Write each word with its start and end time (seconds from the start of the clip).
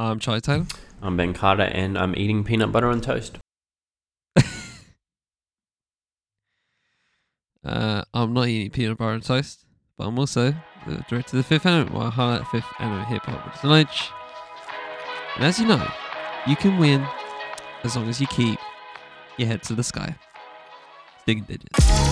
I'm 0.00 0.20
Charlie 0.20 0.40
Taylor. 0.40 0.66
I'm 1.02 1.16
Ben 1.16 1.34
Carter, 1.34 1.64
and 1.64 1.98
I'm 1.98 2.14
eating 2.16 2.44
peanut 2.44 2.70
butter 2.70 2.88
on 2.88 3.00
toast. 3.00 3.38
Uh, 7.64 8.02
I'm 8.14 8.32
not 8.32 8.46
eating 8.46 8.70
peanut 8.70 8.96
butter 8.96 9.12
and 9.12 9.22
toast, 9.22 9.66
but 9.98 10.06
I'm 10.06 10.18
also 10.18 10.54
the 10.86 11.04
director 11.08 11.36
of 11.36 11.42
the 11.42 11.42
Fifth 11.42 11.66
Element, 11.66 11.92
where 11.92 12.04
I 12.04 12.10
highlight 12.10 12.46
Fifth 12.46 12.72
Element 12.78 13.08
hip 13.08 13.22
hop 13.24 13.44
with 13.44 13.62
knowledge. 13.62 14.10
And 15.36 15.44
as 15.44 15.58
you 15.58 15.66
know, 15.66 15.86
you 16.46 16.56
can 16.56 16.78
win 16.78 17.06
as 17.82 17.96
long 17.96 18.08
as 18.08 18.20
you 18.20 18.26
keep 18.28 18.58
your 19.36 19.48
head 19.48 19.62
to 19.64 19.74
the 19.74 19.82
sky. 19.82 20.14
Sticking 21.22 21.44
digits. 21.44 22.07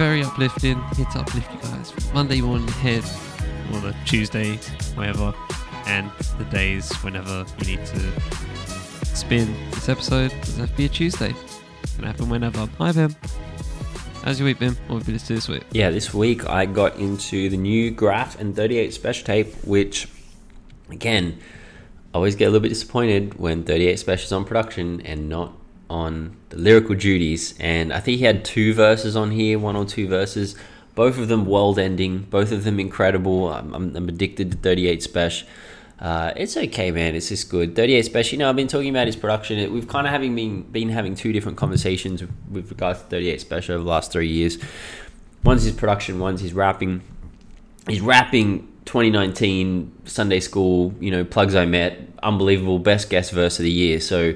Very 0.00 0.24
uplifting. 0.24 0.82
Here 0.96 1.04
to 1.12 1.18
uplift 1.18 1.52
you 1.52 1.60
guys 1.60 1.92
Monday 2.14 2.40
morning 2.40 2.66
ahead, 2.68 3.04
or 3.74 3.90
a 3.90 3.94
Tuesday, 4.06 4.56
whatever, 4.94 5.34
and 5.84 6.10
the 6.38 6.44
days 6.44 6.90
whenever 7.02 7.44
you 7.58 7.76
need 7.76 7.84
to 7.84 8.20
spin 9.04 9.54
this 9.72 9.90
episode. 9.90 10.30
Doesn't 10.30 10.60
have 10.60 10.70
to 10.70 10.76
be 10.78 10.86
a 10.86 10.88
Tuesday. 10.88 11.34
It 11.82 11.90
Can 11.96 12.04
happen 12.04 12.30
whenever. 12.30 12.66
Hi, 12.78 12.92
Ben. 12.92 13.14
How's 14.24 14.40
your 14.40 14.46
week 14.46 14.58
been? 14.58 14.72
What 14.86 15.00
have 15.00 15.00
you 15.00 15.04
been 15.04 15.14
listening 15.16 15.26
to 15.26 15.34
this 15.34 15.48
week? 15.50 15.64
Yeah, 15.72 15.90
this 15.90 16.14
week 16.14 16.48
I 16.48 16.64
got 16.64 16.96
into 16.96 17.50
the 17.50 17.58
new 17.58 17.90
Grafh 17.90 18.40
and 18.40 18.56
38 18.56 18.92
Spesh 18.92 19.22
tape, 19.22 19.54
which, 19.66 20.08
again, 20.88 21.38
I 22.14 22.16
always 22.16 22.36
get 22.36 22.46
a 22.46 22.48
little 22.48 22.62
bit 22.62 22.70
disappointed 22.70 23.38
when 23.38 23.64
38 23.64 23.98
Spesh 23.98 24.24
is 24.24 24.32
on 24.32 24.46
production 24.46 25.02
and 25.02 25.28
not 25.28 25.59
on 25.90 26.36
the 26.50 26.56
lyrical 26.56 26.94
duties. 26.94 27.54
And 27.58 27.92
I 27.92 28.00
think 28.00 28.18
he 28.18 28.24
had 28.24 28.44
two 28.44 28.72
verses 28.72 29.16
on 29.16 29.32
here, 29.32 29.58
one 29.58 29.76
or 29.76 29.84
two 29.84 30.08
verses, 30.08 30.54
both 30.94 31.18
of 31.18 31.28
them 31.28 31.44
world 31.44 31.78
ending, 31.78 32.20
both 32.30 32.52
of 32.52 32.64
them 32.64 32.80
incredible. 32.80 33.52
I'm, 33.52 33.74
I'm, 33.74 34.08
addicted 34.08 34.52
to 34.52 34.56
38 34.56 35.00
Spesh. 35.00 35.44
Uh, 35.98 36.32
it's 36.36 36.56
okay, 36.56 36.90
man. 36.92 37.14
It's 37.14 37.28
just 37.28 37.50
good. 37.50 37.74
38 37.74 38.06
Spesh. 38.06 38.32
You 38.32 38.38
know, 38.38 38.48
I've 38.48 38.56
been 38.56 38.68
talking 38.68 38.88
about 38.88 39.06
his 39.06 39.16
production. 39.16 39.72
We've 39.72 39.88
kind 39.88 40.06
of 40.06 40.12
having 40.12 40.34
been 40.34 40.62
been 40.62 40.88
having 40.88 41.14
two 41.14 41.32
different 41.32 41.58
conversations 41.58 42.22
with, 42.22 42.32
with 42.50 42.70
regards 42.70 43.00
to 43.00 43.06
38 43.06 43.40
Spesh 43.40 43.68
over 43.68 43.82
the 43.82 43.90
last 43.90 44.12
three 44.12 44.28
years. 44.28 44.58
One's 45.42 45.64
his 45.64 45.74
production, 45.74 46.18
one's 46.18 46.40
his 46.40 46.54
rapping. 46.54 47.02
He's 47.88 48.00
rapping 48.00 48.68
2019 48.84 49.92
Sunday 50.04 50.40
School. 50.40 50.94
You 51.00 51.10
know, 51.10 51.24
plugs 51.24 51.54
I 51.54 51.66
met, 51.66 51.98
unbelievable, 52.22 52.78
best 52.78 53.10
guest 53.10 53.32
verse 53.32 53.58
of 53.58 53.64
the 53.64 53.70
year. 53.70 54.00
So 54.00 54.34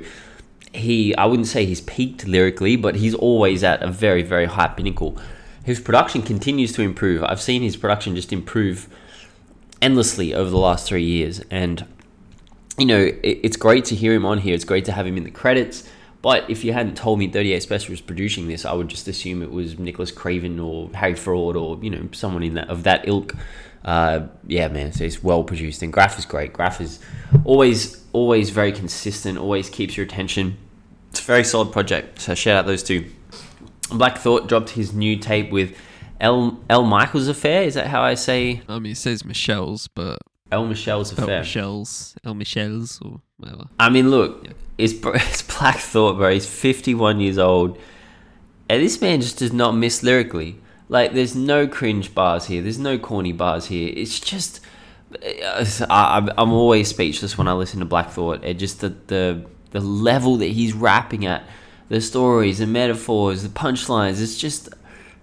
he, 0.74 1.14
I 1.16 1.24
wouldn't 1.26 1.48
say 1.48 1.64
he's 1.64 1.80
peaked 1.80 2.26
lyrically, 2.26 2.76
but 2.76 2.96
he's 2.96 3.14
always 3.14 3.62
at 3.62 3.82
a 3.82 3.90
very 3.90 4.22
very 4.22 4.46
high 4.46 4.68
pinnacle. 4.68 5.18
His 5.64 5.80
production 5.80 6.22
continues 6.22 6.72
to 6.74 6.82
improve. 6.82 7.24
I've 7.24 7.40
seen 7.40 7.62
his 7.62 7.76
production 7.76 8.14
just 8.14 8.32
improve 8.32 8.86
endlessly 9.80 10.34
over 10.34 10.50
the 10.50 10.58
last 10.58 10.86
three 10.86 11.04
years. 11.04 11.40
And, 11.50 11.86
you 12.78 12.86
know, 12.86 13.00
it, 13.00 13.40
it's 13.42 13.56
great 13.56 13.86
to 13.86 13.94
hear 13.94 14.12
him 14.12 14.26
on 14.26 14.38
here. 14.38 14.54
It's 14.54 14.64
great 14.64 14.84
to 14.86 14.92
have 14.92 15.06
him 15.06 15.16
in 15.16 15.24
the 15.24 15.30
credits. 15.30 15.88
But 16.20 16.48
if 16.48 16.64
you 16.64 16.72
hadn't 16.72 16.96
told 16.96 17.18
me 17.18 17.28
38 17.28 17.62
Spesh 17.62 17.88
was 17.90 18.00
producing 18.00 18.48
this, 18.48 18.64
I 18.64 18.72
would 18.72 18.88
just 18.88 19.08
assume 19.08 19.42
it 19.42 19.50
was 19.50 19.78
Nicholas 19.78 20.10
Craven 20.10 20.58
or 20.58 20.90
Harry 20.94 21.14
Fraud 21.14 21.56
or, 21.56 21.78
you 21.82 21.90
know, 21.90 22.08
someone 22.12 22.42
in 22.42 22.54
that 22.54 22.68
of 22.68 22.82
that 22.84 23.06
ilk. 23.06 23.34
Uh, 23.84 24.28
yeah, 24.46 24.68
man, 24.68 24.92
so 24.92 25.04
it's 25.04 25.22
well 25.22 25.44
produced. 25.44 25.82
And 25.82 25.92
Grafh 25.92 26.18
is 26.18 26.24
great. 26.24 26.54
Grafh 26.54 26.80
is 26.80 26.98
always, 27.44 28.02
always 28.14 28.48
very 28.48 28.72
consistent, 28.72 29.36
always 29.36 29.68
keeps 29.68 29.98
your 29.98 30.06
attention. 30.06 30.56
It's 31.14 31.20
a 31.20 31.24
very 31.26 31.44
solid 31.44 31.72
project. 31.72 32.20
So 32.20 32.34
shout 32.34 32.56
out 32.56 32.66
those 32.66 32.82
two. 32.82 33.08
Black 33.90 34.18
Thought 34.18 34.48
dropped 34.48 34.70
his 34.70 34.92
new 34.92 35.16
tape 35.16 35.50
with 35.52 35.76
L. 36.20 36.60
L. 36.68 36.82
Michael's 36.84 37.28
Affair. 37.28 37.62
Is 37.62 37.74
that 37.74 37.86
how 37.86 38.02
I 38.02 38.14
say 38.14 38.62
I 38.68 38.78
mean, 38.80 38.92
it 38.92 38.96
says 38.96 39.24
Michelle's, 39.24 39.86
but 39.88 40.18
El 40.50 40.66
Michels 40.66 41.12
Affair. 41.12 41.40
Michelle's, 41.40 42.16
El 42.24 42.34
Michelle's, 42.34 42.98
or 43.02 43.20
whatever. 43.36 43.66
I 43.78 43.90
mean, 43.90 44.10
look, 44.10 44.44
Yeah. 44.44 44.52
it's, 44.78 44.92
it's 45.04 45.42
Black 45.42 45.76
Thought, 45.76 46.16
bro. 46.16 46.32
He's 46.32 46.46
51 46.48 47.20
years 47.20 47.38
old. 47.38 47.78
And 48.68 48.82
this 48.82 49.00
man 49.00 49.20
just 49.20 49.38
does 49.38 49.52
not 49.52 49.72
miss 49.76 50.02
lyrically. 50.02 50.56
Like, 50.88 51.12
there's 51.12 51.36
no 51.36 51.68
cringe 51.68 52.12
bars 52.14 52.46
here. 52.46 52.60
There's 52.62 52.78
no 52.78 52.98
corny 52.98 53.32
bars 53.32 53.66
here. 53.66 53.92
It's 53.94 54.18
just. 54.18 54.60
Eh, 55.22 55.64
I, 55.88 56.14
I'm- 56.16 56.30
I'm 56.36 56.52
always 56.52 56.88
speechless 56.88 57.38
when 57.38 57.46
I 57.46 57.52
listen 57.52 57.78
to 57.80 57.86
Black 57.86 58.10
Thought. 58.10 58.42
It 58.44 58.54
just 58.54 58.80
the, 58.80 58.88
the 59.06 59.46
the 59.74 59.80
level 59.80 60.36
that 60.36 60.46
he's 60.46 60.72
rapping 60.72 61.26
at, 61.26 61.42
the 61.88 62.00
stories, 62.00 62.60
the 62.60 62.66
metaphors, 62.66 63.42
the 63.42 63.48
punchlines. 63.48 64.22
It's 64.22 64.38
just, 64.38 64.68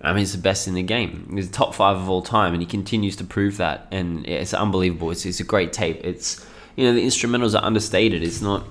I 0.02 0.12
mean, 0.12 0.24
it's 0.24 0.34
the 0.34 0.38
best 0.38 0.68
in 0.68 0.74
the 0.74 0.84
game. 0.84 1.32
He's 1.34 1.50
the 1.50 1.54
top 1.54 1.74
five 1.74 1.96
of 1.96 2.10
all 2.10 2.22
time, 2.22 2.54
and 2.54 2.62
he 2.62 2.68
continues 2.68 3.16
to 3.16 3.24
prove 3.24 3.58
that. 3.58 3.88
And 3.92 4.28
it's 4.28 4.54
unbelievable. 4.54 5.10
It's, 5.10 5.26
it's 5.26 5.40
a 5.40 5.46
great 5.46 5.72
tape. 5.72 6.02
It's 6.04 6.46
you 6.76 6.86
know 6.86 6.94
the 6.94 7.06
instrumentals 7.06 7.58
are 7.58 7.64
understated. 7.64 8.24
It's 8.24 8.42
not 8.42 8.66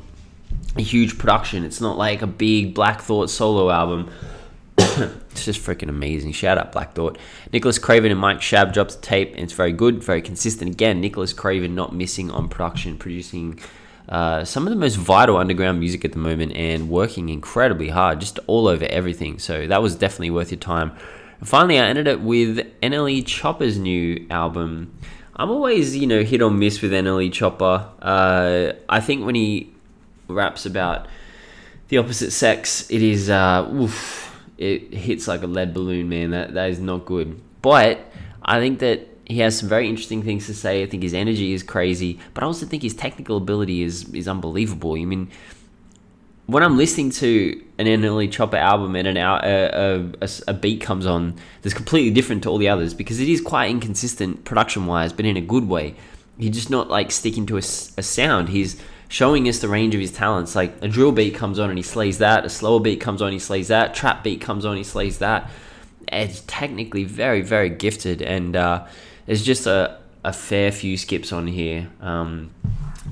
a 0.76 0.82
huge 0.82 1.16
production. 1.16 1.64
It's 1.64 1.80
not 1.80 1.96
like 1.96 2.20
a 2.20 2.26
big 2.26 2.74
Black 2.74 3.00
Thought 3.00 3.30
solo 3.30 3.70
album. 3.70 4.10
it's 4.76 5.46
just 5.46 5.64
freaking 5.64 5.88
amazing. 5.88 6.32
Shout 6.32 6.58
out 6.58 6.72
Black 6.72 6.92
Thought. 6.92 7.16
Nicholas 7.54 7.78
Craven 7.78 8.10
and 8.10 8.20
Mike 8.20 8.42
Shabb 8.42 8.74
dropped 8.74 8.92
the 8.92 9.00
tape, 9.00 9.30
and 9.32 9.40
it's 9.40 9.54
very 9.54 9.72
good, 9.72 10.04
very 10.04 10.20
consistent. 10.20 10.70
Again, 10.70 11.00
Nicholas 11.00 11.32
Craven 11.32 11.74
not 11.74 11.94
missing 11.94 12.30
on 12.30 12.50
production, 12.50 12.98
producing 12.98 13.58
uh, 14.10 14.44
some 14.44 14.66
of 14.66 14.70
the 14.70 14.76
most 14.76 14.96
vital 14.96 15.36
underground 15.36 15.78
music 15.78 16.04
at 16.04 16.12
the 16.12 16.18
moment, 16.18 16.52
and 16.52 16.90
working 16.90 17.28
incredibly 17.28 17.88
hard, 17.88 18.20
just 18.20 18.38
all 18.46 18.66
over 18.66 18.84
everything. 18.86 19.38
So 19.38 19.66
that 19.68 19.80
was 19.80 19.94
definitely 19.94 20.30
worth 20.30 20.50
your 20.50 20.58
time. 20.58 20.92
And 21.38 21.48
finally, 21.48 21.78
I 21.78 21.86
ended 21.86 22.08
up 22.08 22.20
with 22.20 22.58
NLE 22.82 23.24
Choppa's 23.24 23.78
new 23.78 24.26
album. 24.28 24.92
I'm 25.36 25.50
always, 25.50 25.96
you 25.96 26.06
know, 26.06 26.22
hit 26.22 26.42
or 26.42 26.50
miss 26.50 26.82
with 26.82 26.92
NLE 26.92 27.30
Choppa. 27.30 27.88
Uh, 28.02 28.72
I 28.88 29.00
think 29.00 29.24
when 29.24 29.36
he 29.36 29.72
raps 30.28 30.66
about 30.66 31.06
the 31.88 31.98
opposite 31.98 32.32
sex, 32.32 32.90
it 32.90 33.02
is 33.02 33.30
uh, 33.30 33.70
oof, 33.72 34.38
it 34.58 34.92
hits 34.92 35.28
like 35.28 35.42
a 35.42 35.46
lead 35.46 35.72
balloon, 35.72 36.08
man. 36.08 36.30
That 36.30 36.54
that 36.54 36.70
is 36.70 36.80
not 36.80 37.06
good. 37.06 37.40
But 37.62 38.00
I 38.42 38.58
think 38.58 38.80
that 38.80 39.06
he 39.30 39.38
has 39.38 39.58
some 39.58 39.68
very 39.68 39.88
interesting 39.88 40.22
things 40.22 40.46
to 40.46 40.54
say. 40.54 40.82
I 40.82 40.86
think 40.86 41.02
his 41.02 41.14
energy 41.14 41.52
is 41.52 41.62
crazy, 41.62 42.18
but 42.34 42.42
I 42.42 42.46
also 42.46 42.66
think 42.66 42.82
his 42.82 42.94
technical 42.94 43.36
ability 43.36 43.82
is 43.82 44.12
is 44.12 44.26
unbelievable. 44.26 44.94
I 44.94 45.04
mean, 45.04 45.30
when 46.46 46.64
I'm 46.64 46.76
listening 46.76 47.10
to 47.10 47.62
an 47.78 47.86
NLE 47.86 48.28
Choppa 48.28 48.58
album 48.58 48.96
and 48.96 49.06
an 49.06 49.16
hour, 49.16 49.40
a, 49.44 50.12
a, 50.20 50.28
a 50.48 50.54
beat 50.54 50.80
comes 50.80 51.06
on 51.06 51.36
that's 51.62 51.74
completely 51.74 52.10
different 52.10 52.42
to 52.42 52.48
all 52.48 52.58
the 52.58 52.68
others 52.68 52.92
because 52.92 53.20
it 53.20 53.28
is 53.28 53.40
quite 53.40 53.70
inconsistent 53.70 54.44
production 54.44 54.86
wise, 54.86 55.12
but 55.12 55.24
in 55.24 55.36
a 55.36 55.40
good 55.40 55.68
way. 55.68 55.94
He's 56.36 56.54
just 56.54 56.70
not 56.70 56.88
like 56.88 57.12
sticking 57.12 57.46
to 57.46 57.56
a, 57.56 57.58
a 57.58 58.02
sound. 58.02 58.48
He's 58.48 58.80
showing 59.08 59.46
us 59.46 59.58
the 59.58 59.68
range 59.68 59.94
of 59.94 60.00
his 60.00 60.10
talents. 60.10 60.56
Like 60.56 60.72
a 60.82 60.88
drill 60.88 61.12
beat 61.12 61.34
comes 61.34 61.58
on 61.58 61.68
and 61.68 61.78
he 61.78 61.82
slays 61.82 62.18
that. 62.18 62.44
A 62.44 62.48
slower 62.48 62.80
beat 62.80 63.00
comes 63.00 63.22
on, 63.22 63.30
he 63.30 63.38
slays 63.38 63.68
that. 63.68 63.94
Trap 63.94 64.24
beat 64.24 64.40
comes 64.40 64.64
on, 64.64 64.76
he 64.76 64.82
slays 64.82 65.18
that. 65.18 65.50
It's 66.08 66.42
technically 66.48 67.04
very, 67.04 67.42
very 67.42 67.68
gifted, 67.68 68.22
and 68.22 68.56
uh, 68.56 68.86
there's 69.30 69.44
just 69.44 69.64
a, 69.68 69.96
a 70.24 70.32
fair 70.32 70.72
few 70.72 70.96
skips 70.96 71.32
on 71.32 71.46
here. 71.46 71.88
Um, 72.00 72.50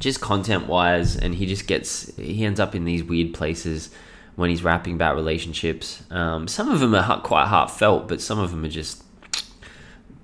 just 0.01 0.21
content 0.21 0.67
wise, 0.67 1.15
and 1.15 1.33
he 1.33 1.47
just 1.47 1.69
gets 1.69 2.13
he 2.17 2.45
ends 2.45 2.59
up 2.59 2.75
in 2.75 2.85
these 2.85 3.05
weird 3.05 3.35
places 3.35 3.91
when 4.35 4.51
he's 4.51 4.65
rapping 4.65 4.95
about 4.95 5.15
relationships. 5.15 6.03
Um, 6.11 6.49
some 6.49 6.71
of 6.73 6.81
them 6.81 6.93
are 6.93 7.21
quite 7.21 7.47
heartfelt, 7.47 8.09
but 8.09 8.21
some 8.21 8.41
of 8.41 8.51
them 8.51 8.65
are 8.65 8.69
just 8.69 9.05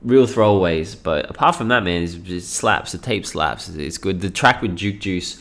real 0.02 0.26
throwaways. 0.26 1.00
But 1.00 1.31
apart 1.31 1.55
from 1.55 1.69
that, 1.69 1.85
man, 1.85 2.02
it 2.02 2.40
slaps. 2.40 2.90
The 2.90 2.99
tape 2.99 3.25
slaps. 3.25 3.69
It's 3.69 3.97
good. 3.97 4.20
The 4.20 4.31
track 4.31 4.62
with 4.62 4.75
Juke 4.75 4.99
Juice 4.99 5.40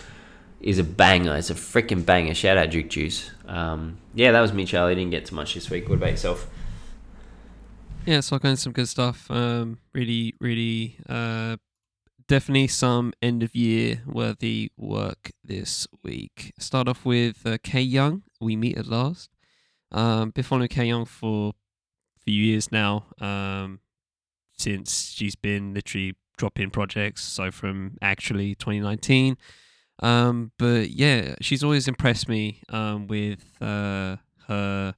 is 0.61 0.77
a 0.77 0.83
banger. 0.83 1.35
It's 1.35 1.49
a 1.49 1.56
freaking 1.56 2.06
banger. 2.06 2.35
Shout 2.35 2.57
out 2.57 2.69
Juke 2.69 2.89
Juice. 2.89 3.31
Um, 3.47 3.97
yeah, 4.13 4.31
that 4.31 4.41
was 4.41 4.53
me, 4.53 4.65
Charlie. 4.65 4.94
Didn't 4.94 5.09
get 5.09 5.25
too 5.25 5.35
much 5.35 5.56
this 5.56 5.71
week. 5.71 5.89
What 5.89 5.95
about 5.95 6.11
yourself? 6.11 6.47
Yeah, 8.05 8.19
so 8.19 8.35
I 8.35 8.39
got 8.39 8.57
some 8.57 8.73
good 8.73 8.89
stuff. 8.89 9.31
Um, 9.31 9.77
really, 9.94 10.33
really, 10.41 10.97
uh, 11.07 11.55
definitely 12.27 12.67
some 12.67 13.13
end 13.21 13.44
of 13.44 13.55
year 13.55 14.01
worthy 14.05 14.71
work 14.75 15.31
this 15.41 15.88
week. 16.03 16.51
Start 16.59 16.89
off 16.89 17.05
with 17.05 17.45
uh, 17.45 17.57
Kay 17.63 17.81
Young. 17.81 18.23
We 18.41 18.57
meet 18.57 18.77
at 18.77 18.88
last. 18.88 19.29
Um, 19.94 20.31
been 20.31 20.44
following 20.44 20.67
Kay 20.67 20.88
Young 20.88 21.05
for 21.05 21.53
few 22.25 22.33
years 22.33 22.73
now. 22.73 23.05
Um, 23.21 23.79
since 24.57 25.11
she's 25.11 25.35
been 25.35 25.73
literally 25.73 26.15
dropping 26.38 26.71
projects. 26.71 27.23
So 27.23 27.51
from 27.51 27.97
actually 28.01 28.56
2019. 28.56 29.38
Um, 29.99 30.51
but 30.59 30.89
yeah, 30.89 31.35
she's 31.39 31.63
always 31.63 31.88
impressed 31.88 32.27
me 32.27 32.63
um, 32.67 33.07
with 33.07 33.45
uh, 33.61 34.17
her 34.47 34.95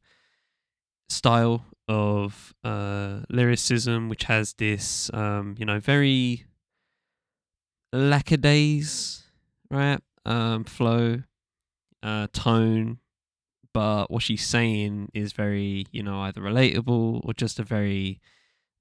style 1.08 1.66
of 1.88 2.54
uh, 2.64 3.22
lyricism, 3.30 4.10
which 4.10 4.24
has 4.24 4.54
this, 4.54 5.12
um, 5.14 5.56
you 5.58 5.66
know, 5.66 5.80
very 5.80 6.46
lackadays, 7.94 9.24
right? 9.70 10.00
Um, 10.26 10.64
flow, 10.64 11.24
uh, 12.02 12.28
tone, 12.34 13.00
but 13.74 14.10
what 14.10 14.24
she's 14.24 14.46
saying 14.46 15.10
is 15.14 15.34
very, 15.34 15.86
you 15.92 16.02
know, 16.02 16.22
either 16.22 16.42
relatable 16.42 17.22
or 17.24 17.34
just 17.34 17.60
a 17.60 17.64
very 17.64 18.22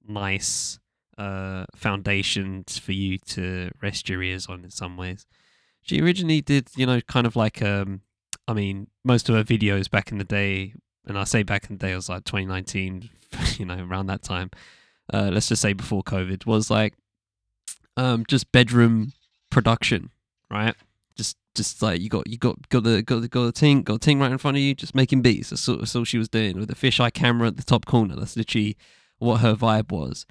nice 0.07 0.79
uh, 1.17 1.65
foundations 1.75 2.77
for 2.77 2.91
you 2.93 3.17
to 3.17 3.71
rest 3.81 4.09
your 4.09 4.23
ears 4.23 4.47
on 4.47 4.63
in 4.63 4.71
some 4.71 4.97
ways. 4.97 5.25
She 5.81 6.01
originally 6.01 6.41
did, 6.41 6.69
you 6.75 6.85
know, 6.85 7.01
kind 7.01 7.27
of 7.27 7.35
like, 7.35 7.61
um, 7.61 8.01
I 8.47 8.53
mean, 8.53 8.87
most 9.03 9.29
of 9.29 9.35
her 9.35 9.43
videos 9.43 9.89
back 9.89 10.11
in 10.11 10.17
the 10.17 10.23
day, 10.23 10.73
and 11.07 11.17
I 11.17 11.23
say 11.23 11.43
back 11.43 11.69
in 11.69 11.77
the 11.77 11.85
day, 11.85 11.93
it 11.93 11.95
was 11.95 12.09
like 12.09 12.23
2019, 12.25 13.09
you 13.57 13.65
know, 13.65 13.85
around 13.85 14.07
that 14.07 14.23
time. 14.23 14.51
Uh, 15.13 15.29
let's 15.31 15.47
just 15.47 15.61
say 15.61 15.73
before 15.73 16.03
COVID 16.03 16.45
was 16.45 16.69
like, 16.69 16.93
um, 17.97 18.25
just 18.27 18.51
bedroom 18.51 19.13
production, 19.49 20.09
right? 20.49 20.75
Just, 21.15 21.37
just 21.53 21.81
like 21.81 22.01
you 22.01 22.09
got, 22.09 22.27
you 22.27 22.37
got, 22.37 22.69
got 22.69 22.83
the, 22.83 23.01
got 23.01 23.21
the, 23.21 23.27
got 23.27 23.45
the 23.45 23.51
ting, 23.51 23.83
got 23.83 23.93
the 23.93 23.99
ting 23.99 24.19
right 24.19 24.31
in 24.31 24.37
front 24.37 24.57
of 24.57 24.63
you, 24.63 24.73
just 24.73 24.95
making 24.95 25.21
beats. 25.21 25.51
That's 25.51 25.69
all, 25.69 25.77
that's 25.77 25.95
all 25.95 26.03
she 26.03 26.17
was 26.17 26.29
doing 26.29 26.57
with 26.57 26.69
the 26.69 26.75
fisheye 26.75 27.13
camera 27.13 27.47
at 27.47 27.57
the 27.57 27.63
top 27.63 27.85
corner. 27.85 28.15
That's 28.15 28.35
literally 28.35 28.75
what 29.19 29.37
her 29.37 29.55
vibe 29.55 29.91
was 29.91 30.25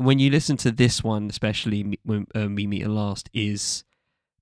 when 0.00 0.18
you 0.18 0.30
listen 0.30 0.56
to 0.56 0.72
this 0.72 1.04
one, 1.04 1.28
especially 1.28 1.98
when 2.04 2.26
um, 2.34 2.54
we 2.54 2.66
meet 2.66 2.82
her 2.82 2.88
last, 2.88 3.28
is 3.34 3.84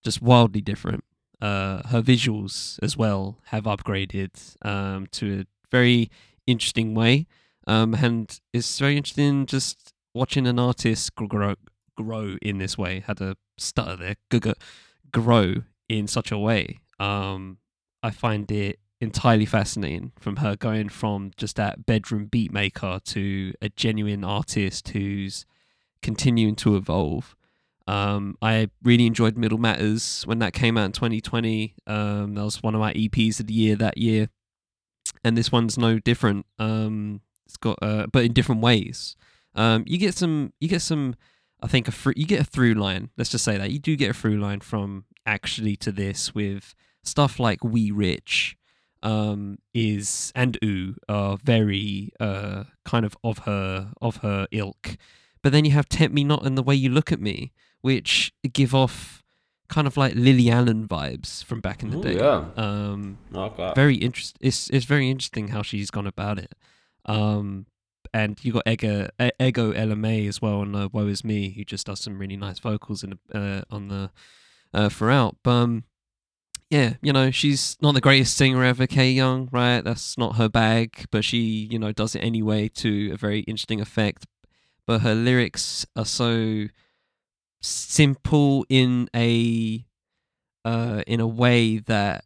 just 0.04 0.22
wildly 0.22 0.60
different. 0.60 1.02
Uh, 1.40 1.86
her 1.88 2.02
visuals 2.02 2.78
as 2.82 2.96
well 2.96 3.38
have 3.46 3.64
upgraded 3.64 4.30
um, 4.66 5.06
to 5.12 5.40
a 5.40 5.44
very 5.70 6.10
interesting 6.46 6.94
way, 6.94 7.26
um, 7.66 7.94
and 7.94 8.40
it's 8.52 8.78
very 8.78 8.96
interesting 8.96 9.46
just 9.46 9.92
watching 10.14 10.46
an 10.46 10.58
artist 10.58 11.14
grow 11.14 11.54
grow 11.96 12.36
in 12.42 12.58
this 12.58 12.76
way. 12.76 13.04
Had 13.06 13.20
a 13.20 13.36
stutter 13.56 13.96
there, 13.96 14.52
grow 15.12 15.62
in 15.88 16.06
such 16.06 16.32
a 16.32 16.38
way. 16.38 16.80
Um, 16.98 17.58
I 18.02 18.10
find 18.10 18.50
it 18.50 18.78
entirely 19.00 19.46
fascinating 19.46 20.12
from 20.18 20.36
her 20.36 20.56
going 20.56 20.88
from 20.88 21.30
just 21.36 21.56
that 21.56 21.86
bedroom 21.86 22.26
beat 22.26 22.52
maker 22.52 23.00
to 23.04 23.52
a 23.62 23.68
genuine 23.68 24.24
artist 24.24 24.88
who's 24.88 25.46
continuing 26.02 26.56
to 26.56 26.76
evolve. 26.76 27.36
Um, 27.88 28.36
I 28.42 28.68
really 28.82 29.06
enjoyed 29.06 29.38
Middle 29.38 29.56
Matters 29.56 30.22
when 30.26 30.40
that 30.40 30.52
came 30.52 30.76
out 30.76 30.84
in 30.84 30.92
2020. 30.92 31.74
Um, 31.86 32.34
that 32.34 32.44
was 32.44 32.62
one 32.62 32.74
of 32.74 32.82
my 32.82 32.92
EPs 32.92 33.40
of 33.40 33.46
the 33.46 33.54
year 33.54 33.76
that 33.76 33.96
year, 33.96 34.28
and 35.24 35.38
this 35.38 35.50
one's 35.50 35.78
no 35.78 35.98
different. 35.98 36.44
Um, 36.58 37.22
it's 37.46 37.56
got, 37.56 37.78
uh, 37.80 38.06
but 38.12 38.24
in 38.24 38.34
different 38.34 38.60
ways. 38.60 39.16
Um, 39.54 39.84
you 39.86 39.96
get 39.96 40.14
some, 40.14 40.52
you 40.60 40.68
get 40.68 40.82
some. 40.82 41.16
I 41.62 41.66
think 41.66 41.88
a 41.88 41.90
fr- 41.90 42.12
you 42.14 42.26
get 42.26 42.42
a 42.42 42.44
through 42.44 42.74
line. 42.74 43.08
Let's 43.16 43.30
just 43.30 43.44
say 43.44 43.56
that 43.56 43.70
you 43.70 43.78
do 43.78 43.96
get 43.96 44.10
a 44.10 44.14
through 44.14 44.38
line 44.38 44.60
from 44.60 45.06
actually 45.24 45.74
to 45.76 45.90
this 45.90 46.34
with 46.34 46.74
stuff 47.02 47.40
like 47.40 47.64
We 47.64 47.90
Rich, 47.90 48.58
um, 49.02 49.56
is 49.72 50.30
and 50.34 50.58
Ooh 50.62 50.94
are 51.08 51.38
very 51.42 52.12
uh, 52.20 52.64
kind 52.84 53.06
of 53.06 53.16
of 53.24 53.38
her 53.38 53.92
of 54.02 54.18
her 54.18 54.46
ilk. 54.52 54.98
But 55.42 55.52
then 55.52 55.64
you 55.64 55.70
have 55.70 55.88
Tempt 55.88 56.14
Me 56.14 56.22
Not 56.22 56.44
and 56.44 56.58
The 56.58 56.62
Way 56.62 56.74
You 56.74 56.90
Look 56.90 57.10
at 57.10 57.20
Me, 57.20 57.52
which 57.88 58.32
give 58.52 58.74
off 58.74 59.22
kind 59.68 59.86
of 59.86 59.96
like 59.96 60.14
Lily 60.14 60.50
Allen 60.50 60.86
vibes 60.86 61.42
from 61.44 61.60
back 61.60 61.82
in 61.82 61.90
the 61.90 61.96
Ooh, 61.98 62.02
day. 62.08 62.16
yeah. 62.16 62.40
Um, 62.56 63.18
Okay. 63.34 63.72
very 63.74 63.96
interest. 63.96 64.36
It's 64.40 64.68
it's 64.70 64.84
very 64.94 65.08
interesting 65.10 65.48
how 65.48 65.62
she's 65.62 65.90
gone 65.90 66.06
about 66.06 66.38
it. 66.38 66.52
Um, 67.06 67.66
and 68.12 68.38
you 68.44 68.52
got 68.52 68.66
Ego 68.68 69.08
Ego 69.40 69.72
Ella 69.72 69.96
May 69.96 70.26
as 70.26 70.40
well 70.42 70.58
on 70.64 70.74
uh, 70.74 70.88
Woe 70.92 71.06
Is 71.08 71.24
Me, 71.24 71.50
who 71.54 71.64
just 71.64 71.86
does 71.86 72.00
some 72.00 72.18
really 72.18 72.36
nice 72.36 72.58
vocals 72.58 73.02
in 73.04 73.18
uh, 73.34 73.62
on 73.70 73.88
the 73.88 74.10
uh, 74.74 74.88
throughout. 74.90 75.36
But 75.42 75.50
um, 75.50 75.84
yeah, 76.70 76.94
you 77.02 77.12
know, 77.12 77.30
she's 77.30 77.76
not 77.80 77.94
the 77.94 78.00
greatest 78.08 78.36
singer 78.36 78.62
ever, 78.64 78.86
Kay 78.86 79.10
Young, 79.12 79.48
right? 79.52 79.80
That's 79.82 80.18
not 80.18 80.36
her 80.36 80.48
bag, 80.50 81.06
but 81.10 81.24
she, 81.24 81.68
you 81.70 81.78
know, 81.78 81.92
does 81.92 82.14
it 82.14 82.20
anyway 82.20 82.68
to 82.82 83.10
a 83.14 83.16
very 83.16 83.40
interesting 83.40 83.80
effect. 83.80 84.26
But 84.86 85.00
her 85.00 85.14
lyrics 85.14 85.86
are 85.96 86.04
so 86.06 86.66
simple 87.60 88.64
in 88.68 89.08
a 89.14 89.84
uh 90.64 91.02
in 91.06 91.20
a 91.20 91.26
way 91.26 91.78
that 91.78 92.24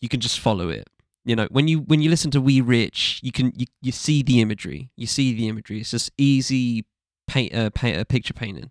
you 0.00 0.08
can 0.08 0.20
just 0.20 0.40
follow 0.40 0.68
it. 0.68 0.88
You 1.24 1.36
know, 1.36 1.46
when 1.50 1.68
you 1.68 1.80
when 1.80 2.02
you 2.02 2.10
listen 2.10 2.30
to 2.32 2.40
We 2.40 2.60
Rich, 2.60 3.20
you 3.22 3.32
can 3.32 3.52
you, 3.56 3.66
you 3.80 3.92
see 3.92 4.22
the 4.22 4.40
imagery. 4.40 4.90
You 4.96 5.06
see 5.06 5.34
the 5.34 5.48
imagery. 5.48 5.80
It's 5.80 5.92
just 5.92 6.10
easy 6.18 6.84
paint 7.26 7.54
uh, 7.54 7.70
paint 7.70 7.96
uh, 7.98 8.04
picture 8.04 8.34
painting. 8.34 8.70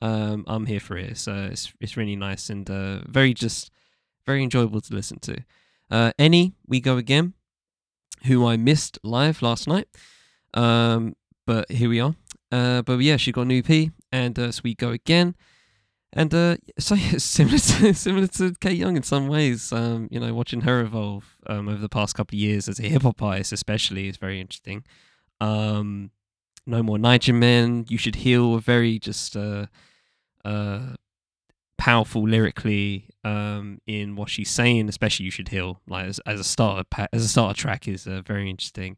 Um, 0.00 0.44
I'm 0.46 0.66
here 0.66 0.80
for 0.80 0.96
it. 0.96 1.18
So 1.18 1.48
it's 1.52 1.72
it's 1.80 1.96
really 1.96 2.16
nice 2.16 2.48
and 2.48 2.68
uh, 2.70 3.00
very 3.06 3.34
just 3.34 3.70
very 4.26 4.42
enjoyable 4.42 4.80
to 4.80 4.94
listen 4.94 5.18
to. 5.20 5.44
Uh, 5.90 6.12
ENNY, 6.18 6.52
we 6.66 6.80
go 6.80 6.96
again, 6.96 7.34
who 8.24 8.46
I 8.46 8.56
missed 8.56 8.98
live 9.02 9.42
last 9.42 9.66
night. 9.66 9.88
Um, 10.54 11.16
but 11.46 11.70
here 11.70 11.88
we 11.88 12.00
are. 12.00 12.14
Uh, 12.52 12.82
but 12.82 12.98
yeah, 12.98 13.16
she 13.16 13.32
got 13.32 13.42
an 13.42 13.52
EP, 13.52 13.90
and 14.12 14.38
uh, 14.38 14.52
so 14.52 14.60
we 14.64 14.74
go 14.74 14.90
again. 14.90 15.34
And 16.12 16.34
uh, 16.34 16.56
so 16.78 16.94
yeah, 16.94 17.18
similar 17.18 17.58
to 17.58 17.94
similar 17.94 18.26
to 18.28 18.54
Kate 18.60 18.76
Young 18.76 18.96
in 18.96 19.02
some 19.02 19.28
ways. 19.28 19.72
Um, 19.72 20.08
you 20.10 20.20
know, 20.20 20.34
watching 20.34 20.62
her 20.62 20.80
evolve 20.80 21.36
um, 21.46 21.68
over 21.68 21.78
the 21.80 21.88
past 21.88 22.14
couple 22.14 22.36
of 22.36 22.40
years 22.40 22.68
as 22.68 22.78
a 22.78 22.84
hip 22.84 23.02
hop 23.02 23.22
artist, 23.22 23.52
especially, 23.52 24.08
is 24.08 24.16
very 24.16 24.40
interesting. 24.40 24.84
Um, 25.40 26.10
no 26.66 26.82
more 26.82 26.98
Niger 26.98 27.32
Men. 27.32 27.86
You 27.88 27.98
should 27.98 28.16
heal. 28.16 28.58
Very 28.58 28.98
just 28.98 29.36
uh, 29.36 29.66
uh, 30.44 30.94
powerful 31.78 32.28
lyrically 32.28 33.08
um, 33.24 33.80
in 33.86 34.16
what 34.16 34.28
she's 34.28 34.50
saying. 34.50 34.88
Especially, 34.88 35.24
you 35.24 35.30
should 35.30 35.48
heal. 35.48 35.80
Like 35.86 36.06
as, 36.06 36.18
as 36.26 36.40
a 36.40 36.44
starter 36.44 36.84
pa- 36.90 37.08
as 37.12 37.24
a 37.24 37.28
starter 37.28 37.58
track 37.58 37.88
is 37.88 38.06
uh, 38.06 38.22
very 38.24 38.50
interesting. 38.50 38.96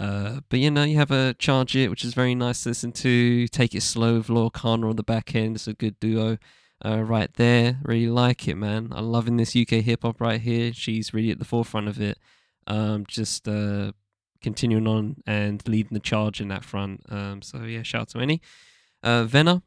Uh, 0.00 0.40
but 0.48 0.58
you 0.58 0.70
know, 0.70 0.82
you 0.82 0.96
have 0.96 1.10
a 1.10 1.34
Charge 1.34 1.76
It, 1.76 1.90
which 1.90 2.04
is 2.06 2.14
very 2.14 2.34
nice 2.34 2.62
to 2.62 2.70
listen 2.70 2.90
to. 2.92 3.46
Take 3.48 3.74
It 3.74 3.82
Slow 3.82 4.16
with 4.16 4.30
Laura 4.30 4.48
Connor 4.48 4.88
on 4.88 4.96
the 4.96 5.02
back 5.02 5.34
end. 5.34 5.56
It's 5.56 5.68
a 5.68 5.74
good 5.74 6.00
duo 6.00 6.38
uh, 6.82 7.02
right 7.02 7.30
there. 7.34 7.78
Really 7.82 8.08
like 8.08 8.48
it, 8.48 8.54
man. 8.54 8.88
I'm 8.92 9.12
loving 9.12 9.36
this 9.36 9.54
UK 9.54 9.84
hip 9.84 10.00
hop 10.02 10.18
right 10.18 10.40
here. 10.40 10.72
She's 10.72 11.12
really 11.12 11.30
at 11.30 11.38
the 11.38 11.44
forefront 11.44 11.86
of 11.86 12.00
it. 12.00 12.18
Um, 12.66 13.04
just 13.06 13.46
uh, 13.46 13.92
continuing 14.40 14.86
on 14.86 15.16
and 15.26 15.62
leading 15.68 15.92
the 15.92 16.00
charge 16.00 16.40
in 16.40 16.48
that 16.48 16.64
front. 16.64 17.02
Um, 17.10 17.42
so 17.42 17.64
yeah, 17.64 17.82
shout 17.82 18.02
out 18.02 18.08
to 18.10 18.18
ENNY. 18.18 18.40
Uh, 19.02 19.24
Venna, 19.24 19.60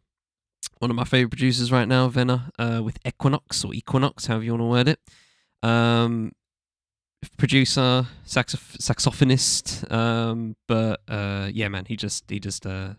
one 0.79 0.89
of 0.89 0.95
my 0.95 1.03
favorite 1.03 1.29
producers 1.29 1.71
right 1.71 1.87
now, 1.87 2.09
Venna, 2.09 2.49
uh, 2.57 2.81
with 2.81 2.97
Equinox 3.05 3.63
or 3.63 3.71
Equinox, 3.75 4.25
however 4.25 4.45
you 4.45 4.51
want 4.53 4.61
to 4.61 4.65
word 4.65 4.87
it. 4.87 4.99
Um, 5.61 6.31
producer, 7.37 8.07
saxoph- 8.25 8.77
saxophonist, 8.77 9.91
um, 9.91 10.55
but 10.67 11.01
uh, 11.07 11.49
yeah, 11.51 11.67
man, 11.67 11.85
he 11.85 11.95
just 11.95 12.29
he 12.29 12.39
just 12.39 12.65
uh, 12.65 12.93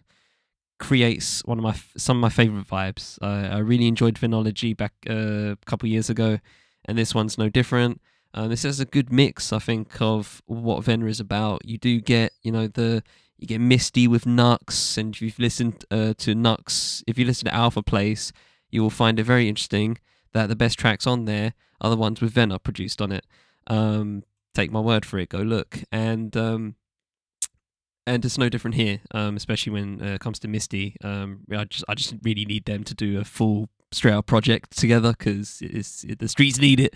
creates 0.78 1.44
one 1.44 1.58
of 1.58 1.62
my 1.62 1.70
f- 1.70 1.92
some 1.96 2.18
of 2.18 2.20
my 2.20 2.28
favorite 2.28 2.66
vibes. 2.66 3.18
I 3.22 3.56
I 3.56 3.58
really 3.58 3.86
enjoyed 3.86 4.14
Venology 4.14 4.76
back 4.76 4.92
uh, 5.08 5.52
a 5.52 5.58
couple 5.66 5.88
years 5.88 6.10
ago, 6.10 6.38
and 6.84 6.98
this 6.98 7.14
one's 7.14 7.38
no 7.38 7.48
different. 7.48 8.00
Uh, 8.34 8.48
this 8.48 8.64
is 8.64 8.80
a 8.80 8.84
good 8.84 9.12
mix, 9.12 9.52
I 9.52 9.60
think, 9.60 10.00
of 10.00 10.42
what 10.46 10.84
Venna 10.84 11.08
is 11.08 11.20
about. 11.20 11.64
You 11.64 11.78
do 11.78 12.00
get, 12.00 12.32
you 12.42 12.50
know, 12.50 12.66
the 12.66 13.04
you 13.38 13.46
get 13.46 13.60
Misty 13.60 14.08
with 14.08 14.26
Nux, 14.26 14.96
and 14.96 15.14
if 15.14 15.22
you've 15.22 15.38
listened 15.38 15.84
uh, 15.90 16.14
to 16.18 16.34
Nux, 16.34 17.02
if 17.06 17.18
you 17.18 17.24
listen 17.24 17.46
to 17.46 17.54
Alpha 17.54 17.82
Place, 17.82 18.32
you 18.70 18.82
will 18.82 18.90
find 18.90 19.20
it 19.20 19.24
very 19.24 19.48
interesting 19.48 19.98
that 20.32 20.48
the 20.48 20.56
best 20.56 20.78
tracks 20.78 21.06
on 21.06 21.26
there 21.26 21.54
are 21.80 21.90
the 21.90 21.96
ones 21.96 22.20
with 22.20 22.34
Venna 22.34 22.60
produced 22.60 23.00
on 23.00 23.12
it. 23.12 23.24
Um, 23.66 24.22
take 24.54 24.70
my 24.70 24.80
word 24.80 25.04
for 25.04 25.18
it. 25.18 25.28
Go 25.28 25.38
look, 25.38 25.80
and 25.90 26.36
um, 26.36 26.76
and 28.06 28.24
it's 28.24 28.38
no 28.38 28.48
different 28.48 28.76
here. 28.76 29.00
Um, 29.12 29.36
especially 29.36 29.72
when 29.72 30.02
uh, 30.02 30.14
it 30.14 30.20
comes 30.20 30.38
to 30.40 30.48
Misty. 30.48 30.96
Um, 31.02 31.40
I 31.50 31.64
just 31.64 31.84
I 31.88 31.94
just 31.94 32.14
really 32.22 32.44
need 32.44 32.64
them 32.64 32.84
to 32.84 32.94
do 32.94 33.18
a 33.18 33.24
full 33.24 33.68
straight 33.92 34.12
out 34.12 34.26
project 34.26 34.76
together 34.76 35.12
because 35.12 35.60
it's 35.62 36.04
it, 36.04 36.18
the 36.18 36.28
streets 36.28 36.58
need 36.58 36.80
it. 36.80 36.94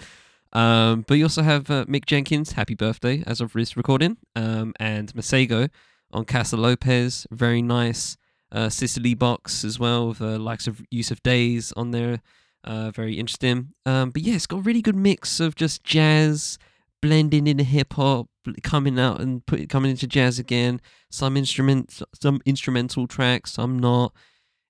Um, 0.52 1.04
but 1.06 1.14
you 1.14 1.24
also 1.24 1.42
have 1.42 1.70
uh, 1.70 1.84
Mick 1.84 2.06
Jenkins, 2.06 2.52
happy 2.52 2.74
birthday 2.74 3.22
as 3.26 3.40
of 3.40 3.52
this 3.52 3.76
recording, 3.76 4.16
um, 4.34 4.72
and 4.80 5.12
Masego 5.14 5.68
on 6.10 6.24
Casa 6.24 6.56
Lopez, 6.56 7.26
very 7.30 7.62
nice. 7.62 8.16
Uh, 8.50 8.70
Sicily 8.70 9.12
box 9.12 9.62
as 9.62 9.78
well, 9.78 10.08
with 10.08 10.22
uh, 10.22 10.38
likes 10.38 10.66
of 10.66 10.82
Yussef 10.90 11.22
Dayes 11.22 11.70
on 11.76 11.90
there, 11.90 12.22
uh, 12.64 12.90
very 12.90 13.14
interesting. 13.18 13.74
Um, 13.86 14.10
but 14.10 14.22
yeah, 14.22 14.34
it's 14.34 14.46
got 14.46 14.58
a 14.58 14.62
really 14.62 14.82
good 14.82 14.96
mix 14.96 15.40
of 15.40 15.54
just 15.54 15.84
jazz 15.84 16.58
blending 17.00 17.46
in 17.46 17.58
hip 17.58 17.94
hop, 17.94 18.28
coming 18.62 18.98
out 18.98 19.20
and 19.20 19.44
put 19.46 19.68
coming 19.68 19.90
into 19.90 20.06
jazz 20.06 20.38
again. 20.38 20.80
Some 21.10 21.36
instruments, 21.36 22.02
some 22.20 22.40
instrumental 22.44 23.06
tracks, 23.06 23.52
some 23.52 23.78
not. 23.78 24.12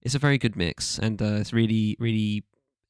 It's 0.03 0.15
a 0.15 0.19
very 0.19 0.39
good 0.39 0.57
mix, 0.57 0.99
and 0.99 1.21
uh, 1.21 1.37
it's 1.41 1.53
really, 1.53 1.97
really 1.99 2.45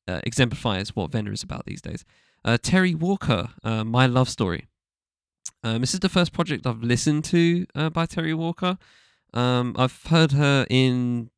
uh, 0.06 0.20
exemplifies 0.24 0.94
what 0.94 1.10
Venna 1.10 1.32
is 1.32 1.42
about 1.42 1.66
these 1.66 1.80
days. 1.80 2.04
Uh, 2.44 2.58
Terri 2.60 2.94
Walker, 2.94 3.50
uh, 3.64 3.84
My 3.84 4.06
Love 4.06 4.28
Story. 4.28 4.66
Um, 5.64 5.80
this 5.80 5.94
is 5.94 6.00
the 6.00 6.08
first 6.08 6.32
project 6.32 6.66
I've 6.66 6.82
listened 6.82 7.24
to 7.26 7.66
uh, 7.74 7.90
by 7.90 8.06
Terri 8.06 8.34
Walker. 8.34 8.78
Um, 9.34 9.74
I've 9.76 10.02
heard 10.04 10.32
her 10.32 10.66
in, 10.70 11.30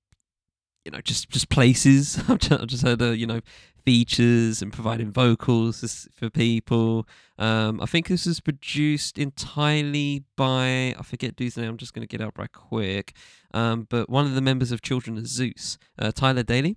you 0.84 0.90
know, 0.90 1.00
just 1.00 1.30
just 1.30 1.48
places. 1.48 2.18
I've 2.28 2.38
just, 2.38 2.60
I've 2.60 2.66
just 2.66 2.82
heard 2.82 3.00
her, 3.00 3.14
you 3.14 3.26
know, 3.26 3.40
features 3.84 4.62
and 4.62 4.72
providing 4.72 5.10
vocals 5.10 6.08
for 6.14 6.30
people. 6.30 7.06
Um, 7.38 7.80
I 7.80 7.86
think 7.86 8.08
this 8.08 8.26
was 8.26 8.40
produced 8.40 9.18
entirely 9.18 10.24
by 10.36 10.94
I 10.98 11.02
forget 11.02 11.36
dude's 11.36 11.56
name. 11.56 11.68
I'm 11.68 11.76
just 11.76 11.94
going 11.94 12.06
to 12.06 12.16
get 12.16 12.24
out 12.24 12.38
right 12.38 12.52
quick. 12.52 13.14
Um, 13.52 13.86
but 13.88 14.08
one 14.08 14.26
of 14.26 14.34
the 14.34 14.40
members 14.40 14.72
of 14.72 14.82
Children 14.82 15.18
of 15.18 15.26
Zeus, 15.26 15.78
uh, 15.98 16.12
Tyler 16.12 16.42
Daley. 16.42 16.76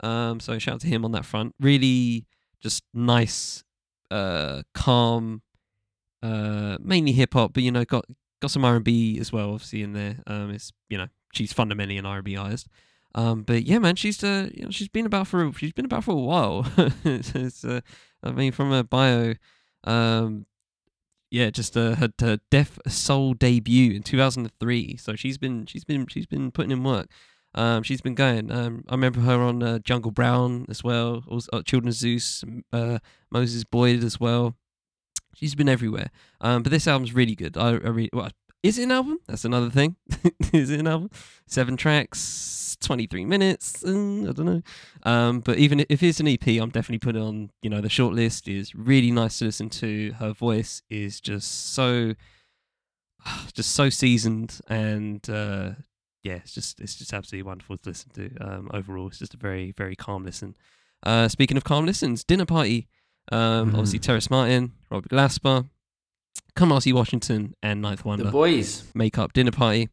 Um, 0.00 0.40
so 0.40 0.58
shout 0.58 0.74
out 0.74 0.80
to 0.82 0.86
him 0.86 1.04
on 1.04 1.12
that 1.12 1.24
front. 1.24 1.54
Really, 1.60 2.26
just 2.60 2.84
nice, 2.92 3.64
uh, 4.10 4.62
calm, 4.74 5.42
uh, 6.22 6.76
mainly 6.80 7.12
hip 7.12 7.34
hop, 7.34 7.52
but 7.54 7.62
you 7.62 7.70
know, 7.70 7.84
got 7.84 8.04
got 8.40 8.50
some 8.50 8.64
R 8.64 8.76
and 8.76 8.84
B 8.84 9.18
as 9.18 9.32
well, 9.32 9.52
obviously 9.52 9.82
in 9.82 9.92
there. 9.92 10.16
Um, 10.26 10.50
it's 10.50 10.72
you 10.88 10.98
know, 10.98 11.08
she's 11.32 11.52
fundamentally 11.52 11.98
an 11.98 12.06
R 12.06 12.16
and 12.16 12.24
B 12.24 12.36
artist. 12.36 12.68
Um, 13.14 13.42
but 13.42 13.64
yeah, 13.64 13.78
man, 13.78 13.96
she's 13.96 14.22
uh, 14.24 14.48
you 14.52 14.64
know, 14.64 14.70
she's 14.70 14.88
been 14.88 15.06
about 15.06 15.28
for 15.28 15.44
a, 15.44 15.52
she's 15.52 15.72
been 15.72 15.84
about 15.84 16.04
for 16.04 16.12
a 16.12 16.14
while. 16.14 16.66
it's, 17.04 17.64
uh, 17.64 17.80
I 18.22 18.32
mean, 18.32 18.52
from 18.52 18.70
her 18.70 18.82
bio, 18.82 19.34
um, 19.84 20.46
yeah, 21.30 21.50
just 21.50 21.76
uh, 21.76 21.94
her, 21.96 22.08
her 22.20 22.40
Def 22.50 22.78
Soul 22.88 23.34
debut 23.34 23.92
in 23.92 24.02
2003. 24.02 24.96
So 24.96 25.14
she's 25.14 25.38
been 25.38 25.66
she's 25.66 25.84
been 25.84 26.06
she's 26.06 26.26
been 26.26 26.50
putting 26.50 26.72
in 26.72 26.82
work. 26.82 27.08
Um, 27.54 27.84
she's 27.84 28.00
been 28.00 28.14
going. 28.14 28.50
Um, 28.50 28.84
I 28.88 28.92
remember 28.92 29.20
her 29.20 29.40
on 29.40 29.62
uh, 29.62 29.78
Jungle 29.78 30.10
Brown 30.10 30.66
as 30.68 30.82
well. 30.82 31.22
Also, 31.28 31.48
uh, 31.52 31.62
Children 31.62 31.88
of 31.88 31.94
Zeus, 31.94 32.42
uh, 32.72 32.98
Moses 33.30 33.62
Boyd 33.64 34.02
as 34.02 34.18
well. 34.18 34.56
She's 35.36 35.54
been 35.54 35.68
everywhere. 35.68 36.10
Um, 36.40 36.62
but 36.62 36.70
this 36.70 36.88
album's 36.88 37.14
really 37.14 37.34
good. 37.34 37.56
I, 37.56 37.68
I 37.68 37.70
really, 37.70 38.10
well, 38.12 38.30
is 38.64 38.78
it 38.78 38.84
an 38.84 38.90
album? 38.92 39.18
That's 39.26 39.44
another 39.44 39.70
thing. 39.70 39.96
is 40.52 40.70
it 40.70 40.80
an 40.80 40.86
album? 40.86 41.10
Seven 41.46 41.76
tracks, 41.76 42.76
23 42.80 43.24
minutes. 43.26 43.84
Uh, 43.84 43.90
I 43.90 44.32
don't 44.32 44.46
know. 44.46 44.62
Um, 45.04 45.40
but 45.40 45.58
even 45.58 45.84
if 45.88 46.02
it's 46.02 46.18
an 46.18 46.28
EP, 46.28 46.46
I'm 46.46 46.70
definitely 46.70 46.98
putting 46.98 47.22
it 47.22 47.24
on, 47.24 47.50
you 47.62 47.70
know, 47.70 47.80
the 47.80 47.88
short 47.90 48.14
list 48.14 48.48
is 48.48 48.74
really 48.74 49.10
nice 49.10 49.38
to 49.38 49.44
listen 49.44 49.68
to. 49.70 50.12
Her 50.18 50.32
voice 50.32 50.82
is 50.88 51.20
just 51.20 51.74
so, 51.74 52.14
just 53.54 53.72
so 53.72 53.90
seasoned 53.90 54.58
and, 54.68 55.28
uh, 55.28 55.70
yeah, 56.22 56.36
it's 56.36 56.54
just 56.54 56.80
it's 56.80 56.96
just 56.96 57.12
absolutely 57.12 57.46
wonderful 57.46 57.76
to 57.76 57.90
listen 57.90 58.10
to. 58.14 58.34
Um, 58.40 58.70
overall, 58.72 59.08
it's 59.08 59.18
just 59.18 59.34
a 59.34 59.36
very 59.36 59.72
very 59.72 59.94
calm 59.94 60.24
listen. 60.24 60.56
Uh, 61.02 61.28
speaking 61.28 61.58
of 61.58 61.64
calm 61.64 61.84
listens, 61.84 62.24
Dinner 62.24 62.46
Party. 62.46 62.88
Um, 63.30 63.72
Mm. 63.72 63.74
Obviously, 63.74 63.98
Terrace 63.98 64.30
Martin, 64.30 64.72
Robert 64.90 65.10
Glasper, 65.10 65.68
Kamasi 66.56 66.92
Washington, 66.92 67.54
and 67.62 67.82
Ninth 67.82 68.04
Wonder 68.04 68.24
The 68.24 68.30
boys. 68.30 68.84
make 68.94 69.18
up 69.18 69.32
Dinner 69.32 69.50
Party, 69.50 69.88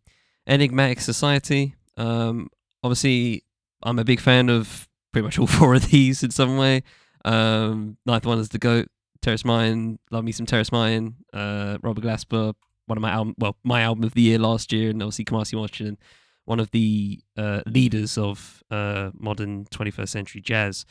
Enigmatic 0.48 1.00
Society. 1.00 1.76
Um, 1.98 2.50
obviously, 2.84 3.44
I'm 3.84 4.00
a 4.00 4.04
big 4.04 4.20
fan 4.20 4.50
of 4.50 4.88
pretty 5.12 5.26
much 5.26 5.40
all 5.40 5.48
four 5.60 5.74
of 5.76 5.90
these 5.90 6.24
in 6.24 6.32
some 6.32 6.58
way. 6.58 6.84
Um, 7.26 7.98
Ninth 8.06 8.26
Wonder's 8.26 8.50
the 8.50 8.60
goat. 8.60 8.88
Terrace 9.22 9.46
Martin, 9.46 10.00
love 10.10 10.24
me 10.24 10.32
some 10.32 10.46
Terrace 10.48 10.72
Martin. 10.72 11.16
Uh, 11.32 11.78
Robert 11.84 12.04
Glasper, 12.04 12.54
one 12.88 12.98
of 12.98 13.02
my 13.02 13.12
album, 13.12 13.36
well, 13.38 13.56
my 13.64 13.82
album 13.82 14.04
of 14.04 14.14
the 14.16 14.22
year 14.22 14.40
last 14.40 14.72
year, 14.74 14.90
and 14.90 15.02
obviously 15.04 15.26
Kamasi 15.26 15.60
Washington, 15.60 15.98
one 16.46 16.60
of 16.60 16.72
the 16.72 17.20
uh, 17.38 17.62
leaders 17.68 18.18
of 18.18 18.64
uh, 18.72 19.12
modern 19.14 19.66
21st 19.66 20.10
century 20.10 20.42
jazz. 20.42 20.86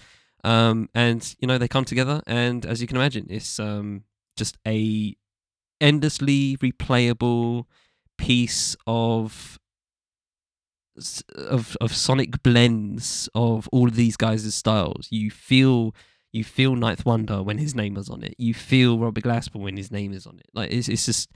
Um, 0.45 0.89
and 0.95 1.35
you 1.41 1.49
know 1.49 1.59
they 1.59 1.67
come 1.69 1.85
together, 1.85 2.23
and 2.27 2.65
as 2.65 2.81
you 2.81 2.87
can 2.87 2.97
imagine, 2.97 3.27
it's 3.29 3.59
um, 3.59 4.05
just 4.37 4.57
a 4.67 5.17
endlessly 5.81 6.57
replayable 6.59 7.65
piece 8.19 8.77
of 8.87 9.59
of 11.37 11.77
of 11.81 11.95
sonic 11.95 12.43
blends 12.43 13.29
of 13.35 13.69
all 13.73 13.89
of 13.89 13.97
these 13.97 14.17
guys' 14.17 14.55
styles. 14.55 15.09
You 15.11 15.31
feel 15.31 15.95
you 16.33 16.45
feel 16.45 16.77
Ninth 16.77 17.05
Wonder 17.05 17.43
when 17.43 17.59
his 17.59 17.75
name 17.75 17.97
is 17.97 18.09
on 18.09 18.23
it. 18.23 18.35
You 18.39 18.55
feel 18.55 18.99
Robert 18.99 19.25
Glasper 19.25 19.61
when 19.61 19.77
his 19.77 19.91
name 19.91 20.13
is 20.13 20.27
on 20.27 20.39
it. 20.39 20.47
Like 20.55 20.71
it's 20.71 20.89
it's 20.89 21.07
just 21.07 21.31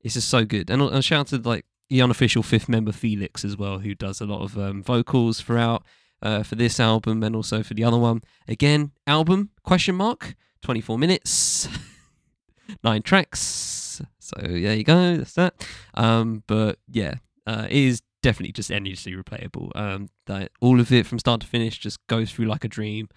it's 0.00 0.14
just 0.14 0.28
so 0.28 0.44
good. 0.44 0.70
And 0.70 0.82
I 0.82 1.00
shout 1.00 1.20
out 1.20 1.42
to 1.42 1.48
like 1.48 1.64
the 1.88 2.02
unofficial 2.02 2.42
fifth 2.42 2.68
member 2.68 2.92
Felix 2.92 3.44
as 3.44 3.56
well, 3.56 3.78
who 3.78 3.94
does 3.94 4.20
a 4.20 4.26
lot 4.26 4.42
of 4.42 4.58
um, 4.58 4.82
vocals 4.82 5.40
throughout 5.40 5.82
uh, 6.22 6.42
for 6.42 6.56
this 6.56 6.80
album 6.80 7.22
and 7.22 7.34
also 7.34 7.62
for 7.62 7.74
the 7.74 7.84
other 7.84 7.98
one. 7.98 8.22
Again, 8.48 8.92
album 9.06 9.50
question 9.62 9.94
mark 9.94 10.34
twenty 10.62 10.80
four 10.80 10.98
minutes, 10.98 11.68
nine 12.82 13.02
tracks. 13.02 14.00
So 14.18 14.36
there 14.40 14.74
you 14.74 14.84
go. 14.84 15.18
That's 15.18 15.34
that. 15.34 15.66
Um, 15.94 16.42
but 16.46 16.78
yeah, 16.88 17.14
uh, 17.46 17.66
it 17.70 17.76
is 17.76 18.02
definitely 18.22 18.52
just 18.52 18.70
endlessly 18.70 19.12
replayable. 19.12 19.70
Um, 19.76 20.08
that 20.26 20.50
all 20.60 20.80
of 20.80 20.90
it 20.90 21.06
from 21.06 21.18
start 21.18 21.42
to 21.42 21.46
finish 21.46 21.78
just 21.78 22.04
goes 22.06 22.30
through 22.30 22.46
like 22.46 22.64
a 22.64 22.68
dream. 22.68 23.08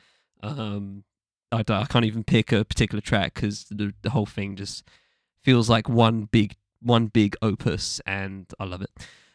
Um, 0.44 1.04
I, 1.52 1.64
I 1.68 1.86
can't 1.86 2.06
even 2.06 2.24
pick 2.24 2.52
a 2.52 2.66
particular 2.66 3.02
track 3.02 3.36
because 3.36 3.66
the 3.70 3.94
the 4.02 4.12
whole 4.12 4.26
thing 4.26 4.56
just 4.56 4.84
feels 5.42 5.70
like 5.70 5.88
one 5.88 6.26
big 6.26 6.56
one 6.82 7.08
big 7.08 7.36
opus, 7.42 8.02
and 8.06 8.46
I 8.60 8.66
love 8.66 8.82
it. 8.82 8.92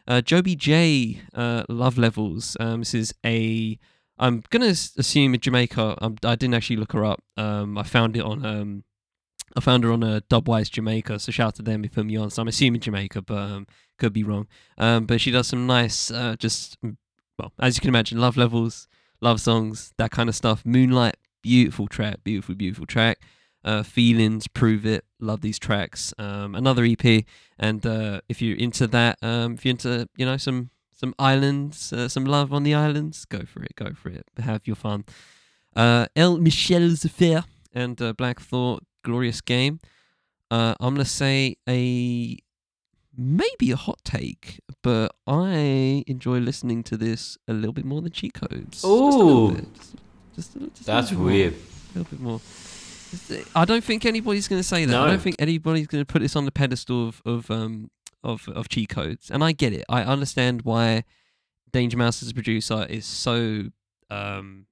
Uh, 0.07 0.21
Joby 0.21 0.57
Jay, 0.57 1.23
uh, 1.35 1.65
Love 1.69 1.97
Levels. 1.99 2.57
Um, 2.61 2.81
this 2.81 2.95
is 2.95 3.15
a. 3.25 3.79
I'm 4.19 4.45
gonna 4.51 4.67
assume 4.67 5.37
Jamaica. 5.39 5.99
Um, 6.01 6.17
I 6.23 6.37
didn't 6.37 6.55
actually 6.55 6.77
look 6.77 6.93
her 6.93 7.05
up. 7.05 7.23
Um, 7.37 7.79
I 7.79 7.83
found 7.83 8.17
it 8.17 8.23
on. 8.23 8.45
Um, 8.45 8.85
I 9.57 9.61
found 9.61 9.85
her 9.85 9.93
on 9.93 10.03
uh, 10.03 10.21
Dubwise 10.31 10.71
Jamaica. 10.71 11.19
So 11.19 11.33
shout 11.33 11.49
out 11.49 11.55
to 11.57 11.63
them. 11.63 11.85
if 11.85 11.97
me 11.97 12.17
on. 12.17 12.31
So 12.31 12.43
I'm 12.43 12.49
assuming 12.49 12.81
Jamaica, 12.81 13.23
but 13.23 13.39
um, 13.39 13.67
could 13.99 14.13
be 14.13 14.25
wrong. 14.25 14.47
Um, 14.79 15.07
but 15.07 15.21
she 15.21 15.31
does 15.31 15.47
some 15.47 15.67
nice, 15.67 16.11
uh, 16.11 16.37
just 16.39 16.81
mm, 16.83 16.97
well, 17.39 17.53
as 17.59 17.77
you 17.77 17.81
can 17.81 17.89
imagine, 17.89 18.19
love 18.19 18.37
levels, 18.37 18.89
love 19.21 19.41
songs, 19.41 19.93
that 19.99 20.11
kind 20.11 20.29
of 20.29 20.35
stuff. 20.35 20.65
Moonlight, 20.65 21.17
beautiful 21.43 21.87
track, 21.87 22.25
beautiful, 22.25 22.55
beautiful 22.55 22.87
track. 22.87 23.19
Uh, 23.65 23.85
feelings, 23.85 24.49
prove 24.49 24.85
it. 24.85 25.05
Love 25.21 25.41
these 25.41 25.59
tracks. 25.59 26.13
Um, 26.19 26.57
another 26.57 26.85
EP, 26.85 27.25
and 27.61 27.87
uh, 27.87 28.21
if 28.29 28.43
you're 28.43 28.57
into 28.57 28.89
that, 28.89 29.19
um, 29.23 29.55
if 29.55 29.65
you're 29.65 29.71
into 29.71 30.09
you 30.17 30.27
know 30.27 30.37
some 30.37 30.71
some 30.93 31.15
islands, 31.17 31.93
uh, 31.93 32.09
some 32.09 32.25
love 32.25 32.53
on 32.53 32.65
the 32.65 32.75
islands, 32.75 33.25
go 33.25 33.45
for 33.45 33.63
it, 33.63 33.77
go 33.77 33.93
for 33.95 34.09
it. 34.09 34.27
Have 34.39 34.67
your 34.67 34.75
fun. 34.75 35.05
El 35.77 36.39
Michels 36.39 37.05
Affair 37.05 37.45
and 37.73 37.97
Black 38.17 38.41
Thought, 38.41 38.83
Glorious 39.03 39.41
Game. 39.41 39.81
Uh, 40.51 40.75
I'm 40.81 40.95
gonna 40.95 41.05
say 41.05 41.57
a 41.69 42.37
maybe 43.17 43.71
a 43.71 43.77
hot 43.77 44.01
take, 44.05 44.61
but 44.83 45.15
I 45.27 46.05
enjoy 46.07 46.39
listening 46.39 46.83
to 46.85 46.97
this 46.97 47.39
a 47.49 47.53
little 47.53 47.73
bit 47.73 47.85
more 47.85 48.03
than 48.03 48.13
cheat 48.13 48.35
codes. 48.35 48.83
Just 48.83 48.85
a 48.85 48.89
little 48.89 49.51
Ooh. 49.51 49.55
bit. 49.55 49.67
Just, 50.35 50.55
just 50.55 50.75
just 50.75 50.87
That's 50.87 51.11
little 51.11 51.11
bit 51.11 51.19
more. 51.19 51.27
weird. 51.27 51.55
A 51.95 51.99
little 51.99 52.11
bit 52.11 52.21
more. 52.21 52.41
I 53.55 53.67
don't 53.67 53.85
think 53.85 54.07
anybody's 54.07 54.49
going 54.49 54.61
to 54.61 54.67
say 54.67 54.87
that. 54.87 54.97
I 54.99 55.07
don't 55.07 55.21
think 55.21 55.37
anybody's 55.39 55.87
going 55.87 56.01
to 56.03 56.11
put 56.11 56.23
this 56.23 56.35
on 56.35 56.47
the 56.47 56.53
pedestal 56.53 57.09
of 57.09 57.23
of 57.27 57.51
um 57.51 57.91
of 58.25 58.49
of 58.49 58.69
cheat 58.69 58.89
codes. 58.89 59.31
And 59.31 59.45
I 59.45 59.53
get 59.53 59.73
it. 59.75 59.85
I 59.89 60.03
understand 60.03 60.63
why 60.63 61.05
Danger 61.73 61.99
Mouse 61.99 62.23
as 62.23 62.31
a 62.31 62.35
producer 62.35 62.87
is 62.89 63.05
so 63.05 63.65
um 64.11 64.67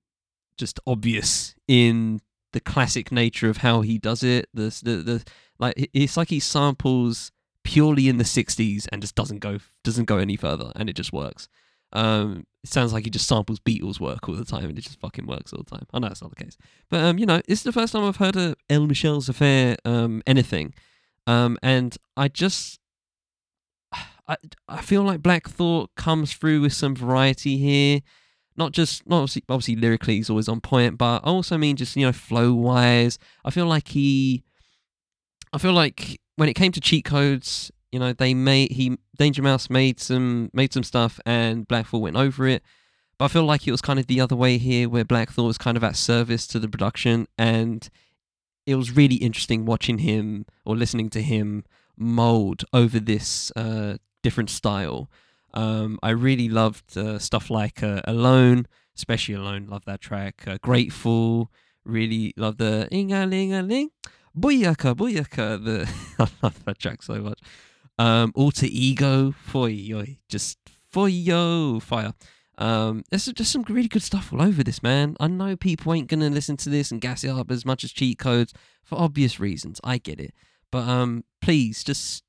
just 0.56 0.80
obvious 0.86 1.54
in 1.68 2.20
the 2.52 2.60
classic 2.60 3.12
nature 3.12 3.48
of 3.48 3.58
how 3.58 3.80
he 3.80 3.98
does 3.98 4.22
it. 4.22 4.48
The 4.54 4.80
the, 4.82 4.96
the 4.96 5.24
like 5.58 5.90
it's 5.92 6.16
like 6.16 6.28
he 6.28 6.40
samples 6.40 7.32
purely 7.62 8.08
in 8.08 8.16
the 8.16 8.24
60s 8.24 8.86
and 8.90 9.02
just 9.02 9.14
doesn't 9.14 9.38
go 9.38 9.58
doesn't 9.84 10.06
go 10.06 10.16
any 10.18 10.36
further 10.36 10.72
and 10.76 10.88
it 10.88 10.96
just 10.96 11.12
works. 11.12 11.48
Um, 11.92 12.46
it 12.62 12.70
sounds 12.70 12.92
like 12.92 13.04
he 13.04 13.10
just 13.10 13.26
samples 13.26 13.58
Beatles 13.58 13.98
work 13.98 14.28
all 14.28 14.34
the 14.34 14.44
time 14.44 14.66
and 14.66 14.78
it 14.78 14.82
just 14.82 15.00
fucking 15.00 15.26
works 15.26 15.52
all 15.52 15.62
the 15.62 15.70
time. 15.70 15.86
I 15.92 15.98
know 15.98 16.08
that's 16.08 16.22
not 16.22 16.34
the 16.36 16.44
case, 16.44 16.56
but 16.88 17.00
um, 17.00 17.18
you 17.18 17.26
know, 17.26 17.40
it's 17.48 17.62
the 17.62 17.72
first 17.72 17.92
time 17.92 18.04
I've 18.04 18.16
heard 18.16 18.36
of 18.36 18.54
El 18.68 18.86
Michels 18.86 19.28
affair 19.28 19.76
um 19.84 20.22
anything, 20.26 20.74
um, 21.26 21.58
and 21.62 21.96
I 22.16 22.28
just 22.28 22.78
I 23.92 24.36
I 24.68 24.82
feel 24.82 25.02
like 25.02 25.22
Black 25.22 25.48
Thought 25.48 25.90
comes 25.96 26.32
through 26.32 26.60
with 26.60 26.72
some 26.72 26.94
variety 26.94 27.58
here. 27.58 28.00
Not 28.56 28.72
just 28.72 29.08
not 29.08 29.18
obviously, 29.18 29.44
obviously 29.48 29.76
lyrically 29.76 30.16
he's 30.16 30.30
always 30.30 30.48
on 30.48 30.60
point, 30.60 30.98
but 30.98 31.22
I 31.24 31.28
also 31.28 31.56
mean 31.56 31.76
just 31.76 31.96
you 31.96 32.06
know 32.06 32.12
flow 32.12 32.52
wise. 32.52 33.18
I 33.44 33.50
feel 33.50 33.66
like 33.66 33.88
he, 33.88 34.44
I 35.52 35.58
feel 35.58 35.72
like 35.72 36.20
when 36.36 36.48
it 36.48 36.54
came 36.54 36.72
to 36.72 36.80
cheat 36.80 37.04
codes, 37.04 37.70
you 37.92 37.98
know 37.98 38.12
they 38.12 38.34
made 38.34 38.72
he 38.72 38.98
Danger 39.16 39.42
Mouse 39.42 39.70
made 39.70 40.00
some 40.00 40.50
made 40.52 40.72
some 40.72 40.82
stuff 40.82 41.20
and 41.24 41.66
Black 41.66 41.86
Thought 41.86 42.02
went 42.02 42.16
over 42.16 42.46
it. 42.46 42.62
But 43.18 43.26
I 43.26 43.28
feel 43.28 43.44
like 43.44 43.66
it 43.66 43.70
was 43.70 43.82
kind 43.82 43.98
of 43.98 44.06
the 44.06 44.20
other 44.20 44.34
way 44.34 44.56
here, 44.56 44.88
where 44.88 45.04
Black 45.04 45.30
Thought 45.30 45.44
was 45.44 45.58
kind 45.58 45.76
of 45.76 45.84
at 45.84 45.96
service 45.96 46.46
to 46.48 46.58
the 46.58 46.68
production, 46.68 47.26
and 47.36 47.88
it 48.66 48.76
was 48.76 48.96
really 48.96 49.16
interesting 49.16 49.66
watching 49.66 49.98
him 49.98 50.46
or 50.64 50.74
listening 50.74 51.10
to 51.10 51.20
him 51.22 51.64
mold 51.98 52.64
over 52.72 52.98
this 52.98 53.52
uh, 53.56 53.98
different 54.22 54.50
style. 54.50 55.10
Um, 55.54 55.98
I 56.02 56.10
really 56.10 56.48
loved 56.48 56.96
uh, 56.96 57.18
stuff 57.18 57.50
like 57.50 57.82
uh, 57.82 58.00
Alone, 58.04 58.66
especially 58.96 59.34
Alone. 59.34 59.66
Love 59.68 59.84
that 59.86 60.00
track. 60.00 60.44
Uh, 60.46 60.58
Grateful. 60.62 61.50
Really 61.84 62.34
love 62.36 62.58
the 62.58 62.88
ing 62.90 63.08
linga 63.08 63.62
ling. 63.62 63.90
Booyaka, 64.38 64.94
Booyaka. 64.94 65.64
The 65.64 65.92
I 66.18 66.28
love 66.42 66.64
that 66.64 66.78
track 66.78 67.02
so 67.02 67.14
much. 67.14 67.40
Um, 67.98 68.32
Alter 68.34 68.66
Ego, 68.68 69.32
Foy, 69.32 70.16
just 70.28 70.58
Foyo, 70.94 71.82
fire. 71.82 72.14
Um, 72.56 73.04
there's 73.10 73.24
just 73.26 73.52
some 73.52 73.64
really 73.68 73.88
good 73.88 74.02
stuff 74.02 74.32
all 74.32 74.42
over 74.42 74.62
this, 74.62 74.82
man. 74.82 75.16
I 75.18 75.28
know 75.28 75.56
people 75.56 75.94
ain't 75.94 76.08
gonna 76.08 76.30
listen 76.30 76.56
to 76.58 76.70
this 76.70 76.90
and 76.90 77.00
gas 77.00 77.24
it 77.24 77.30
up 77.30 77.50
as 77.50 77.64
much 77.64 77.84
as 77.84 77.92
cheat 77.92 78.18
codes 78.18 78.52
for 78.84 78.98
obvious 78.98 79.40
reasons. 79.40 79.80
I 79.82 79.98
get 79.98 80.20
it, 80.20 80.34
but 80.70 80.86
um, 80.86 81.24
please 81.40 81.82
just 81.82 82.22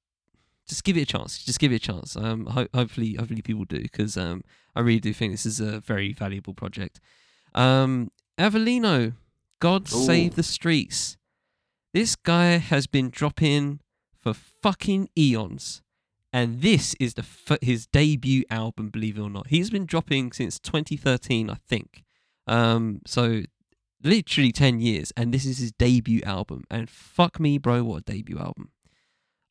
just 0.72 0.86
give 0.86 0.96
it 0.96 1.02
a 1.02 1.06
chance. 1.06 1.44
Just 1.44 1.60
give 1.60 1.74
it 1.74 1.76
a 1.76 1.80
chance. 1.80 2.16
Um, 2.16 2.46
ho- 2.46 2.70
hopefully, 2.74 3.16
hopefully 3.16 3.42
people 3.42 3.66
do 3.66 3.82
because 3.82 4.16
um, 4.16 4.42
I 4.74 4.80
really 4.80 5.02
do 5.02 5.12
think 5.12 5.34
this 5.34 5.46
is 5.46 5.60
a 5.60 5.82
very 5.82 6.14
valuable 6.14 6.54
project. 6.54 7.02
Um, 7.54 8.10
Avelino, 8.40 9.16
God 9.60 9.92
Ooh. 9.92 10.06
save 10.06 10.36
the 10.36 10.44
streets. 10.44 11.18
This 11.94 12.16
guy 12.16 12.52
has 12.52 12.88
been 12.88 13.10
dropping 13.10 13.82
for 14.18 14.34
fucking 14.34 15.10
eons. 15.18 15.82
And 16.32 16.62
this 16.62 16.96
is 17.02 17.16
the 17.16 17.24
f- 17.24 17.60
his 17.62 17.86
debut 17.88 18.46
album, 18.50 18.92
believe 18.92 19.18
it 19.18 19.22
or 19.22 19.30
not. 19.30 19.48
He's 19.48 19.70
been 19.70 19.86
dropping 19.86 20.32
since 20.32 20.58
2013, 20.58 21.50
I 21.50 21.56
think. 21.68 22.06
Um, 22.48 23.02
so 23.06 23.42
literally 24.02 24.54
10 24.54 24.80
years, 24.80 25.12
and 25.18 25.34
this 25.34 25.46
is 25.46 25.58
his 25.58 25.74
debut 25.74 26.22
album. 26.24 26.64
And 26.72 26.90
fuck 26.90 27.42
me, 27.42 27.58
bro, 27.58 27.84
what 27.84 28.04
a 28.08 28.14
debut 28.14 28.40
album! 28.40 28.70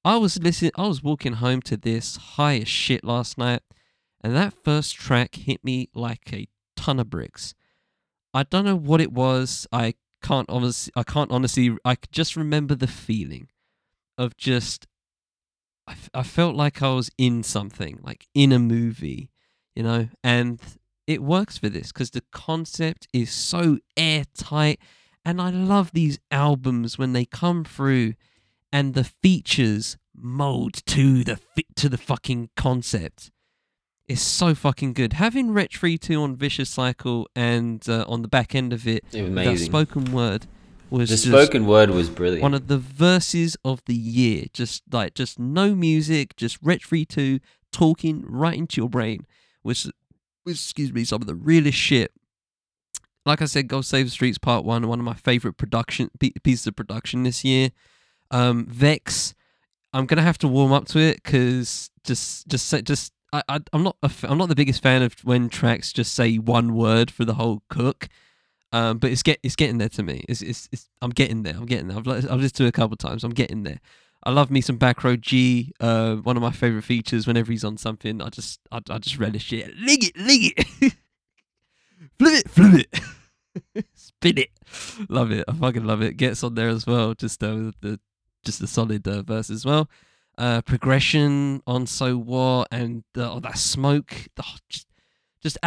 I 0.04 0.16
was 0.16 0.38
listening, 0.38 0.73
I 0.76 0.87
was 0.87 1.02
walking 1.02 1.35
home 1.35 1.61
to 1.62 1.76
this 1.76 2.16
high 2.16 2.57
as 2.59 2.69
shit 2.69 3.04
last 3.04 3.37
night, 3.37 3.61
and 4.23 4.35
that 4.35 4.54
first 4.54 4.95
track 4.95 5.35
hit 5.35 5.62
me 5.62 5.90
like 5.95 6.33
a 6.33 6.49
ton 6.75 6.99
of 6.99 7.11
bricks. 7.11 7.54
I 8.33 8.45
don't 8.45 8.64
know 8.64 8.76
what 8.76 9.00
it 9.00 9.12
was. 9.12 9.66
I 9.73 9.95
can't 10.23 10.49
honestly, 10.49 10.92
I 10.97 11.02
can't 11.02 11.30
honestly, 11.30 11.76
I 11.85 11.97
just 12.12 12.37
remember 12.37 12.75
the 12.75 12.87
feeling 12.87 13.49
of 14.16 14.37
just 14.37 14.87
I, 15.87 15.92
f- 15.92 16.11
I 16.14 16.23
felt 16.23 16.54
like 16.54 16.83
I 16.83 16.95
was 16.95 17.11
in 17.19 17.42
something, 17.42 17.99
like 18.02 18.26
in 18.35 18.52
a 18.52 18.59
movie, 18.59 19.30
you 19.75 19.83
know, 19.83 20.09
and 20.23 20.61
it 21.07 21.23
works 21.23 21.59
for 21.59 21.69
this 21.69 21.88
because 21.92 22.11
the 22.11 22.23
concept 22.33 23.09
is 23.12 23.30
so 23.30 23.78
airtight. 23.97 24.78
And 25.25 25.42
I 25.42 25.50
love 25.50 25.92
these 25.92 26.19
albums 26.30 26.97
when 26.97 27.12
they 27.12 27.25
come 27.26 27.64
through 27.64 28.14
and 28.73 28.95
the 28.95 29.05
features 29.05 29.97
mold 30.15 30.85
to 30.87 31.25
the 31.25 31.37
fi- 31.37 31.65
to 31.77 31.89
the 31.89 31.99
fucking 31.99 32.50
concept. 32.57 33.31
It's 34.09 34.21
so 34.23 34.55
fucking 34.57 34.95
good. 34.95 35.12
Having 35.15 35.53
Wretch 35.53 35.81
2 35.81 36.21
on 36.21 36.35
Vicious 36.35 36.69
Cycle 36.69 37.29
and 37.37 37.89
uh, 37.89 38.05
on 38.09 38.23
the 38.23 38.29
back 38.29 38.57
end 38.57 38.73
of 38.73 38.89
it, 38.89 39.05
It 39.12 39.23
was 39.31 39.35
that 39.35 39.59
spoken 39.65 40.12
word 40.12 40.47
was 40.91 41.11
the 41.11 41.17
spoken 41.17 41.65
word 41.67 41.91
was 41.91 42.09
brilliant. 42.11 42.43
one 42.43 42.53
of 42.55 42.67
the 42.67 42.79
verses 42.79 43.57
of 43.65 43.81
the 43.87 43.95
year. 43.95 44.47
Just 44.53 44.83
like 44.91 45.15
just 45.15 45.39
no 45.39 45.75
music, 45.77 46.35
just 46.37 46.59
Wretch 46.61 46.89
2 46.91 47.39
talking 47.73 48.25
right 48.27 48.59
into 48.59 48.81
your 48.81 48.89
brain. 48.91 49.27
Which, 49.62 49.87
which 50.43 50.57
excuse 50.57 50.93
me, 50.93 51.05
some 51.05 51.21
of 51.23 51.29
the 51.29 51.35
realest 51.37 51.79
shit. 51.79 52.11
Like 53.25 53.43
I 53.43 53.45
said, 53.45 53.69
God 53.69 53.85
Save 53.85 54.07
the 54.07 54.11
Streets 54.11 54.39
Part 54.39 54.65
One, 54.65 54.89
one 54.89 54.99
of 54.99 55.05
my 55.05 55.15
favorite 55.15 55.53
production 55.53 56.11
pieces 56.43 56.67
of 56.67 56.75
production 56.75 57.23
this 57.23 57.45
year. 57.45 57.71
Um, 58.31 58.67
Vex, 58.67 59.35
I'm 59.93 60.07
gonna 60.07 60.23
have 60.23 60.39
to 60.39 60.49
warm 60.49 60.73
up 60.73 60.87
to 60.89 60.99
it 60.99 61.23
because 61.23 61.91
just 62.05 62.49
just 62.49 62.85
just 62.85 63.13
I, 63.33 63.43
I 63.49 63.61
I'm 63.73 63.83
not 63.83 63.97
I'm 64.23 64.39
not 64.39 64.49
the 64.49 64.55
biggest 64.55 64.83
fan 64.83 65.03
of 65.03 65.15
when 65.25 65.49
tracks 65.49 65.93
just 65.93 66.15
say 66.15 66.37
one 66.37 66.75
word 66.75 67.11
for 67.11 67.25
the 67.25 67.35
whole 67.35 67.63
cook. 67.69 68.09
Um, 68.73 68.99
but 68.99 69.11
it's 69.11 69.23
get 69.23 69.41
it's 69.43 69.57
getting 69.57 69.79
there 69.79 69.89
to 69.91 70.03
me. 70.03 70.25
It's, 70.29 70.43
it's, 70.43 70.69
it's 70.71 70.89
I'm 71.03 71.11
getting 71.11 71.43
there. 71.43 71.55
I'm 71.55 71.67
getting 71.67 71.89
there. 71.89 71.99
I've 71.99 72.07
I've 72.07 72.41
listened 72.41 72.55
to 72.55 72.65
it 72.65 72.69
a 72.69 72.73
couple 72.73 72.97
times. 72.97 73.25
I'm 73.25 73.33
getting 73.33 73.65
there. 73.65 73.81
I 74.23 74.31
love 74.31 74.51
me 74.51 74.61
some 74.61 74.79
Backroad 74.79 75.23
Gee. 75.23 75.73
Uh, 75.81 76.17
one 76.17 76.37
of 76.37 76.43
my 76.43 76.53
favorite 76.53 76.85
features. 76.85 77.27
Whenever 77.27 77.51
he's 77.51 77.65
on 77.65 77.79
something, 77.79 78.21
I 78.21 78.29
just 78.29 78.61
I, 78.71 78.81
I 78.89 78.99
just 78.99 79.19
relish 79.19 79.53
it. 79.53 79.75
Lig 79.77 80.05
it, 80.05 80.17
lig 80.17 80.55
it, 80.57 80.67
flip 82.19 82.45
it, 82.45 82.50
flip 82.50 82.87
it, 83.75 83.87
spin 83.95 84.39
it. 84.39 84.50
Love 85.09 85.33
it. 85.33 85.45
I 85.49 85.52
fucking 85.52 85.85
love 85.85 86.02
it. 86.02 86.17
Gets 86.17 86.45
on 86.45 86.54
there 86.54 86.69
as 86.69 86.87
well. 86.87 87.15
Just 87.15 87.43
uh, 87.43 87.73
the 87.81 87.99
just 88.45 88.61
a 88.63 88.67
solid 88.67 89.07
uh, 89.07 89.23
verse 89.23 89.50
as 89.50 89.65
well. 89.65 89.89
Uh, 90.39 90.63
progression 90.63 91.63
on 91.67 91.87
so 91.87 92.17
what 92.17 92.69
and 92.71 93.05
uh, 93.17 93.35
oh, 93.35 93.41
that 93.41 93.59
smoke. 93.59 94.29
Oh, 94.43 94.57
just 94.69 94.87
just 95.43 95.59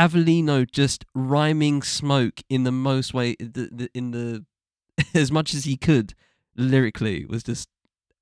just 0.72 1.06
rhyming 1.14 1.82
smoke 1.82 2.42
in 2.50 2.64
the 2.64 2.72
most 2.72 3.14
way 3.14 3.36
the, 3.40 3.70
the, 3.72 3.90
in 3.94 4.12
the 4.12 4.46
as 5.14 5.32
much 5.32 5.54
as 5.54 5.66
he 5.66 5.78
could 5.78 6.14
lyrically 6.56 7.26
was 7.26 7.44
just 7.44 7.70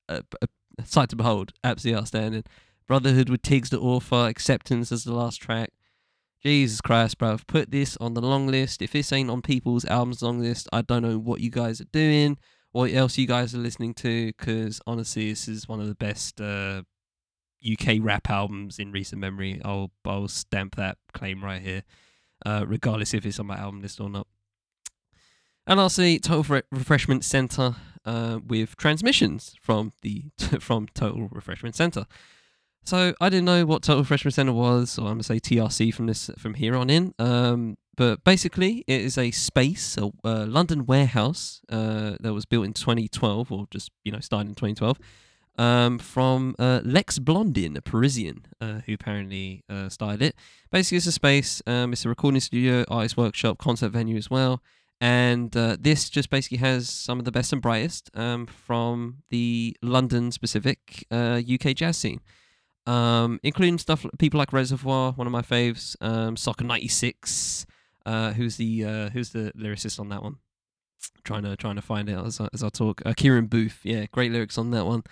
a, 0.10 0.24
a, 0.42 0.48
a 0.80 0.86
sight 0.86 1.10
to 1.10 1.16
behold. 1.16 1.54
Absolutely 1.64 2.00
outstanding. 2.00 2.44
Brotherhood 2.88 3.30
with 3.30 3.42
Tiggs 3.42 3.70
Da 3.70 3.78
Author, 3.78 4.28
Acceptance 4.28 4.92
as 4.92 5.04
the 5.04 5.14
last 5.14 5.42
track. 5.42 5.70
Jesus 6.44 6.82
Christ, 6.82 7.20
bruv. 7.20 7.46
Put 7.46 7.72
this 7.72 7.96
on 7.98 8.16
the 8.16 8.22
long 8.22 8.48
list. 8.48 8.82
If 8.82 8.94
this 8.94 9.14
ain't 9.14 9.30
on 9.30 9.42
people's 9.42 9.86
albums 9.86 10.22
long 10.22 10.40
list, 10.40 10.68
I 10.74 10.82
don't 10.82 11.04
know 11.04 11.18
what 11.18 11.40
you 11.40 11.52
guys 11.52 11.80
are 11.80 11.86
doing, 11.92 12.38
what 12.72 12.92
else 12.92 13.18
you 13.18 13.28
guys 13.28 13.54
are 13.54 13.60
listening 13.60 13.94
to, 13.96 14.28
because 14.28 14.82
honestly, 14.88 15.30
this 15.30 15.48
is 15.48 15.68
one 15.68 15.80
of 15.80 15.88
the 15.88 15.96
best 15.96 16.40
uh, 16.40 16.84
UK 17.70 17.98
rap 18.00 18.30
albums 18.30 18.80
in 18.80 18.92
recent 18.92 19.20
memory. 19.20 19.62
I'll 19.64 19.92
I'll 20.06 20.28
stamp 20.28 20.76
that 20.76 20.98
claim 21.14 21.44
right 21.44 21.62
here, 21.62 21.84
uh, 22.46 22.66
regardless 22.68 23.14
if 23.14 23.26
it's 23.26 23.40
on 23.40 23.48
my 23.48 23.58
album 23.58 23.82
list 23.82 24.00
or 24.00 24.10
not. 24.10 24.28
And 25.68 25.80
lastly, 25.80 26.20
Total 26.20 26.56
Re- 26.56 26.64
Refreshment 26.72 27.24
Center 27.24 27.76
uh, 28.06 28.40
with 28.46 28.76
transmissions 28.78 29.56
from 29.62 29.92
the 30.02 30.26
from 30.60 30.88
Total 30.94 31.28
Refreshment 31.30 31.76
Center. 31.76 32.06
So 32.84 33.13
I 33.22 33.30
didn't 33.30 33.46
know 33.46 33.65
what 33.65 33.84
Total 33.84 34.04
Freshman 34.04 34.32
Center 34.32 34.54
was, 34.54 34.98
or 34.98 35.08
I'm 35.08 35.13
gonna 35.13 35.24
say 35.24 35.39
TRC 35.39 35.94
from 35.94 36.08
this 36.08 36.30
from 36.38 36.56
here 36.56 36.76
on 36.76 36.89
in. 36.89 37.13
Um, 37.20 37.78
but 37.96 38.24
basically, 38.24 38.84
it 38.88 39.02
is 39.02 39.17
a 39.17 39.32
space, 39.32 39.98
a 39.98 40.46
London 40.46 40.86
warehouse 40.86 41.62
uh, 41.70 42.15
that 42.20 42.34
was 42.34 42.46
built 42.46 42.65
in 42.65 42.74
2012, 42.74 43.52
or 43.52 43.67
just 43.70 43.91
you 44.04 44.12
know 44.12 44.20
started 44.20 44.50
in 44.50 44.56
2012 44.56 44.98
um, 45.58 46.00
from 46.00 46.56
uh, 46.58 46.82
Lex 46.84 47.20
Blondin, 47.20 47.78
a 47.78 47.82
Parisian 47.82 48.46
uh, 48.60 48.82
who 48.86 48.94
apparently 48.94 49.63
uh, 49.70 49.89
started 49.89 50.22
it. 50.22 50.36
Basically, 50.72 50.98
it's 50.98 51.06
a 51.08 51.12
space. 51.12 51.62
Um, 51.67 51.94
it's 51.94 52.06
a 52.06 52.10
recording 52.10 52.39
studio, 52.39 52.86
artist 52.89 53.17
workshop, 53.17 53.58
concert 53.58 53.89
venue 53.89 54.17
as 54.17 54.30
well. 54.30 54.62
And 55.00 55.56
uh, 55.58 55.78
this 55.80 56.10
just 56.10 56.30
basically 56.30 56.60
has 56.60 56.88
some 56.88 57.20
of 57.20 57.26
the 57.26 57.32
best 57.32 57.52
and 57.54 57.62
brightest 57.62 58.12
um, 58.15 58.46
from 58.46 59.17
the 59.30 59.76
London 59.82 60.32
specific 60.32 61.06
UK 61.12 61.76
jazz 61.76 61.98
scene, 61.98 62.22
um, 62.86 63.39
including 63.44 63.78
stuff 63.78 64.06
people 64.17 64.38
like 64.38 64.54
Reservoir, 64.54 65.12
one 65.13 65.28
of 65.28 65.34
my 65.34 65.41
faves, 65.41 65.96
um, 66.02 66.36
Soccer 66.36 66.63
'96, 66.63 67.65
uh, 68.06 68.34
who's 68.34 68.58
the 68.58 68.86
uh, 68.86 69.10
who's 69.10 69.32
the 69.32 69.52
lyricist 69.58 70.00
on 70.00 70.10
that 70.10 70.24
one. 70.24 70.38
Trying 71.24 71.44
to 71.44 71.56
trying 71.56 71.76
to 71.76 71.82
find 71.82 72.10
out 72.10 72.26
as 72.26 72.39
I, 72.39 72.48
as 72.54 72.63
I 72.63 72.70
talk. 72.70 73.02
Uh, 73.06 73.13
Kieran 73.15 73.48
Booth, 73.48 73.80
yeah, 73.84 74.06
great 74.12 74.32
lyrics 74.32 74.58
on 74.58 74.72
that 74.72 74.86
one. 74.86 75.04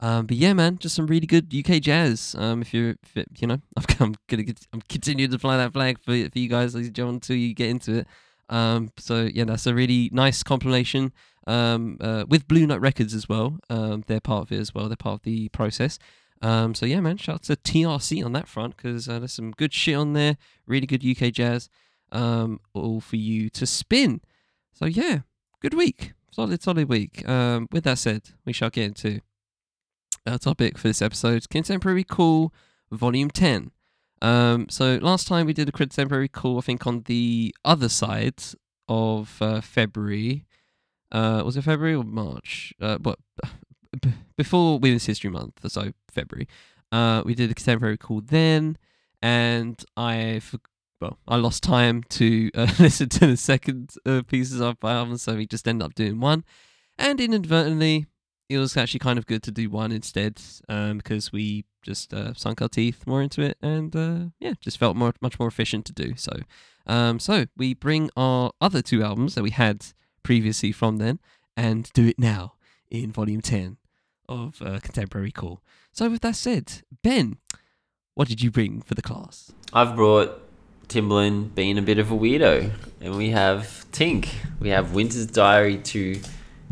Um, 0.00 0.26
but 0.26 0.36
yeah, 0.36 0.52
man, 0.52 0.78
just 0.78 0.96
some 0.96 1.06
really 1.06 1.28
good 1.28 1.54
UK 1.54 1.80
jazz. 1.80 2.34
Um, 2.36 2.60
if 2.60 2.74
you're, 2.74 2.96
if 3.14 3.24
you 3.38 3.46
know, 3.46 3.58
I'm, 3.76 3.84
I'm 4.00 4.14
gonna, 4.28 4.42
get, 4.42 4.66
I'm 4.72 4.82
continuing 4.88 5.30
to 5.30 5.38
fly 5.38 5.56
that 5.56 5.72
flag 5.72 5.98
for 6.00 6.28
for 6.28 6.38
you 6.38 6.48
guys, 6.48 6.74
ladies 6.74 6.88
and 6.88 6.96
gentlemen, 6.96 7.16
until 7.16 7.36
you 7.36 7.54
get 7.54 7.70
into 7.70 7.98
it. 7.98 8.06
Um, 8.48 8.90
so 8.98 9.30
yeah, 9.32 9.44
that's 9.44 9.66
a 9.66 9.74
really 9.74 10.10
nice 10.12 10.42
compilation. 10.42 11.12
Um, 11.46 11.96
uh, 12.00 12.24
with 12.28 12.46
Blue 12.46 12.66
Note 12.66 12.80
Records 12.80 13.14
as 13.14 13.28
well. 13.28 13.58
Um, 13.68 14.04
they're 14.06 14.20
part 14.20 14.42
of 14.42 14.52
it 14.52 14.60
as 14.60 14.72
well. 14.72 14.88
They're 14.88 14.96
part 14.96 15.14
of 15.14 15.22
the 15.22 15.48
process. 15.48 15.98
Um, 16.42 16.74
so 16.74 16.84
yeah, 16.84 17.00
man, 17.00 17.16
shout 17.16 17.36
out 17.36 17.42
to 17.44 17.56
TRC 17.56 18.24
on 18.24 18.32
that 18.32 18.48
front 18.48 18.76
because 18.76 19.08
uh, 19.08 19.20
there's 19.20 19.32
some 19.32 19.52
good 19.52 19.72
shit 19.72 19.96
on 19.96 20.12
there. 20.12 20.36
Really 20.66 20.86
good 20.86 21.04
UK 21.06 21.32
jazz. 21.32 21.70
Um, 22.10 22.60
all 22.74 23.00
for 23.00 23.16
you 23.16 23.48
to 23.50 23.64
spin. 23.64 24.20
So 24.72 24.86
yeah, 24.86 25.20
good 25.60 25.74
week. 25.74 26.12
Solid, 26.30 26.62
solid 26.62 26.88
week. 26.88 27.26
Um, 27.28 27.68
with 27.70 27.84
that 27.84 27.98
said, 27.98 28.30
we 28.44 28.52
shall 28.52 28.70
get 28.70 28.86
into 28.86 29.20
our 30.26 30.38
topic 30.38 30.78
for 30.78 30.88
this 30.88 31.02
episode 31.02 31.48
contemporary 31.48 32.04
cool 32.04 32.54
volume 32.90 33.30
10 33.30 33.70
um 34.20 34.68
so 34.68 34.98
last 35.02 35.26
time 35.26 35.46
we 35.46 35.52
did 35.52 35.68
a 35.68 35.72
contemporary 35.72 36.28
cool 36.28 36.58
i 36.58 36.60
think 36.60 36.86
on 36.86 37.02
the 37.06 37.54
other 37.64 37.88
side 37.88 38.40
of 38.88 39.38
uh, 39.40 39.60
february 39.60 40.44
uh 41.10 41.42
was 41.44 41.56
it 41.56 41.62
february 41.62 41.94
or 41.94 42.04
march 42.04 42.72
uh 42.80 42.98
but 42.98 43.18
b- 44.00 44.12
before 44.36 44.78
women's 44.78 45.06
history 45.06 45.30
month 45.30 45.60
so 45.70 45.92
february 46.10 46.48
uh 46.90 47.22
we 47.24 47.34
did 47.34 47.50
a 47.50 47.54
contemporary 47.54 47.96
call 47.96 48.20
then 48.20 48.76
and 49.20 49.84
i 49.96 50.40
well 51.00 51.18
i 51.28 51.36
lost 51.36 51.62
time 51.62 52.02
to 52.04 52.50
uh, 52.54 52.66
listen 52.78 53.08
to 53.08 53.26
the 53.26 53.36
second 53.36 53.94
uh, 54.06 54.22
pieces 54.26 54.60
of 54.60 54.76
my 54.82 54.92
album 54.92 55.16
so 55.16 55.34
we 55.34 55.46
just 55.46 55.66
ended 55.68 55.84
up 55.84 55.94
doing 55.94 56.20
one. 56.20 56.44
And 56.98 57.20
inadvertently 57.20 58.06
it 58.48 58.58
was 58.58 58.76
actually 58.76 59.00
kind 59.00 59.18
of 59.18 59.26
good 59.26 59.42
to 59.44 59.50
do 59.50 59.70
one 59.70 59.92
instead 59.92 60.40
um, 60.68 60.98
because 60.98 61.32
we 61.32 61.64
just 61.82 62.12
uh, 62.12 62.34
sunk 62.34 62.60
our 62.62 62.68
teeth 62.68 63.06
more 63.06 63.22
into 63.22 63.42
it 63.42 63.56
and 63.62 63.96
uh, 63.96 64.18
yeah 64.38 64.52
just 64.60 64.78
felt 64.78 64.96
more 64.96 65.12
much 65.20 65.38
more 65.38 65.48
efficient 65.48 65.84
to 65.86 65.92
do 65.92 66.14
so 66.16 66.32
um, 66.86 67.18
so 67.18 67.46
we 67.56 67.74
bring 67.74 68.10
our 68.16 68.52
other 68.60 68.82
two 68.82 69.02
albums 69.02 69.34
that 69.34 69.42
we 69.42 69.50
had 69.50 69.86
previously 70.22 70.70
from 70.70 70.98
then 70.98 71.18
and 71.56 71.90
do 71.92 72.06
it 72.06 72.18
now 72.18 72.54
in 72.90 73.10
volume 73.10 73.40
10 73.40 73.78
of 74.32 74.62
uh, 74.62 74.80
Contemporary 74.80 75.32
Cool. 75.32 75.62
So, 75.92 76.10
with 76.10 76.22
that 76.22 76.36
said, 76.36 76.82
Ben, 77.02 77.38
what 78.14 78.28
did 78.28 78.42
you 78.42 78.50
bring 78.50 78.82
for 78.82 78.94
the 78.94 79.02
class? 79.02 79.52
I've 79.72 79.94
brought 79.94 80.40
Timbaland 80.88 81.54
being 81.54 81.78
a 81.78 81.82
bit 81.82 81.98
of 81.98 82.10
a 82.10 82.14
weirdo, 82.14 82.70
and 83.00 83.16
we 83.16 83.30
have 83.30 83.86
Tink. 83.92 84.28
We 84.60 84.70
have 84.70 84.94
Winter's 84.94 85.26
Diary 85.26 85.78
2. 85.78 86.20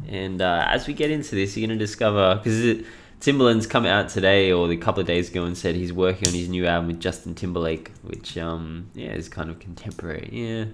And 0.09 0.43
uh, 0.43 0.67
as 0.69 0.87
we 0.87 0.95
get 0.95 1.11
into 1.11 1.35
this, 1.35 1.57
you're 1.57 1.67
going 1.67 1.79
to 1.79 1.85
discover 1.85 2.37
because 2.37 2.83
Timbaland's 3.21 3.67
come 3.67 3.85
out 3.85 4.09
today 4.09 4.51
or 4.51 4.71
a 4.71 4.77
couple 4.77 5.01
of 5.01 5.07
days 5.07 5.31
ago 5.31 5.45
and 5.45 5.57
said 5.57 5.75
he's 5.75 5.93
working 5.93 6.29
on 6.29 6.35
his 6.35 6.49
new 6.49 6.67
album 6.67 6.89
with 6.89 7.01
Justin 7.01 7.35
Timberlake, 7.35 7.93
which 8.03 8.39
um 8.39 8.89
yeah 8.95 9.13
is 9.13 9.29
kind 9.29 9.51
of 9.51 9.59
contemporary. 9.59 10.31
Yeah, 10.33 10.65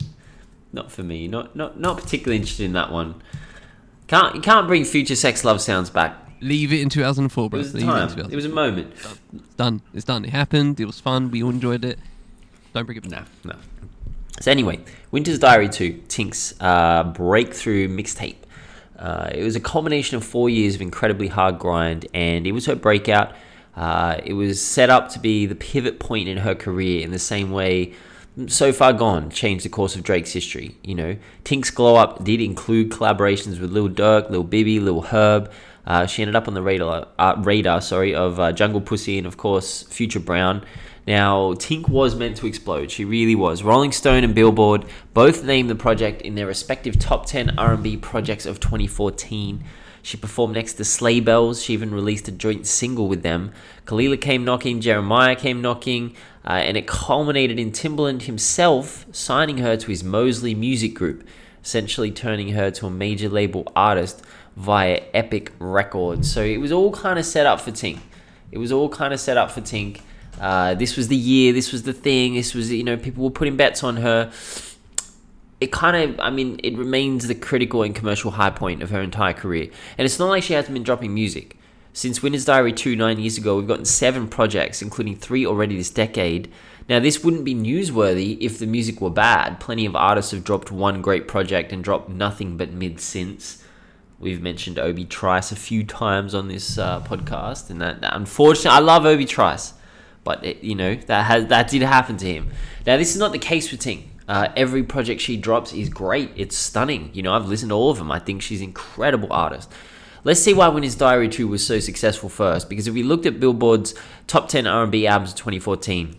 not 0.73 0.93
for 0.93 1.03
me. 1.03 1.27
Not 1.27 1.57
not 1.57 1.81
not 1.81 1.99
particularly 1.99 2.37
interested 2.37 2.65
in 2.65 2.73
that 2.75 2.93
one. 2.93 3.21
Can't 4.07 4.37
you 4.37 4.41
can't 4.41 4.69
bring 4.69 4.85
Future 4.85 5.17
Sex 5.17 5.45
Love 5.45 5.61
Sounds 5.61 5.91
back. 5.91 6.17
Leave 6.41 6.73
it 6.73 6.81
in 6.81 6.89
2004, 6.89 7.51
bro. 7.51 7.59
It 7.59 7.63
was 7.63 7.75
Leave 7.75 7.85
time. 7.85 8.09
2004. 8.09 8.33
It 8.33 8.37
was 8.37 8.45
a 8.45 8.49
moment. 8.49 8.93
It's 9.33 9.55
done. 9.55 9.83
It's 9.95 10.05
done. 10.05 10.25
It 10.25 10.31
happened. 10.31 10.81
It 10.81 10.85
was 10.85 11.01
fun. 11.01 11.31
We 11.31 11.43
all 11.43 11.51
enjoyed 11.51 11.85
it. 11.85 11.99
Don't 12.75 12.85
bring 12.85 12.99
it 12.99 13.09
back. 13.09 13.27
No, 13.45 13.53
no. 13.53 13.59
So 14.41 14.51
anyway, 14.51 14.81
Winter's 15.11 15.39
Diary 15.39 15.69
2, 15.69 16.03
Tink's 16.09 16.55
uh, 16.61 17.05
breakthrough 17.05 17.89
mixtape. 17.89 18.37
Uh, 18.99 19.31
it 19.33 19.43
was 19.43 19.57
a 19.57 19.61
culmination 19.61 20.17
of 20.17 20.25
four 20.25 20.51
years 20.51 20.75
of 20.75 20.83
incredibly 20.83 21.29
hard 21.29 21.59
grind, 21.59 22.07
and 22.13 22.47
it 22.47 22.53
was 22.53 22.67
her 22.67 22.75
breakout. 22.75 23.35
Uh, 23.75 24.21
it 24.25 24.35
was 24.35 24.63
set 24.63 24.91
up 24.91 25.09
to 25.11 25.19
be 25.19 25.47
the 25.47 25.55
pivot 25.55 25.99
point 25.99 26.29
in 26.29 26.39
her 26.39 26.55
career 26.55 27.03
in 27.03 27.11
the 27.13 27.19
same 27.19 27.51
way 27.51 27.95
So 28.49 28.71
Far 28.71 28.93
Gone 28.93 29.31
changed 29.31 29.65
the 29.65 29.71
course 29.71 29.97
of 29.97 30.03
Drake's 30.03 30.33
history. 30.33 30.77
You 30.83 30.95
know, 30.95 31.17
Tink's 31.45 31.71
glow 31.71 31.97
up 31.97 32.23
did 32.23 32.41
include 32.43 32.91
collaborations 32.91 33.59
with 33.59 33.73
Lil 33.73 33.89
Durk, 33.89 34.29
Lil 34.29 34.45
Bibby, 34.45 34.79
Lil 34.79 35.01
Herb. 35.01 35.51
Uh, 35.87 36.07
she 36.07 36.23
ended 36.23 36.35
up 36.35 36.49
on 36.49 36.55
the 36.55 36.63
radar, 36.63 37.09
uh, 37.19 37.35
radar 37.39 37.81
sorry, 37.81 38.15
of 38.15 38.41
uh, 38.41 38.53
Jungle 38.53 38.81
Pussy 38.81 39.19
and 39.19 39.27
of 39.27 39.37
course 39.37 39.83
Future 39.85 40.21
Brown. 40.21 40.65
Now, 41.07 41.53
Tink 41.53 41.89
was 41.89 42.17
meant 42.17 42.37
to 42.39 42.49
explode. 42.49 42.91
She 42.91 43.05
really 43.05 43.37
was. 43.37 43.63
Rolling 43.63 43.93
Stone 43.93 44.25
and 44.25 44.35
Billboard 44.35 44.85
both 45.15 45.45
named 45.45 45.71
the 45.71 45.77
project 45.77 46.21
in 46.23 46.35
their 46.35 46.47
respective 46.47 46.99
top 46.99 47.27
10 47.27 47.57
R&B 47.57 47.99
projects 47.99 48.45
of 48.45 48.59
2014. 48.59 49.63
She 50.03 50.17
performed 50.17 50.55
next 50.55 50.75
to 50.75 50.85
Sleigh 50.85 51.21
Bells. 51.21 51.63
She 51.63 51.73
even 51.73 51.95
released 51.95 52.27
a 52.27 52.33
joint 52.33 52.67
single 52.67 53.09
with 53.09 53.23
them. 53.23 53.53
Kalila 53.87 54.21
came 54.21 54.45
knocking, 54.45 54.81
Jeremiah 54.81 55.37
came 55.37 55.61
knocking, 55.61 56.17
uh, 56.45 56.53
and 56.53 56.77
it 56.77 56.89
culminated 56.89 57.59
in 57.59 57.71
Timbaland 57.71 58.23
himself 58.23 59.07
signing 59.13 59.59
her 59.59 59.77
to 59.77 59.87
his 59.87 60.03
Mosley 60.03 60.57
Music 60.57 60.95
Group, 60.95 61.27
essentially 61.63 62.11
turning 62.11 62.51
her 62.51 62.71
to 62.73 62.87
a 62.87 62.91
major 62.91 63.29
label 63.29 63.73
artist 63.77 64.25
via 64.57 65.03
Epic 65.13 65.53
Records. 65.59 66.31
So 66.33 66.43
it 66.43 66.59
was 66.59 66.73
all 66.73 66.91
kind 66.91 67.19
of 67.19 67.27
set 67.27 67.47
up 67.47 67.61
for 67.61 67.71
Tink. 67.71 68.01
It 68.51 68.59
was 68.59 68.73
all 68.73 68.89
kind 68.89 69.13
of 69.13 69.21
set 69.21 69.37
up 69.37 69.51
for 69.51 69.61
Tink. 69.61 70.01
Uh, 70.41 70.75
this 70.75 70.97
was 70.97 71.09
the 71.09 71.17
year. 71.17 71.53
This 71.53 71.73
was 71.73 71.85
the 71.85 71.93
thing. 71.93 72.35
This 72.35 72.55
was 72.55 72.73
you 72.73 72.85
know 72.85 72.97
people 72.97 73.25
were 73.25 73.31
putting 73.31 73.57
bets 73.57 73.85
on 73.85 73.99
her. 73.99 74.33
It 75.59 75.73
kind 75.73 75.97
of, 75.97 76.21
I 76.21 76.29
mean, 76.29 76.61
it 76.63 76.77
remains 76.77 77.29
the 77.29 77.35
critical 77.35 77.83
and 77.83 77.95
commercial 77.95 78.33
high 78.33 78.51
point 78.51 78.83
of 78.83 78.91
her 78.91 79.01
entire 79.01 79.33
career. 79.33 79.71
And 79.97 80.05
it's 80.05 80.19
not 80.19 80.29
like 80.29 80.43
she 80.43 80.53
hasn't 80.53 80.75
been 80.75 80.83
dropping 80.83 81.15
music. 81.15 81.57
Since 81.95 82.23
Winter's 82.23 82.45
Diary 82.45 82.75
2 82.75 82.95
nine 82.95 83.19
years 83.19 83.39
ago, 83.39 83.57
we've 83.57 83.67
gotten 83.67 83.87
seven 83.87 84.29
projects, 84.29 84.83
including 84.83 85.17
three 85.17 85.47
already 85.47 85.79
this 85.79 85.89
decade. 85.89 86.53
Now, 86.91 87.01
this 87.01 87.25
wouldn't 87.25 87.45
be 87.45 87.55
newsworthy 87.55 88.37
if 88.39 88.59
the 88.59 88.67
music 88.67 89.01
were 89.01 89.09
bad. 89.09 89.59
Plenty 89.59 89.87
of 89.87 89.97
artists 89.97 90.33
have 90.33 90.45
dropped 90.45 90.71
one 90.71 91.01
great 91.01 91.27
project 91.27 91.73
and 91.73 91.83
dropped 91.83 92.11
nothing 92.11 92.59
but 92.59 92.71
mid 92.71 93.01
since. 93.01 93.65
We've 94.19 94.41
mentioned 94.41 94.79
Obi 94.79 95.05
Trice 95.05 95.53
a 95.53 95.57
few 95.57 95.85
times 95.85 96.35
on 96.35 96.49
this 96.49 96.79
uh, 96.79 97.01
podcast, 97.03 97.69
and 97.69 97.81
that, 97.83 98.01
that 98.01 98.17
unfortunately, 98.17 98.71
I 98.71 98.79
love 98.79 99.05
Obi 99.05 99.27
Trice, 99.27 99.75
but 100.25 100.45
it, 100.45 100.65
you 100.65 100.75
know 100.75 100.95
that 100.95 101.27
has 101.27 101.47
that 101.47 101.69
did 101.69 101.83
happen 101.83 102.17
to 102.19 102.27
him. 102.27 102.51
Now, 102.87 102.97
this 102.97 103.13
is 103.13 103.19
not 103.19 103.33
the 103.33 103.39
case 103.39 103.71
with 103.71 103.81
Tink. 103.81 104.05
Uh, 104.29 104.49
every 104.57 104.83
project 104.83 105.21
she 105.21 105.37
drops 105.37 105.73
is 105.73 105.89
great. 105.89 106.31
It's 106.35 106.57
stunning. 106.57 107.11
You 107.13 107.23
know, 107.23 107.33
I've 107.33 107.47
listened 107.47 107.71
to 107.71 107.75
all 107.77 107.91
of 107.91 107.99
them. 107.99 108.11
I 108.11 108.19
think 108.19 108.43
she's 108.43 108.61
an 108.61 108.69
incredible 108.69 109.33
artist. 109.33 109.71
Let's 110.25 110.41
see 110.41 110.53
why 110.53 110.67
Winter's 110.67 110.97
Diary 110.97 111.29
2 111.29 111.47
was 111.47 111.65
so 111.65 111.79
successful 111.79 112.29
first. 112.29 112.69
Because 112.69 112.89
if 112.89 112.95
we 112.95 113.05
looked 113.05 113.27
at 113.27 113.39
Billboard's 113.39 113.95
top 114.27 114.49
10 114.49 114.67
R&B 114.67 115.07
albums 115.07 115.31
of 115.31 115.37
2014, 115.37 116.17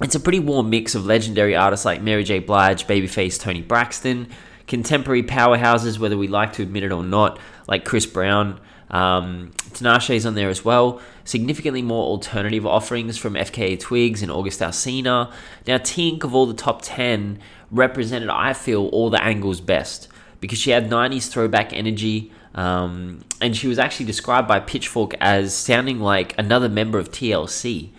it's 0.00 0.14
a 0.14 0.20
pretty 0.20 0.38
warm 0.38 0.70
mix 0.70 0.94
of 0.94 1.04
legendary 1.04 1.56
artists 1.56 1.84
like 1.84 2.00
Mary 2.00 2.22
J. 2.22 2.38
Blige, 2.38 2.86
Babyface, 2.86 3.40
Toni 3.40 3.62
Braxton, 3.62 4.28
contemporary 4.66 5.22
powerhouses, 5.22 5.98
whether 5.98 6.16
we 6.16 6.28
like 6.28 6.52
to 6.54 6.62
admit 6.62 6.84
it 6.84 6.92
or 6.92 7.02
not, 7.02 7.38
like 7.66 7.84
Chris 7.84 8.06
Brown. 8.06 8.60
Um, 8.90 9.52
Tinashe's 9.70 10.24
on 10.24 10.34
there 10.34 10.48
as 10.48 10.64
well. 10.64 11.00
Significantly 11.24 11.82
more 11.82 12.04
alternative 12.04 12.66
offerings 12.66 13.18
from 13.18 13.34
FKA 13.34 13.78
Twigs 13.78 14.22
and 14.22 14.30
August 14.30 14.60
Alsina. 14.60 15.32
Now, 15.66 15.78
Tink 15.78 16.22
of 16.22 16.34
all 16.34 16.46
the 16.46 16.54
top 16.54 16.82
10 16.82 17.38
represented, 17.70 18.28
I 18.28 18.52
feel, 18.52 18.86
all 18.88 19.10
the 19.10 19.22
angles 19.22 19.60
best 19.60 20.08
because 20.40 20.58
she 20.58 20.70
had 20.70 20.90
90s 20.90 21.28
throwback 21.28 21.72
energy. 21.72 22.30
Um, 22.54 23.24
and 23.40 23.56
she 23.56 23.66
was 23.66 23.78
actually 23.78 24.06
described 24.06 24.46
by 24.46 24.60
Pitchfork 24.60 25.14
as 25.20 25.54
sounding 25.54 26.00
like 26.00 26.38
another 26.38 26.68
member 26.68 26.98
of 26.98 27.10
TLC. 27.10 27.90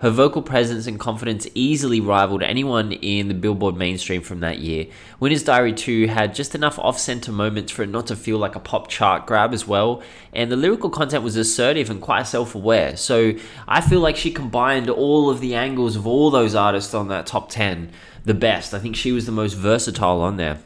Her 0.00 0.10
vocal 0.10 0.42
presence 0.42 0.86
and 0.86 0.98
confidence 0.98 1.46
easily 1.54 2.00
rivaled 2.00 2.42
anyone 2.42 2.92
in 2.92 3.28
the 3.28 3.34
Billboard 3.34 3.76
mainstream 3.76 4.22
from 4.22 4.40
that 4.40 4.58
year. 4.58 4.86
Winter's 5.20 5.42
Diary 5.42 5.72
2 5.72 6.08
had 6.08 6.34
just 6.34 6.54
enough 6.54 6.78
off 6.78 6.98
center 6.98 7.32
moments 7.32 7.72
for 7.72 7.82
it 7.82 7.88
not 7.88 8.08
to 8.08 8.16
feel 8.16 8.38
like 8.38 8.54
a 8.54 8.60
pop 8.60 8.88
chart 8.88 9.26
grab 9.26 9.54
as 9.54 9.66
well, 9.66 10.02
and 10.32 10.50
the 10.50 10.56
lyrical 10.56 10.90
content 10.90 11.22
was 11.22 11.36
assertive 11.36 11.90
and 11.90 12.00
quite 12.00 12.26
self 12.26 12.54
aware. 12.54 12.96
So 12.96 13.34
I 13.68 13.80
feel 13.80 14.00
like 14.00 14.16
she 14.16 14.30
combined 14.30 14.90
all 14.90 15.30
of 15.30 15.40
the 15.40 15.54
angles 15.54 15.96
of 15.96 16.06
all 16.06 16.30
those 16.30 16.54
artists 16.54 16.92
on 16.92 17.08
that 17.08 17.26
top 17.26 17.48
10 17.48 17.90
the 18.24 18.34
best. 18.34 18.74
I 18.74 18.78
think 18.78 18.96
she 18.96 19.12
was 19.12 19.26
the 19.26 19.32
most 19.32 19.54
versatile 19.54 20.20
on 20.20 20.36
there. 20.36 20.58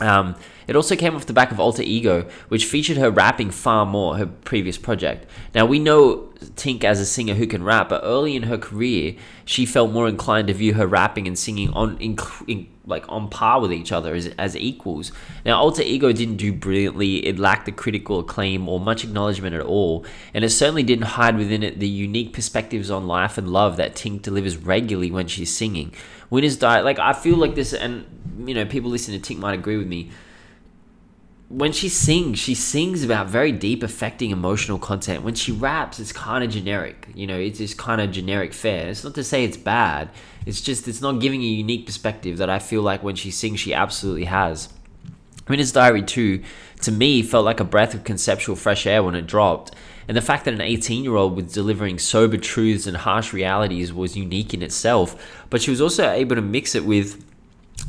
Um, 0.00 0.36
it 0.68 0.76
also 0.76 0.94
came 0.94 1.16
off 1.16 1.24
the 1.24 1.32
back 1.32 1.50
of 1.50 1.58
Alter 1.58 1.82
Ego, 1.82 2.28
which 2.48 2.66
featured 2.66 2.98
her 2.98 3.10
rapping 3.10 3.50
far 3.50 3.86
more, 3.86 4.18
her 4.18 4.26
previous 4.26 4.76
project. 4.76 5.26
Now, 5.54 5.64
we 5.64 5.78
know 5.78 6.28
Tink 6.56 6.84
as 6.84 7.00
a 7.00 7.06
singer 7.06 7.34
who 7.34 7.46
can 7.46 7.64
rap, 7.64 7.88
but 7.88 8.02
early 8.04 8.36
in 8.36 8.44
her 8.44 8.58
career, 8.58 9.16
she 9.46 9.64
felt 9.64 9.90
more 9.90 10.06
inclined 10.06 10.48
to 10.48 10.54
view 10.54 10.74
her 10.74 10.86
rapping 10.86 11.26
and 11.26 11.38
singing 11.38 11.70
on 11.70 11.96
in, 11.96 12.18
in, 12.46 12.68
like 12.84 13.04
on 13.08 13.30
par 13.30 13.62
with 13.62 13.72
each 13.72 13.92
other 13.92 14.14
as, 14.14 14.26
as 14.38 14.54
equals. 14.54 15.10
Now, 15.46 15.58
Alter 15.58 15.82
Ego 15.82 16.12
didn't 16.12 16.36
do 16.36 16.52
brilliantly, 16.52 17.26
it 17.26 17.38
lacked 17.38 17.64
the 17.64 17.72
critical 17.72 18.20
acclaim 18.20 18.68
or 18.68 18.78
much 18.78 19.04
acknowledgement 19.04 19.54
at 19.54 19.62
all, 19.62 20.04
and 20.34 20.44
it 20.44 20.50
certainly 20.50 20.82
didn't 20.82 21.06
hide 21.06 21.38
within 21.38 21.62
it 21.62 21.80
the 21.80 21.88
unique 21.88 22.34
perspectives 22.34 22.90
on 22.90 23.06
life 23.06 23.38
and 23.38 23.48
love 23.48 23.78
that 23.78 23.94
Tink 23.94 24.20
delivers 24.20 24.58
regularly 24.58 25.10
when 25.10 25.28
she's 25.28 25.56
singing. 25.56 25.94
Winter's 26.28 26.58
Diary, 26.58 26.82
like, 26.82 26.98
I 26.98 27.14
feel 27.14 27.36
like 27.36 27.54
this, 27.54 27.72
and 27.72 28.04
you 28.46 28.52
know, 28.52 28.66
people 28.66 28.90
listening 28.90 29.18
to 29.18 29.34
Tink 29.34 29.38
might 29.38 29.54
agree 29.54 29.78
with 29.78 29.86
me 29.86 30.10
when 31.48 31.72
she 31.72 31.88
sings, 31.88 32.38
she 32.38 32.54
sings 32.54 33.02
about 33.02 33.26
very 33.26 33.52
deep, 33.52 33.82
affecting 33.82 34.30
emotional 34.30 34.78
content. 34.78 35.22
When 35.22 35.34
she 35.34 35.50
raps, 35.50 35.98
it's 35.98 36.12
kind 36.12 36.44
of 36.44 36.50
generic. 36.50 37.08
You 37.14 37.26
know, 37.26 37.38
it's 37.38 37.58
just 37.58 37.78
kind 37.78 38.02
of 38.02 38.12
generic 38.12 38.52
fare. 38.52 38.88
It's 38.88 39.02
not 39.02 39.14
to 39.14 39.24
say 39.24 39.44
it's 39.44 39.56
bad. 39.56 40.10
It's 40.44 40.60
just 40.60 40.86
it's 40.86 41.00
not 41.00 41.20
giving 41.20 41.40
a 41.40 41.46
unique 41.46 41.86
perspective 41.86 42.36
that 42.38 42.50
I 42.50 42.58
feel 42.58 42.82
like 42.82 43.02
when 43.02 43.16
she 43.16 43.30
sings, 43.30 43.60
she 43.60 43.72
absolutely 43.72 44.26
has. 44.26 44.68
Winter's 45.48 45.72
Diary 45.72 46.02
2, 46.02 46.42
to 46.82 46.92
me, 46.92 47.22
felt 47.22 47.46
like 47.46 47.60
a 47.60 47.64
breath 47.64 47.94
of 47.94 48.04
conceptual 48.04 48.54
fresh 48.54 48.86
air 48.86 49.02
when 49.02 49.14
it 49.14 49.26
dropped. 49.26 49.74
And 50.06 50.16
the 50.16 50.22
fact 50.22 50.44
that 50.44 50.54
an 50.54 50.60
18 50.60 51.02
year 51.02 51.16
old 51.16 51.34
was 51.34 51.52
delivering 51.52 51.98
sober 51.98 52.36
truths 52.36 52.86
and 52.86 52.98
harsh 52.98 53.32
realities 53.32 53.90
was 53.90 54.18
unique 54.18 54.52
in 54.52 54.60
itself. 54.60 55.16
But 55.48 55.62
she 55.62 55.70
was 55.70 55.80
also 55.80 56.10
able 56.10 56.36
to 56.36 56.42
mix 56.42 56.74
it 56.74 56.84
with 56.84 57.24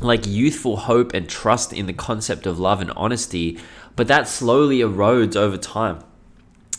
like 0.00 0.26
youthful 0.26 0.76
hope 0.76 1.12
and 1.14 1.28
trust 1.28 1.72
in 1.72 1.86
the 1.86 1.92
concept 1.92 2.46
of 2.46 2.58
love 2.58 2.80
and 2.80 2.90
honesty, 2.92 3.58
but 3.96 4.08
that 4.08 4.28
slowly 4.28 4.78
erodes 4.78 5.36
over 5.36 5.56
time. 5.56 5.98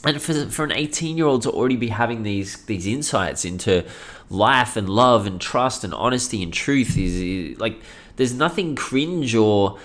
And 0.04 0.22
for, 0.22 0.34
for 0.50 0.66
an 0.66 0.72
18 0.72 1.18
year 1.18 1.28
old 1.28 1.44
to 1.44 1.52
already 1.52 1.76
be 1.76 1.90
having 1.90 2.24
these 2.24 2.64
these 2.66 2.88
insights 2.88 3.46
into 3.46 3.86
life 4.30 4.76
and 4.76 4.90
love 4.90 5.28
and 5.28 5.40
trust 5.40 5.84
and 5.84 5.94
honesty 5.94 6.42
and 6.42 6.52
truth 6.52 6.98
is, 6.98 7.14
is 7.14 7.60
like 7.60 7.80
there's 8.16 8.34
nothing 8.34 8.76
cringe 8.76 9.36
or 9.36 9.78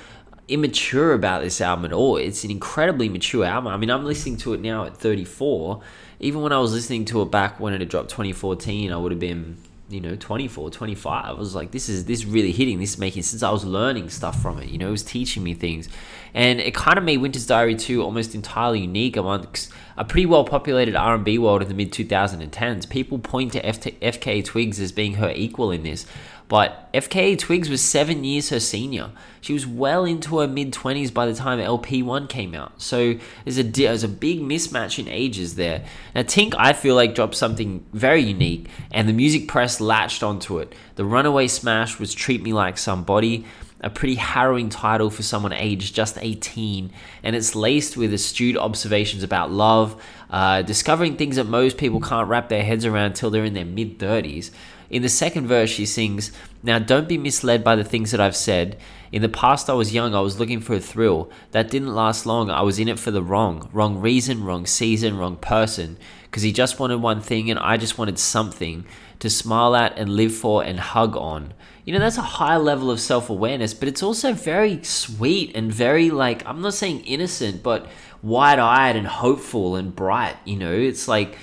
immature 0.49 1.13
about 1.13 1.43
this 1.43 1.61
album 1.61 1.85
at 1.85 1.93
all. 1.93 2.17
It's 2.17 2.45
an 2.45 2.51
incredibly 2.51 3.09
mature 3.09 3.45
album. 3.45 3.73
I 3.73 3.77
mean, 3.77 3.91
I'm 3.91 4.05
listening 4.05 4.37
to 4.39 4.55
it 4.55 4.61
now 4.61 4.85
at 4.85 4.97
34. 4.97 5.83
Even 6.21 6.41
when 6.41 6.53
I 6.53 6.59
was 6.59 6.73
listening 6.73 7.05
to 7.07 7.23
it 7.23 7.31
back 7.31 7.61
when 7.61 7.75
it 7.75 7.81
had 7.81 7.89
dropped 7.89 8.11
2014, 8.11 8.93
I 8.93 8.97
would 8.97 9.13
have 9.13 9.21
been 9.21 9.59
you 9.89 10.01
know 10.01 10.17
24 10.17 10.71
25 10.71 11.25
i 11.25 11.33
was 11.33 11.55
like 11.55 11.71
this 11.71 11.89
is 11.89 12.07
this 12.07 12.21
is 12.21 12.27
really 12.27 12.51
hitting 12.51 12.81
this 12.81 12.95
is 12.95 12.99
making 12.99 13.23
since 13.23 13.43
i 13.45 13.51
was 13.51 13.65
learning 13.65 14.11
stuff 14.11 14.43
from 14.43 14.59
it 14.59 14.69
you 14.69 14.79
know 14.79 14.89
it 14.89 14.93
was 14.93 15.03
teaching 15.03 15.43
me 15.43 15.55
things. 15.55 15.89
And 16.35 16.61
it 16.61 16.75
kind 16.75 16.99
of 16.99 17.05
made 17.05 17.19
winter's 17.19 17.47
diary 17.47 17.77
2 17.77 18.03
almost 18.03 18.35
entirely 18.35 18.81
unique 18.81 19.17
amongst 19.17 19.71
a 19.97 20.05
pretty 20.05 20.27
well 20.27 20.45
populated 20.45 20.95
r&b 20.97 21.39
world 21.39 21.63
in 21.63 21.69
the 21.69 21.75
mid 21.75 21.93
2010s 21.93 22.89
people 22.89 23.19
point 23.19 23.53
to 23.53 23.63
fk 23.63 24.45
twigs 24.45 24.81
as 24.81 24.93
being 24.93 25.15
her 25.15 25.33
equal 25.35 25.71
in 25.71 25.83
this 25.83 26.05
but 26.49 26.93
FKA 26.93 27.39
Twigs 27.39 27.69
was 27.69 27.83
seven 27.83 28.23
years 28.25 28.51
her 28.51 28.61
senior. 28.61 29.11
She 29.41 29.53
was 29.53 29.67
well 29.67 30.05
into 30.05 30.39
her 30.39 30.47
mid 30.47 30.73
20s 30.73 31.13
by 31.13 31.27
the 31.27 31.35
time 31.35 31.59
LP1 31.59 32.29
came 32.29 32.55
out. 32.55 32.81
So 32.81 33.17
there's 33.45 33.59
a, 33.59 33.63
there's 33.63 34.05
a 34.05 34.09
big 34.09 34.41
mismatch 34.41 34.99
in 34.99 35.09
ages 35.09 35.57
there. 35.57 35.85
Now, 36.15 36.23
Tink, 36.23 36.55
I 36.57 36.73
feel 36.73 36.95
like, 36.95 37.15
dropped 37.15 37.35
something 37.35 37.85
very 37.93 38.23
unique, 38.23 38.69
and 38.91 39.09
the 39.09 39.13
music 39.13 39.49
press 39.49 39.81
latched 39.81 40.23
onto 40.23 40.59
it. 40.59 40.75
The 40.95 41.05
runaway 41.05 41.49
smash 41.49 41.99
was 41.99 42.15
Treat 42.15 42.43
Me 42.43 42.53
Like 42.53 42.79
Somebody 42.79 43.45
a 43.81 43.91
pretty 43.91 44.15
harrowing 44.15 44.69
title 44.69 45.11
for 45.11 45.23
someone 45.23 45.53
aged 45.53 45.95
just 45.95 46.19
18, 46.21 46.91
and 47.23 47.37
it's 47.37 47.55
laced 47.55 47.97
with 47.97 48.13
astute 48.13 48.57
observations 48.57 49.23
about 49.23 49.51
love, 49.51 50.03
uh, 50.31 50.63
discovering 50.63 51.17
things 51.17 51.37
that 51.37 51.45
most 51.45 51.77
people 51.77 52.01
can't 52.01 52.29
wrap 52.29 52.49
their 52.49 52.65
heads 52.65 52.85
around 52.85 53.07
until 53.07 53.31
they're 53.31 53.45
in 53.45 53.55
their 53.55 53.65
mid 53.67 53.99
30s. 53.99 54.51
In 54.91 55.03
the 55.03 55.09
second 55.09 55.47
verse, 55.47 55.71
she 55.71 55.87
sings, 55.87 56.33
Now 56.63 56.79
don't 56.79 57.09
be 57.09 57.19
misled 57.19 57.65
by 57.65 57.77
the 57.77 57.85
things 57.85 58.11
that 58.11 58.21
I've 58.21 58.37
said. 58.37 58.79
In 59.13 59.23
the 59.23 59.29
past, 59.29 59.71
I 59.71 59.75
was 59.75 59.95
young, 59.95 60.15
I 60.15 60.21
was 60.21 60.39
looking 60.39 60.61
for 60.61 60.75
a 60.75 60.81
thrill. 60.81 61.31
That 61.53 61.71
didn't 61.71 61.95
last 61.95 62.27
long, 62.27 62.51
I 62.51 62.63
was 62.63 62.79
in 62.79 62.89
it 62.89 62.99
for 62.99 63.11
the 63.11 63.23
wrong. 63.23 63.69
Wrong 63.73 63.99
reason, 63.99 64.45
wrong 64.45 64.67
season, 64.67 65.17
wrong 65.17 65.37
person. 65.37 65.97
Because 66.25 66.43
he 66.43 66.53
just 66.53 66.79
wanted 66.79 67.01
one 67.01 67.21
thing, 67.21 67.51
and 67.51 67.59
I 67.59 67.77
just 67.77 67.99
wanted 67.99 68.19
something 68.19 68.85
to 69.21 69.31
smile 69.31 69.75
at 69.75 69.97
and 69.97 70.11
live 70.11 70.35
for 70.35 70.63
and 70.63 70.79
hug 70.79 71.17
on. 71.17 71.55
You 71.85 71.93
know, 71.93 72.01
that's 72.01 72.19
a 72.19 72.23
high 72.23 72.57
level 72.57 72.91
of 72.91 73.01
self 73.01 73.31
awareness, 73.31 73.73
but 73.73 73.89
it's 73.89 74.03
also 74.03 74.33
very 74.33 74.83
sweet 74.83 75.55
and 75.55 75.73
very, 75.73 76.11
like, 76.11 76.45
I'm 76.47 76.61
not 76.61 76.75
saying 76.75 77.05
innocent, 77.05 77.63
but 77.63 77.87
wide 78.23 78.59
eyed 78.59 78.97
and 78.97 79.07
hopeful 79.07 79.77
and 79.77 79.95
bright. 79.95 80.37
You 80.45 80.57
know, 80.57 80.73
it's 80.73 81.07
like 81.07 81.39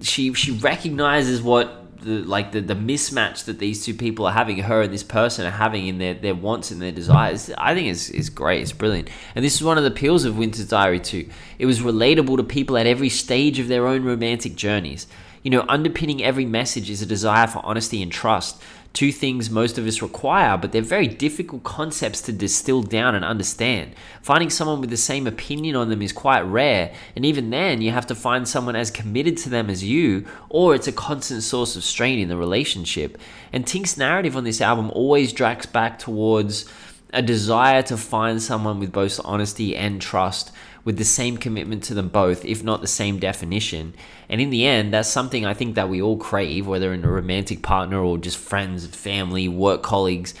she 0.00 0.32
she 0.34 0.52
recognizes 0.52 1.42
what 1.42 1.87
the 2.02 2.22
like 2.22 2.52
the, 2.52 2.60
the 2.60 2.74
mismatch 2.74 3.44
that 3.44 3.58
these 3.58 3.84
two 3.84 3.94
people 3.94 4.26
are 4.26 4.32
having, 4.32 4.58
her 4.58 4.82
and 4.82 4.92
this 4.92 5.02
person 5.02 5.46
are 5.46 5.50
having 5.50 5.86
in 5.86 5.98
their, 5.98 6.14
their 6.14 6.34
wants 6.34 6.70
and 6.70 6.80
their 6.80 6.92
desires, 6.92 7.50
I 7.58 7.74
think 7.74 7.88
is 7.88 8.10
is 8.10 8.30
great. 8.30 8.62
It's 8.62 8.72
brilliant. 8.72 9.08
And 9.34 9.44
this 9.44 9.54
is 9.54 9.62
one 9.62 9.78
of 9.78 9.84
the 9.84 9.90
appeals 9.90 10.24
of 10.24 10.38
Winter's 10.38 10.68
Diary 10.68 11.00
2. 11.00 11.28
It 11.58 11.66
was 11.66 11.80
relatable 11.80 12.36
to 12.36 12.44
people 12.44 12.76
at 12.76 12.86
every 12.86 13.08
stage 13.08 13.58
of 13.58 13.68
their 13.68 13.86
own 13.86 14.04
romantic 14.04 14.54
journeys. 14.54 15.06
You 15.42 15.50
know, 15.50 15.64
underpinning 15.68 16.22
every 16.22 16.44
message 16.44 16.90
is 16.90 17.00
a 17.00 17.06
desire 17.06 17.46
for 17.46 17.64
honesty 17.64 18.02
and 18.02 18.10
trust 18.10 18.60
two 18.98 19.12
things 19.12 19.48
most 19.48 19.78
of 19.78 19.86
us 19.86 20.02
require, 20.02 20.58
but 20.58 20.72
they're 20.72 20.82
very 20.82 21.06
difficult 21.06 21.62
concepts 21.62 22.20
to 22.20 22.32
distill 22.32 22.82
down 22.82 23.14
and 23.14 23.24
understand. 23.24 23.94
Finding 24.22 24.50
someone 24.50 24.80
with 24.80 24.90
the 24.90 24.96
same 24.96 25.24
opinion 25.24 25.76
on 25.76 25.88
them 25.88 26.02
is 26.02 26.12
quite 26.12 26.40
rare, 26.40 26.92
and 27.14 27.24
even 27.24 27.50
then, 27.50 27.80
you 27.80 27.92
have 27.92 28.08
to 28.08 28.16
find 28.16 28.48
someone 28.48 28.74
as 28.74 28.90
committed 28.90 29.36
to 29.36 29.48
them 29.48 29.70
as 29.70 29.84
you, 29.84 30.26
or 30.48 30.74
it's 30.74 30.88
a 30.88 30.92
constant 30.92 31.44
source 31.44 31.76
of 31.76 31.84
strain 31.84 32.18
in 32.18 32.28
the 32.28 32.36
relationship. 32.36 33.16
And 33.52 33.64
Tink's 33.64 33.96
narrative 33.96 34.36
on 34.36 34.42
this 34.42 34.60
album 34.60 34.90
always 34.90 35.32
drags 35.32 35.66
back 35.66 36.00
towards 36.00 36.68
a 37.12 37.22
desire 37.22 37.82
to 37.82 37.96
find 37.96 38.42
someone 38.42 38.80
with 38.80 38.90
both 38.90 39.20
honesty 39.24 39.76
and 39.76 40.02
trust 40.02 40.50
with 40.88 40.96
the 40.96 41.04
same 41.04 41.36
commitment 41.36 41.82
to 41.82 41.92
them 41.92 42.08
both, 42.08 42.46
if 42.46 42.64
not 42.64 42.80
the 42.80 42.86
same 42.86 43.18
definition. 43.18 43.92
And 44.30 44.40
in 44.40 44.48
the 44.48 44.66
end, 44.66 44.94
that's 44.94 45.10
something 45.10 45.44
I 45.44 45.52
think 45.52 45.74
that 45.74 45.90
we 45.90 46.00
all 46.00 46.16
crave, 46.16 46.66
whether 46.66 46.94
in 46.94 47.04
a 47.04 47.10
romantic 47.10 47.60
partner 47.60 48.00
or 48.02 48.16
just 48.16 48.38
friends, 48.38 48.86
family, 48.86 49.48
work 49.48 49.82
colleagues. 49.82 50.32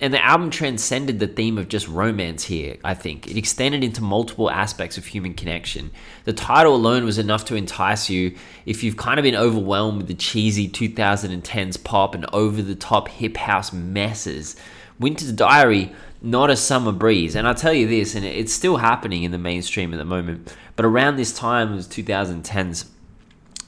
And 0.00 0.12
the 0.12 0.24
album 0.24 0.50
transcended 0.50 1.20
the 1.20 1.28
theme 1.28 1.56
of 1.56 1.68
just 1.68 1.86
romance 1.86 2.42
here, 2.42 2.78
I 2.82 2.94
think. 2.94 3.28
It 3.28 3.36
extended 3.36 3.84
into 3.84 4.02
multiple 4.02 4.50
aspects 4.50 4.98
of 4.98 5.06
human 5.06 5.34
connection. 5.34 5.92
The 6.24 6.32
title 6.32 6.74
alone 6.74 7.04
was 7.04 7.18
enough 7.18 7.44
to 7.44 7.54
entice 7.54 8.10
you 8.10 8.34
if 8.66 8.82
you've 8.82 8.96
kind 8.96 9.20
of 9.20 9.22
been 9.22 9.36
overwhelmed 9.36 9.98
with 9.98 10.08
the 10.08 10.14
cheesy 10.14 10.68
2010s 10.68 11.84
pop 11.84 12.16
and 12.16 12.26
over 12.32 12.60
the 12.60 12.74
top 12.74 13.06
hip 13.06 13.36
house 13.36 13.72
messes. 13.72 14.56
Winter's 14.98 15.30
Diary 15.30 15.92
not 16.22 16.50
a 16.50 16.56
summer 16.56 16.92
breeze. 16.92 17.34
And 17.34 17.46
I'll 17.46 17.54
tell 17.54 17.74
you 17.74 17.86
this, 17.86 18.14
and 18.14 18.24
it's 18.24 18.52
still 18.52 18.76
happening 18.78 19.24
in 19.24 19.32
the 19.32 19.38
mainstream 19.38 19.92
at 19.92 19.96
the 19.96 20.04
moment, 20.04 20.54
but 20.76 20.84
around 20.84 21.16
this 21.16 21.32
time, 21.32 21.72
it 21.72 21.76
was 21.76 21.88
2010s, 21.88 22.86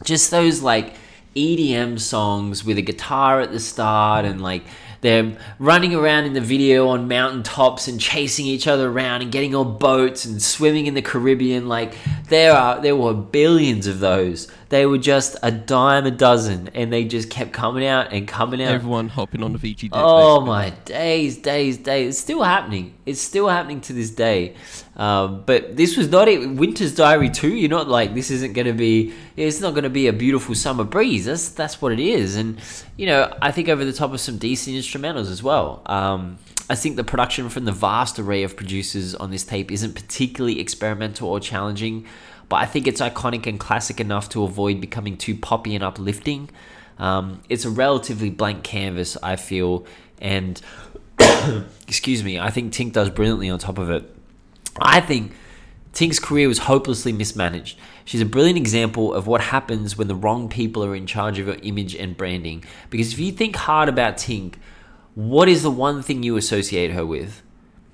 just 0.04 0.30
those 0.30 0.62
like 0.62 0.94
EDM 1.34 1.98
songs 1.98 2.64
with 2.64 2.78
a 2.78 2.82
guitar 2.82 3.40
at 3.40 3.50
the 3.50 3.58
start 3.58 4.24
and 4.24 4.40
like 4.40 4.62
they're 5.00 5.36
running 5.58 5.94
around 5.94 6.24
in 6.24 6.32
the 6.32 6.40
video 6.40 6.88
on 6.88 7.08
mountain 7.08 7.42
tops 7.42 7.88
and 7.88 8.00
chasing 8.00 8.46
each 8.46 8.66
other 8.66 8.88
around 8.88 9.20
and 9.20 9.30
getting 9.30 9.54
on 9.54 9.76
boats 9.76 10.24
and 10.24 10.40
swimming 10.40 10.86
in 10.86 10.94
the 10.94 11.02
Caribbean. 11.02 11.68
Like 11.68 11.94
there 12.28 12.52
are, 12.52 12.80
there 12.80 12.96
were 12.96 13.12
billions 13.12 13.86
of 13.86 13.98
those. 13.98 14.48
They 14.74 14.86
were 14.86 14.98
just 14.98 15.36
a 15.40 15.52
dime 15.52 16.04
a 16.04 16.10
dozen, 16.10 16.68
and 16.74 16.92
they 16.92 17.04
just 17.04 17.30
kept 17.30 17.52
coming 17.52 17.86
out 17.86 18.12
and 18.12 18.26
coming 18.26 18.60
out. 18.60 18.72
Everyone 18.74 19.08
hopping 19.08 19.44
on 19.44 19.52
the 19.52 19.58
VG. 19.60 19.82
Deck, 19.82 19.92
oh 19.94 20.40
basically. 20.40 20.48
my 20.48 20.70
days, 20.84 21.38
days, 21.38 21.78
days! 21.78 22.08
It's 22.08 22.18
still 22.18 22.42
happening. 22.42 22.92
It's 23.06 23.20
still 23.20 23.46
happening 23.46 23.82
to 23.82 23.92
this 23.92 24.10
day. 24.10 24.56
Um, 24.96 25.44
but 25.46 25.76
this 25.76 25.96
was 25.96 26.08
not 26.10 26.26
it. 26.26 26.50
Winter's 26.50 26.92
Diary 26.92 27.30
two. 27.30 27.54
You're 27.54 27.70
not 27.70 27.86
like 27.86 28.16
this 28.16 28.32
isn't 28.32 28.54
going 28.54 28.66
to 28.66 28.72
be. 28.72 29.14
It's 29.36 29.60
not 29.60 29.74
going 29.74 29.84
to 29.84 29.90
be 29.90 30.08
a 30.08 30.12
beautiful 30.12 30.56
summer 30.56 30.82
breeze. 30.82 31.26
That's 31.26 31.50
that's 31.50 31.80
what 31.80 31.92
it 31.92 32.00
is. 32.00 32.34
And 32.34 32.60
you 32.96 33.06
know, 33.06 33.32
I 33.40 33.52
think 33.52 33.68
over 33.68 33.84
the 33.84 33.92
top 33.92 34.12
of 34.12 34.18
some 34.18 34.38
decent 34.38 34.74
instrumentals 34.74 35.30
as 35.30 35.40
well. 35.40 35.82
Um, 35.86 36.38
I 36.68 36.74
think 36.74 36.96
the 36.96 37.04
production 37.04 37.48
from 37.50 37.66
the 37.66 37.72
vast 37.72 38.18
array 38.18 38.42
of 38.42 38.56
producers 38.56 39.14
on 39.14 39.30
this 39.30 39.44
tape 39.44 39.70
isn't 39.70 39.94
particularly 39.94 40.60
experimental 40.60 41.28
or 41.28 41.38
challenging, 41.38 42.06
but 42.48 42.56
I 42.56 42.66
think 42.66 42.86
it's 42.86 43.00
iconic 43.00 43.46
and 43.46 43.58
classic 43.58 44.00
enough 44.00 44.28
to 44.30 44.44
avoid 44.44 44.80
becoming 44.80 45.16
too 45.16 45.36
poppy 45.36 45.74
and 45.74 45.82
uplifting. 45.82 46.50
Um, 46.98 47.42
it's 47.48 47.64
a 47.64 47.70
relatively 47.70 48.30
blank 48.30 48.62
canvas, 48.62 49.16
I 49.22 49.36
feel, 49.36 49.86
and 50.20 50.60
excuse 51.88 52.22
me, 52.22 52.38
I 52.38 52.50
think 52.50 52.72
Tink 52.72 52.92
does 52.92 53.10
brilliantly 53.10 53.50
on 53.50 53.58
top 53.58 53.78
of 53.78 53.90
it. 53.90 54.14
I 54.80 55.00
think 55.00 55.32
Tink's 55.92 56.18
career 56.18 56.48
was 56.48 56.58
hopelessly 56.58 57.12
mismanaged. 57.12 57.78
She's 58.04 58.20
a 58.20 58.26
brilliant 58.26 58.58
example 58.58 59.14
of 59.14 59.26
what 59.26 59.40
happens 59.40 59.96
when 59.96 60.08
the 60.08 60.14
wrong 60.14 60.48
people 60.48 60.84
are 60.84 60.94
in 60.94 61.06
charge 61.06 61.38
of 61.38 61.46
your 61.46 61.56
image 61.62 61.94
and 61.94 62.16
branding. 62.16 62.64
Because 62.90 63.12
if 63.12 63.18
you 63.18 63.32
think 63.32 63.56
hard 63.56 63.88
about 63.88 64.16
Tink, 64.16 64.54
what 65.14 65.48
is 65.48 65.62
the 65.62 65.70
one 65.70 66.02
thing 66.02 66.22
you 66.22 66.36
associate 66.36 66.90
her 66.90 67.06
with? 67.06 67.42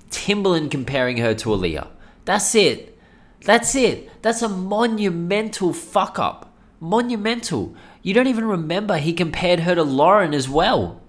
Timbaland 0.09 0.71
comparing 0.71 1.17
her 1.17 1.33
to 1.35 1.49
Aaliyah. 1.49 1.87
That's 2.25 2.53
it. 2.55 2.97
That's 3.43 3.75
it. 3.75 4.21
That's 4.21 4.41
a 4.41 4.49
monumental 4.49 5.73
fuck 5.73 6.19
up. 6.19 6.53
Monumental. 6.79 7.75
You 8.01 8.13
don't 8.13 8.27
even 8.27 8.45
remember 8.45 8.97
he 8.97 9.13
compared 9.13 9.61
her 9.61 9.75
to 9.75 9.83
Lauren 9.83 10.33
as 10.33 10.49
well. 10.49 11.01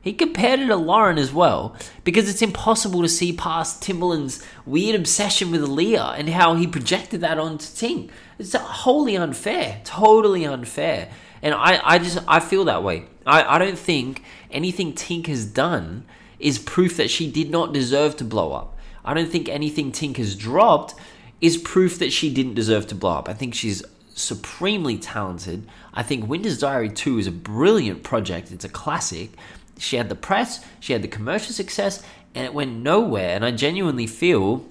He 0.00 0.12
compared 0.12 0.60
her 0.60 0.68
to 0.68 0.76
Lauren 0.76 1.18
as 1.18 1.32
well 1.32 1.74
because 2.04 2.28
it's 2.28 2.42
impossible 2.42 3.02
to 3.02 3.08
see 3.08 3.32
past 3.32 3.82
Timbaland's 3.82 4.44
weird 4.64 4.94
obsession 4.94 5.50
with 5.50 5.62
Aaliyah 5.62 6.16
and 6.16 6.28
how 6.28 6.54
he 6.54 6.66
projected 6.68 7.22
that 7.22 7.38
onto 7.38 7.66
Tink. 7.66 8.10
It's 8.38 8.54
wholly 8.54 9.16
unfair. 9.16 9.80
Totally 9.82 10.44
unfair. 10.44 11.10
And 11.42 11.54
I, 11.54 11.80
I 11.82 11.98
just 11.98 12.18
I 12.28 12.38
feel 12.38 12.64
that 12.66 12.84
way. 12.84 13.06
I, 13.26 13.56
I 13.56 13.58
don't 13.58 13.78
think 13.78 14.22
anything 14.50 14.92
Tink 14.92 15.26
has 15.26 15.44
done 15.44 16.04
is 16.38 16.58
proof 16.60 16.96
that 16.98 17.10
she 17.10 17.30
did 17.30 17.50
not 17.50 17.72
deserve 17.72 18.16
to 18.18 18.24
blow 18.24 18.52
up. 18.52 18.78
I 19.04 19.14
don't 19.14 19.30
think 19.30 19.48
anything 19.48 19.90
Tink 19.90 20.18
has 20.18 20.36
dropped 20.36 20.94
is 21.40 21.56
proof 21.56 21.98
that 21.98 22.12
she 22.12 22.32
didn't 22.32 22.54
deserve 22.54 22.86
to 22.88 22.94
blow 22.94 23.12
up. 23.12 23.28
I 23.28 23.34
think 23.34 23.54
she's 23.54 23.82
supremely 24.14 24.96
talented. 24.96 25.68
I 25.92 26.02
think 26.02 26.28
Winter's 26.28 26.58
Diary 26.58 26.88
2 26.88 27.18
is 27.18 27.26
a 27.26 27.32
brilliant 27.32 28.02
project. 28.02 28.50
It's 28.50 28.64
a 28.64 28.68
classic. 28.70 29.32
She 29.78 29.96
had 29.96 30.08
the 30.08 30.14
press, 30.14 30.64
she 30.80 30.94
had 30.94 31.02
the 31.02 31.08
commercial 31.08 31.52
success, 31.52 32.02
and 32.34 32.46
it 32.46 32.54
went 32.54 32.72
nowhere. 32.72 33.34
And 33.34 33.44
I 33.44 33.50
genuinely 33.50 34.06
feel 34.06 34.64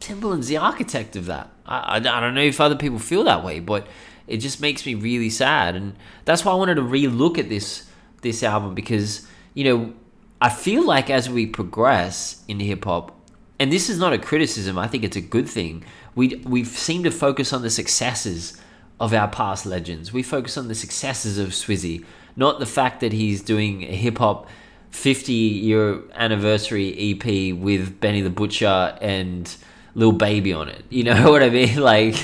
Timbaland's 0.00 0.48
the 0.48 0.56
architect 0.56 1.14
of 1.14 1.26
that. 1.26 1.50
I, 1.64 1.78
I, 1.78 1.96
I 1.96 2.00
don't 2.00 2.34
know 2.34 2.40
if 2.40 2.60
other 2.60 2.76
people 2.76 2.98
feel 2.98 3.24
that 3.24 3.44
way, 3.44 3.60
but 3.60 3.86
it 4.26 4.38
just 4.38 4.60
makes 4.60 4.84
me 4.84 4.94
really 4.94 5.30
sad. 5.30 5.76
And 5.76 5.94
that's 6.24 6.44
why 6.44 6.52
I 6.52 6.56
wanted 6.56 6.76
to 6.76 6.82
re-look 6.82 7.38
at 7.38 7.48
this 7.48 7.88
this 8.22 8.42
album 8.42 8.74
because 8.74 9.26
you 9.54 9.62
know 9.62 9.92
I 10.40 10.48
feel 10.48 10.84
like 10.84 11.10
as 11.10 11.30
we 11.30 11.46
progress 11.46 12.42
in 12.48 12.60
hip 12.60 12.84
hop, 12.84 13.15
and 13.58 13.72
this 13.72 13.88
is 13.88 13.98
not 13.98 14.12
a 14.12 14.18
criticism, 14.18 14.78
I 14.78 14.86
think 14.86 15.04
it's 15.04 15.16
a 15.16 15.20
good 15.20 15.48
thing. 15.48 15.84
We 16.14 16.36
we 16.44 16.64
seem 16.64 17.02
to 17.04 17.10
focus 17.10 17.52
on 17.52 17.62
the 17.62 17.70
successes 17.70 18.60
of 18.98 19.12
our 19.12 19.28
past 19.28 19.66
legends. 19.66 20.12
We 20.12 20.22
focus 20.22 20.56
on 20.56 20.68
the 20.68 20.74
successes 20.74 21.38
of 21.38 21.48
Swizzy, 21.50 22.04
not 22.34 22.58
the 22.58 22.66
fact 22.66 23.00
that 23.00 23.12
he's 23.12 23.42
doing 23.42 23.82
a 23.84 23.94
hip 23.94 24.18
hop 24.18 24.48
50 24.90 25.32
year 25.32 26.00
anniversary 26.14 27.12
EP 27.12 27.54
with 27.54 28.00
Benny 28.00 28.22
the 28.22 28.30
Butcher 28.30 28.96
and 29.00 29.54
Lil 29.94 30.12
Baby 30.12 30.52
on 30.52 30.68
it. 30.68 30.84
You 30.88 31.04
know 31.04 31.30
what 31.30 31.42
I 31.42 31.50
mean? 31.50 31.76
Like 31.80 32.16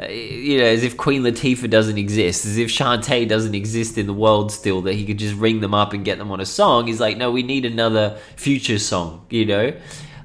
uh, 0.00 0.06
you 0.06 0.58
know, 0.58 0.64
as 0.64 0.82
if 0.82 0.96
Queen 0.96 1.22
Latifah 1.22 1.68
doesn't 1.68 1.98
exist, 1.98 2.46
as 2.46 2.56
if 2.56 2.68
Shanté 2.68 3.28
doesn't 3.28 3.54
exist 3.54 3.98
in 3.98 4.06
the 4.06 4.14
world 4.14 4.50
still, 4.52 4.80
that 4.82 4.94
he 4.94 5.04
could 5.04 5.18
just 5.18 5.34
ring 5.34 5.60
them 5.60 5.74
up 5.74 5.92
and 5.92 6.04
get 6.04 6.18
them 6.18 6.30
on 6.30 6.40
a 6.40 6.46
song. 6.46 6.86
He's 6.86 7.00
like, 7.00 7.16
no, 7.16 7.30
we 7.30 7.42
need 7.42 7.64
another 7.64 8.16
future 8.36 8.78
song, 8.78 9.26
you 9.30 9.44
know? 9.44 9.72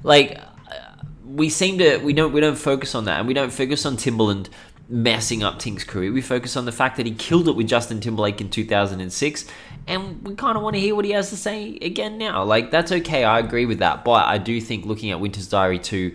Like, 0.06 0.40
we 1.24 1.50
seem 1.50 1.78
to, 1.78 1.98
we 1.98 2.12
don't, 2.12 2.32
we 2.32 2.40
don't 2.40 2.56
focus 2.56 2.94
on 2.94 3.06
that, 3.06 3.18
and 3.18 3.26
we 3.26 3.34
don't 3.34 3.52
focus 3.52 3.84
on 3.84 3.96
Timbaland 3.96 4.48
messing 4.88 5.42
up 5.42 5.58
Tink's 5.58 5.82
career. 5.82 6.12
We 6.12 6.22
focus 6.22 6.56
on 6.56 6.64
the 6.64 6.70
fact 6.70 6.96
that 6.98 7.06
he 7.06 7.12
killed 7.12 7.48
it 7.48 7.56
with 7.56 7.66
Justin 7.66 8.00
Timberlake 8.00 8.40
in 8.40 8.48
2006, 8.48 9.44
and 9.88 10.22
we 10.24 10.36
kind 10.36 10.56
of 10.56 10.62
want 10.62 10.76
to 10.76 10.80
hear 10.80 10.94
what 10.94 11.04
he 11.04 11.10
has 11.10 11.30
to 11.30 11.36
say 11.36 11.76
again 11.82 12.18
now. 12.18 12.44
Like, 12.44 12.70
that's 12.70 12.92
okay, 12.92 13.24
I 13.24 13.40
agree 13.40 13.66
with 13.66 13.80
that, 13.80 14.04
but 14.04 14.26
I 14.26 14.38
do 14.38 14.60
think 14.60 14.86
looking 14.86 15.10
at 15.10 15.18
Winter's 15.18 15.48
Diary 15.48 15.80
2, 15.80 16.14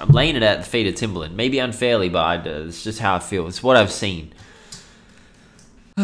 I'm 0.00 0.08
laying 0.08 0.34
it 0.34 0.42
at 0.42 0.58
the 0.58 0.66
feet 0.66 0.88
of 0.88 0.94
Timbaland. 0.94 1.34
Maybe 1.34 1.60
unfairly, 1.60 2.08
but 2.08 2.18
I, 2.18 2.36
uh, 2.38 2.64
it's 2.66 2.82
just 2.82 2.98
how 2.98 3.14
I 3.14 3.20
feel. 3.20 3.46
It's 3.46 3.62
what 3.62 3.76
I've 3.76 3.92
seen. 3.92 4.32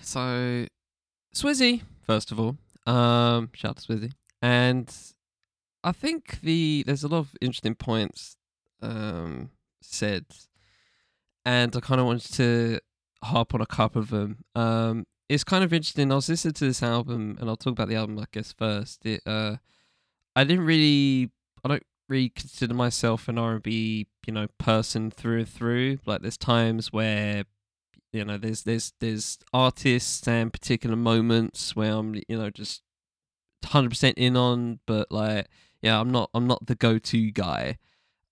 so, 0.00 0.64
Swizzy, 1.36 1.82
first 2.00 2.32
of 2.32 2.40
all, 2.40 2.56
um, 2.86 3.50
shout 3.52 3.72
out 3.72 3.76
to 3.76 3.92
Swizzy, 3.92 4.12
and 4.40 4.90
I 5.84 5.92
think 5.92 6.40
the 6.40 6.82
there's 6.86 7.04
a 7.04 7.08
lot 7.08 7.18
of 7.18 7.36
interesting 7.42 7.74
points 7.74 8.36
um, 8.80 9.50
said, 9.82 10.24
and 11.44 11.76
I 11.76 11.80
kind 11.80 12.00
of 12.00 12.06
wanted 12.06 12.32
to 12.34 12.80
harp 13.22 13.54
on 13.54 13.60
a 13.60 13.66
couple 13.66 14.00
of 14.00 14.08
them. 14.08 14.44
Um, 14.54 15.06
it's 15.28 15.44
kind 15.44 15.62
of 15.62 15.72
interesting. 15.74 16.10
I 16.10 16.16
was 16.16 16.28
listening 16.28 16.54
to 16.54 16.64
this 16.64 16.82
album, 16.82 17.36
and 17.38 17.48
I'll 17.50 17.56
talk 17.56 17.72
about 17.72 17.88
the 17.88 17.96
album, 17.96 18.18
I 18.18 18.24
guess, 18.32 18.52
first. 18.52 19.04
It, 19.04 19.20
uh, 19.26 19.56
I 20.34 20.44
didn't 20.44 20.64
really, 20.64 21.30
I 21.62 21.68
don't 21.68 21.82
really 22.08 22.30
consider 22.30 22.74
myself 22.74 23.28
an 23.28 23.38
R&B, 23.38 24.06
you 24.26 24.32
know, 24.32 24.46
person 24.58 25.10
through 25.10 25.40
and 25.40 25.48
through. 25.48 25.98
Like, 26.06 26.22
there's 26.22 26.38
times 26.38 26.92
where, 26.92 27.44
you 28.12 28.24
know, 28.24 28.38
there's 28.38 28.62
there's 28.62 28.92
there's 29.00 29.38
artists 29.52 30.26
and 30.28 30.52
particular 30.52 30.96
moments 30.96 31.76
where 31.76 31.92
I'm, 31.92 32.14
you 32.14 32.38
know, 32.38 32.50
just 32.50 32.82
hundred 33.64 33.90
percent 33.90 34.18
in 34.18 34.36
on, 34.36 34.80
but 34.86 35.10
like, 35.10 35.46
yeah, 35.84 36.00
I'm 36.00 36.10
not 36.10 36.30
I'm 36.32 36.46
not 36.46 36.66
the 36.66 36.74
go-to 36.74 37.30
guy, 37.30 37.76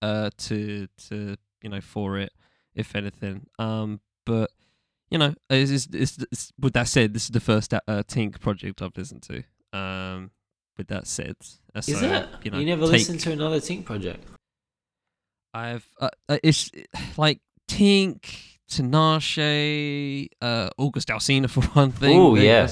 uh, 0.00 0.30
to 0.38 0.88
to 1.08 1.36
you 1.62 1.68
know 1.68 1.82
for 1.82 2.16
it, 2.16 2.32
if 2.74 2.96
anything. 2.96 3.46
Um, 3.58 4.00
but 4.24 4.50
you 5.10 5.18
know, 5.18 5.34
it's, 5.50 5.70
it's, 5.70 5.88
it's, 5.92 6.18
it's, 6.32 6.52
with 6.58 6.72
that 6.72 6.88
said, 6.88 7.12
this 7.12 7.24
is 7.24 7.30
the 7.30 7.40
first 7.40 7.74
uh, 7.74 7.80
Tink 7.86 8.40
project 8.40 8.80
I've 8.80 8.96
listened 8.96 9.22
to. 9.24 9.44
Um, 9.78 10.30
with 10.78 10.88
that 10.88 11.06
said, 11.06 11.36
uh, 11.74 11.80
Is 11.80 12.00
so, 12.00 12.10
it? 12.10 12.28
You, 12.42 12.50
know, 12.50 12.58
you 12.58 12.64
never 12.64 12.84
take- 12.84 12.92
listened 12.92 13.20
to 13.20 13.32
another 13.32 13.60
Tink 13.60 13.84
project? 13.84 14.26
I've 15.52 15.86
uh, 16.00 16.08
uh, 16.30 16.38
it's 16.42 16.70
like 17.18 17.40
Tink, 17.68 18.51
Tinashe, 18.76 20.28
uh, 20.40 20.70
August 20.78 21.08
Alsina 21.08 21.48
for 21.48 21.62
one 21.62 21.92
thing. 21.92 22.18
Oh 22.18 22.34
yeah, 22.34 22.66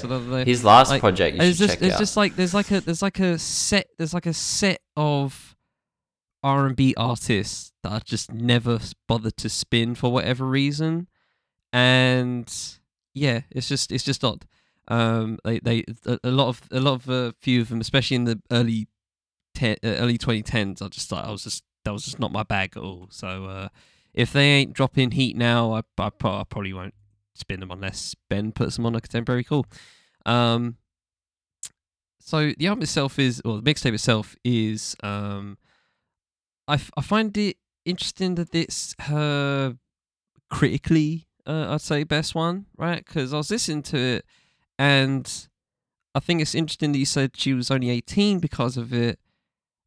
his 0.44 0.64
last 0.64 0.90
like, 0.90 1.00
project 1.00 1.36
you 1.36 1.42
it's 1.42 1.58
should 1.58 1.68
just 1.68 1.82
it's 1.82 1.94
out. 1.94 1.98
just 1.98 2.16
like 2.16 2.36
there's 2.36 2.54
like 2.54 2.70
a 2.70 2.80
there's 2.80 3.02
like 3.02 3.20
a 3.20 3.38
set 3.38 3.88
there's 3.98 4.14
like 4.14 4.26
a 4.26 4.32
set 4.34 4.80
of 4.96 5.56
R 6.42 6.66
and 6.66 6.76
B 6.76 6.94
artists 6.96 7.72
that 7.82 7.92
I 7.92 7.98
just 8.00 8.32
never 8.32 8.78
bothered 9.06 9.36
to 9.38 9.48
spin 9.48 9.94
for 9.94 10.10
whatever 10.10 10.46
reason, 10.46 11.08
and 11.72 12.52
yeah, 13.14 13.42
it's 13.50 13.68
just 13.68 13.92
it's 13.92 14.04
just 14.04 14.24
odd. 14.24 14.46
Um, 14.88 15.38
they 15.44 15.60
they 15.60 15.84
a, 16.06 16.18
a 16.24 16.30
lot 16.30 16.48
of 16.48 16.62
a 16.72 16.80
lot 16.80 16.94
of 16.94 17.08
a 17.08 17.34
few 17.40 17.60
of 17.60 17.68
them, 17.68 17.80
especially 17.80 18.16
in 18.16 18.24
the 18.24 18.40
early 18.50 18.88
ten, 19.54 19.76
uh, 19.84 19.88
early 19.88 20.18
twenty 20.18 20.42
tens, 20.42 20.82
I 20.82 20.88
just 20.88 21.08
thought 21.08 21.24
I 21.24 21.30
was 21.30 21.44
just 21.44 21.64
that 21.84 21.92
was 21.92 22.04
just 22.04 22.18
not 22.18 22.32
my 22.32 22.42
bag 22.42 22.72
at 22.76 22.82
all. 22.82 23.08
So 23.10 23.44
uh, 23.46 23.68
if 24.20 24.32
they 24.32 24.44
ain't 24.44 24.72
dropping 24.74 25.12
heat 25.12 25.36
now, 25.36 25.72
I 25.72 25.82
I, 25.98 26.06
I 26.06 26.44
probably 26.44 26.72
won't 26.72 26.94
spin 27.34 27.60
them 27.60 27.70
unless 27.70 28.14
Ben 28.28 28.52
puts 28.52 28.76
them 28.76 28.86
on 28.86 28.94
a 28.94 29.00
contemporary 29.00 29.44
call. 29.44 29.66
Um, 30.26 30.76
so 32.20 32.52
the 32.56 32.66
album 32.66 32.82
itself 32.82 33.18
is, 33.18 33.40
or 33.44 33.60
the 33.60 33.62
mixtape 33.62 33.94
itself 33.94 34.36
is, 34.44 34.94
um, 35.02 35.56
I, 36.68 36.74
f- 36.74 36.90
I 36.96 37.02
find 37.02 37.36
it 37.36 37.56
interesting 37.84 38.34
that 38.36 38.54
it's 38.54 38.94
her 39.00 39.76
critically, 40.50 41.26
uh, 41.46 41.72
I'd 41.72 41.80
say, 41.80 42.04
best 42.04 42.34
one, 42.34 42.66
right? 42.76 43.04
Because 43.04 43.32
I 43.32 43.38
was 43.38 43.50
listening 43.50 43.82
to 43.84 43.98
it, 43.98 44.26
and 44.78 45.48
I 46.14 46.20
think 46.20 46.42
it's 46.42 46.54
interesting 46.54 46.92
that 46.92 46.98
you 46.98 47.06
said 47.06 47.36
she 47.36 47.54
was 47.54 47.70
only 47.70 47.88
18 47.90 48.38
because 48.38 48.76
of 48.76 48.92
it. 48.92 49.18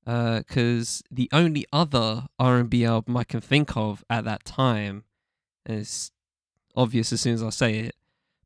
Because 0.05 1.01
the 1.09 1.29
only 1.31 1.65
other 1.71 2.27
R 2.39 2.57
and 2.57 2.69
B 2.69 2.85
album 2.85 3.15
I 3.15 3.23
can 3.23 3.41
think 3.41 3.77
of 3.77 4.03
at 4.09 4.25
that 4.25 4.43
time 4.43 5.05
is 5.65 6.11
obvious 6.75 7.13
as 7.13 7.21
soon 7.21 7.35
as 7.35 7.43
I 7.43 7.49
say 7.49 7.79
it, 7.79 7.95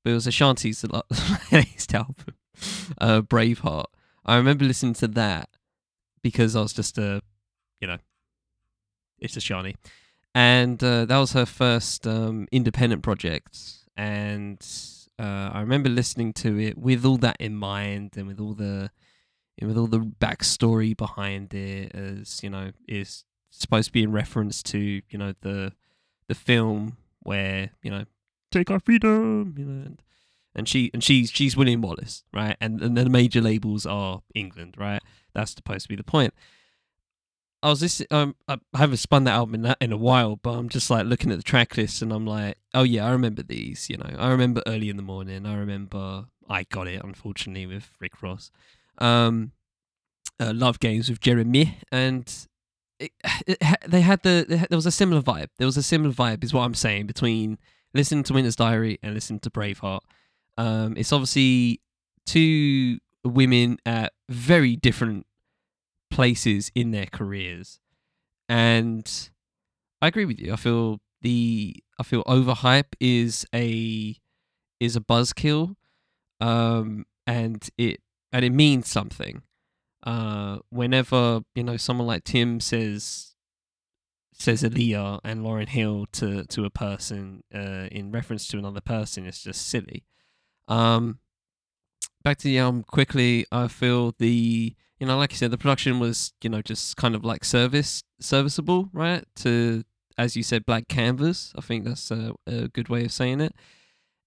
but 0.04 0.12
it 0.12 0.14
was 0.14 0.28
Ashanti's 0.28 0.86
latest 1.52 1.94
album, 1.94 2.36
uh, 3.00 3.22
Braveheart. 3.22 3.86
I 4.26 4.36
remember 4.36 4.66
listening 4.66 4.94
to 4.96 5.08
that 5.10 5.50
because 6.22 6.56
I 6.56 6.62
was 6.62 6.74
just 6.74 6.98
a, 6.98 7.22
you 7.80 7.88
know, 7.88 7.98
it's 9.20 9.38
Ashanti, 9.38 9.76
and 10.36 10.84
uh, 10.84 11.06
that 11.06 11.18
was 11.18 11.34
her 11.34 11.46
first 11.46 12.06
um, 12.06 12.48
independent 12.52 13.02
project, 13.02 13.58
and 13.96 14.64
uh, 15.20 15.50
I 15.54 15.62
remember 15.62 15.90
listening 15.90 16.34
to 16.34 16.60
it 16.60 16.78
with 16.78 17.04
all 17.06 17.18
that 17.18 17.38
in 17.40 17.56
mind 17.56 18.14
and 18.18 18.28
with 18.28 18.40
all 18.40 18.54
the, 18.54 18.92
with 19.62 19.78
all 19.78 19.88
the 19.88 20.00
backstory 20.00 20.96
behind 20.96 21.54
it, 21.54 21.96
as 21.96 22.42
you 22.44 22.50
know, 22.50 22.72
is 22.88 23.24
supposed 23.50 23.88
to 23.88 23.94
be 23.94 24.04
in 24.04 24.12
reference 24.12 24.62
to 24.64 25.02
you 25.10 25.18
know 25.18 25.34
the, 25.42 25.74
the 26.28 26.36
film 26.36 26.98
where 27.24 27.72
you 27.82 27.92
know 27.92 28.06
take 28.52 28.70
our 28.70 28.80
freedom, 28.80 29.56
you 29.58 29.66
know, 29.66 29.86
and, 29.86 30.02
and 30.56 30.70
she 30.70 30.92
and 30.94 31.04
she's 31.04 31.32
she's 31.32 31.58
William 31.58 31.82
Wallace, 31.82 32.24
right? 32.34 32.56
And 32.62 32.82
and 32.82 32.98
the 32.98 33.10
major 33.10 33.42
labels 33.42 33.86
are 33.86 34.22
England, 34.36 34.76
right? 34.78 35.02
That's 35.34 35.52
supposed 35.52 35.84
to 35.84 35.90
be 35.90 35.96
the 35.96 36.04
point. 36.04 36.34
I 37.64 37.70
was 37.70 37.82
listening. 37.82 38.08
Um, 38.12 38.36
I 38.48 38.58
haven't 38.76 38.98
spun 38.98 39.24
that 39.24 39.34
album 39.34 39.56
in 39.56 39.62
that 39.64 39.78
in 39.82 39.92
a 39.92 39.98
while, 39.98 40.36
but 40.36 40.52
I'm 40.52 40.70
just 40.70 40.90
like 40.90 41.06
looking 41.06 41.32
at 41.32 41.38
the 41.38 41.44
track 41.44 41.76
list, 41.76 42.02
and 42.02 42.14
I'm 42.14 42.26
like, 42.26 42.58
oh 42.74 42.84
yeah, 42.84 43.06
I 43.06 43.12
remember 43.12 43.44
these. 43.44 43.90
You 43.90 43.98
know, 43.98 44.10
I 44.18 44.30
remember 44.30 44.62
early 44.68 44.90
in 44.90 44.98
the 44.98 45.04
morning. 45.04 45.46
I 45.46 45.56
remember 45.56 46.26
I 46.50 46.64
got 46.64 46.88
it, 46.88 47.04
unfortunately, 47.04 47.66
with 47.66 47.90
Rick 48.00 48.22
Ross. 48.22 48.52
Um, 49.00 49.52
uh, 50.40 50.54
Love 50.54 50.80
Games 50.80 51.10
with 51.10 51.20
Jeremy, 51.20 51.78
and 51.92 52.48
it, 53.00 53.12
it, 53.48 53.60
they 53.88 54.02
had 54.02 54.24
the 54.24 54.68
there 54.70 54.78
was 54.78 54.86
a 54.86 54.92
similar 54.92 55.22
vibe. 55.22 55.50
There 55.58 55.68
was 55.68 55.78
a 55.78 55.84
similar 55.84 56.14
vibe, 56.14 56.44
is 56.44 56.54
what 56.54 56.64
I'm 56.64 56.76
saying, 56.76 57.08
between 57.08 57.58
listening 57.94 58.24
to 58.24 58.34
Winter's 58.34 58.56
Diary 58.56 59.00
and 59.02 59.14
listening 59.14 59.40
to 59.42 59.50
Braveheart. 59.50 60.02
Um, 60.58 60.96
it's 60.98 61.14
obviously 61.14 61.82
two 62.26 63.00
women 63.24 63.78
at 63.86 64.14
very 64.30 64.76
different 64.76 65.26
places 66.10 66.72
in 66.76 66.92
their 66.92 67.06
careers, 67.06 67.80
and 68.50 69.30
I 70.02 70.08
agree 70.08 70.26
with 70.26 70.40
you. 70.40 70.54
I 70.54 70.58
feel 70.58 71.00
the 71.22 71.76
I 72.00 72.04
feel 72.04 72.24
overhype 72.26 72.94
is 73.00 73.46
a 73.54 74.16
is 74.80 74.96
a 74.96 75.02
buzzkill, 75.02 75.76
um, 76.40 77.06
and 77.26 77.68
it 77.78 78.02
and 78.32 78.44
it 78.46 78.52
means 78.52 78.90
something. 78.90 79.42
Uh, 80.04 80.60
whenever 80.70 81.42
you 81.56 81.64
know 81.64 81.78
someone 81.78 82.08
like 82.08 82.24
Tim 82.24 82.60
says 82.60 83.36
says 84.34 84.64
Aaliyah 84.64 85.20
and 85.24 85.42
Lauryn 85.42 85.68
Hill 85.68 86.06
to 86.14 86.44
to 86.46 86.66
a 86.66 86.70
person 86.70 87.44
uh, 87.54 87.88
in 87.92 88.12
reference 88.12 88.48
to 88.50 88.58
another 88.58 88.82
person, 88.82 89.26
it's 89.26 89.44
just 89.44 89.68
silly. 89.68 90.06
Um, 90.68 91.20
back 92.24 92.38
to 92.40 92.44
the 92.46 92.60
album 92.60 92.84
quickly. 92.84 93.46
I 93.52 93.68
feel 93.68 94.14
the 94.20 94.76
you 95.00 95.06
know, 95.06 95.18
like 95.18 95.32
you 95.32 95.38
said, 95.38 95.52
the 95.52 95.58
production 95.58 96.00
was 96.00 96.34
you 96.42 96.50
know 96.50 96.62
just 96.62 96.98
kind 96.98 97.16
of 97.16 97.26
like 97.26 97.44
service 97.44 98.04
serviceable, 98.20 98.90
right? 98.94 99.26
To 99.38 99.84
as 100.18 100.36
you 100.36 100.44
said, 100.44 100.66
black 100.66 100.88
canvas. 100.88 101.54
I 101.58 101.62
think 101.62 101.86
that's 101.86 102.10
a, 102.12 102.34
a 102.46 102.68
good 102.68 102.90
way 102.90 103.06
of 103.06 103.12
saying 103.12 103.42
it. 103.42 103.56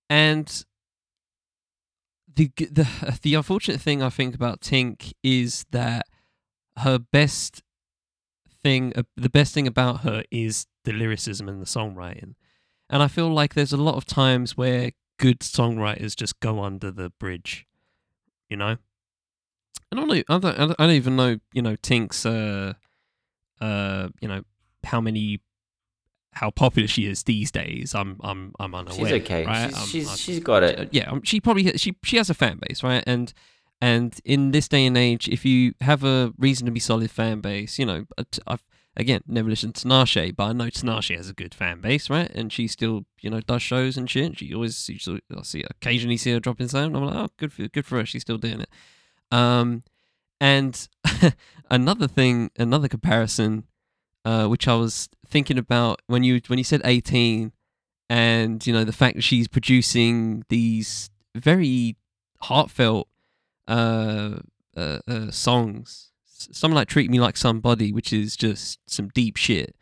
And 0.08 0.64
the 2.36 2.50
the 2.56 3.18
the 3.22 3.34
unfortunate 3.34 3.80
thing 3.80 4.02
I 4.02 4.10
think 4.10 4.34
about 4.34 4.60
Tink 4.60 5.12
is 5.22 5.66
that 5.70 6.06
her 6.78 6.98
best 6.98 7.62
thing, 8.62 8.92
uh, 8.96 9.02
the 9.16 9.30
best 9.30 9.54
thing 9.54 9.66
about 9.66 10.00
her 10.00 10.24
is 10.30 10.66
the 10.84 10.92
lyricism 10.92 11.48
and 11.48 11.60
the 11.60 11.66
songwriting. 11.66 12.34
And 12.88 13.02
I 13.02 13.08
feel 13.08 13.32
like 13.32 13.54
there's 13.54 13.72
a 13.72 13.76
lot 13.76 13.96
of 13.96 14.04
times 14.04 14.56
where 14.56 14.92
good 15.18 15.40
songwriters 15.40 16.16
just 16.16 16.40
go 16.40 16.62
under 16.62 16.90
the 16.90 17.10
bridge, 17.10 17.66
you 18.48 18.56
know. 18.56 18.76
And 19.90 20.00
I 20.00 20.04
don't, 20.06 20.24
I 20.28 20.38
don't- 20.38 20.58
I 20.78 20.86
don't 20.86 20.94
even 20.96 21.16
know, 21.16 21.38
you 21.52 21.62
know, 21.62 21.76
Tink's, 21.76 22.24
uh, 22.24 22.74
uh, 23.60 24.08
you 24.20 24.28
know, 24.28 24.42
how 24.84 25.00
many, 25.00 25.40
how 26.32 26.50
popular 26.50 26.88
she 26.88 27.06
is 27.06 27.24
these 27.24 27.50
days. 27.50 27.94
I'm, 27.94 28.18
I'm, 28.22 28.52
I'm 28.60 28.74
unaware. 28.74 28.98
She's 28.98 29.12
okay. 29.22 29.44
Right? 29.44 29.74
She's, 29.74 29.88
she's, 29.88 30.18
she's 30.18 30.40
got 30.40 30.62
it. 30.62 30.88
yeah, 30.92 31.10
um, 31.10 31.22
she 31.22 31.40
probably 31.40 31.76
she 31.76 31.96
she 32.04 32.16
has 32.16 32.30
a 32.30 32.34
fan 32.34 32.60
base, 32.66 32.82
right? 32.82 33.02
And 33.06 33.32
and 33.80 34.18
in 34.24 34.50
this 34.50 34.68
day 34.68 34.86
and 34.86 34.96
age, 34.96 35.28
if 35.28 35.44
you 35.44 35.74
have 35.80 36.04
a 36.04 36.32
reasonably 36.38 36.80
solid 36.80 37.10
fan 37.10 37.40
base, 37.40 37.78
you 37.78 37.86
know, 37.86 38.04
I've 38.46 38.64
again, 38.96 39.22
never 39.26 39.48
listened 39.48 39.74
to 39.76 39.88
Tinashe, 39.88 40.34
but 40.36 40.44
I 40.44 40.52
know 40.52 40.66
Tinashe 40.66 41.16
has 41.16 41.28
a 41.28 41.34
good 41.34 41.54
fan 41.54 41.80
base, 41.80 42.10
right? 42.10 42.30
And 42.34 42.52
she 42.52 42.66
still, 42.66 43.06
you 43.20 43.30
know, 43.30 43.40
does 43.40 43.62
shows 43.62 43.96
and 43.96 44.08
shit. 44.08 44.38
She 44.38 44.54
always, 44.54 44.90
I 44.90 45.42
see, 45.42 45.64
occasionally 45.68 46.16
see 46.16 46.32
her 46.32 46.40
dropping 46.40 46.68
sound. 46.68 46.96
I'm 46.96 47.04
like, 47.04 47.14
oh, 47.14 47.28
good 47.36 47.52
for, 47.52 47.68
good 47.68 47.86
for 47.86 47.98
her. 47.98 48.06
She's 48.06 48.22
still 48.22 48.38
doing 48.38 48.60
it. 48.60 48.68
Um, 49.32 49.84
and 50.40 50.88
another 51.70 52.08
thing, 52.08 52.50
another 52.58 52.88
comparison, 52.88 53.64
uh, 54.24 54.46
which 54.46 54.68
I 54.68 54.74
was 54.74 55.08
thinking 55.26 55.58
about 55.58 56.02
when 56.06 56.22
you 56.22 56.40
when 56.46 56.58
you 56.58 56.64
said 56.64 56.82
18, 56.84 57.52
and 58.08 58.66
you 58.66 58.72
know 58.72 58.84
the 58.84 58.92
fact 58.92 59.16
that 59.16 59.22
she's 59.22 59.48
producing 59.48 60.44
these 60.48 61.10
very 61.34 61.96
heartfelt 62.42 63.08
uh, 63.68 64.36
uh, 64.76 64.98
uh 65.08 65.30
songs. 65.30 66.08
Something 66.24 66.74
like 66.74 66.88
treat 66.88 67.10
me 67.10 67.20
like 67.20 67.36
somebody 67.36 67.92
which 67.92 68.12
is 68.12 68.36
just 68.36 68.78
some 68.86 69.08
deep 69.08 69.36
shit. 69.36 69.74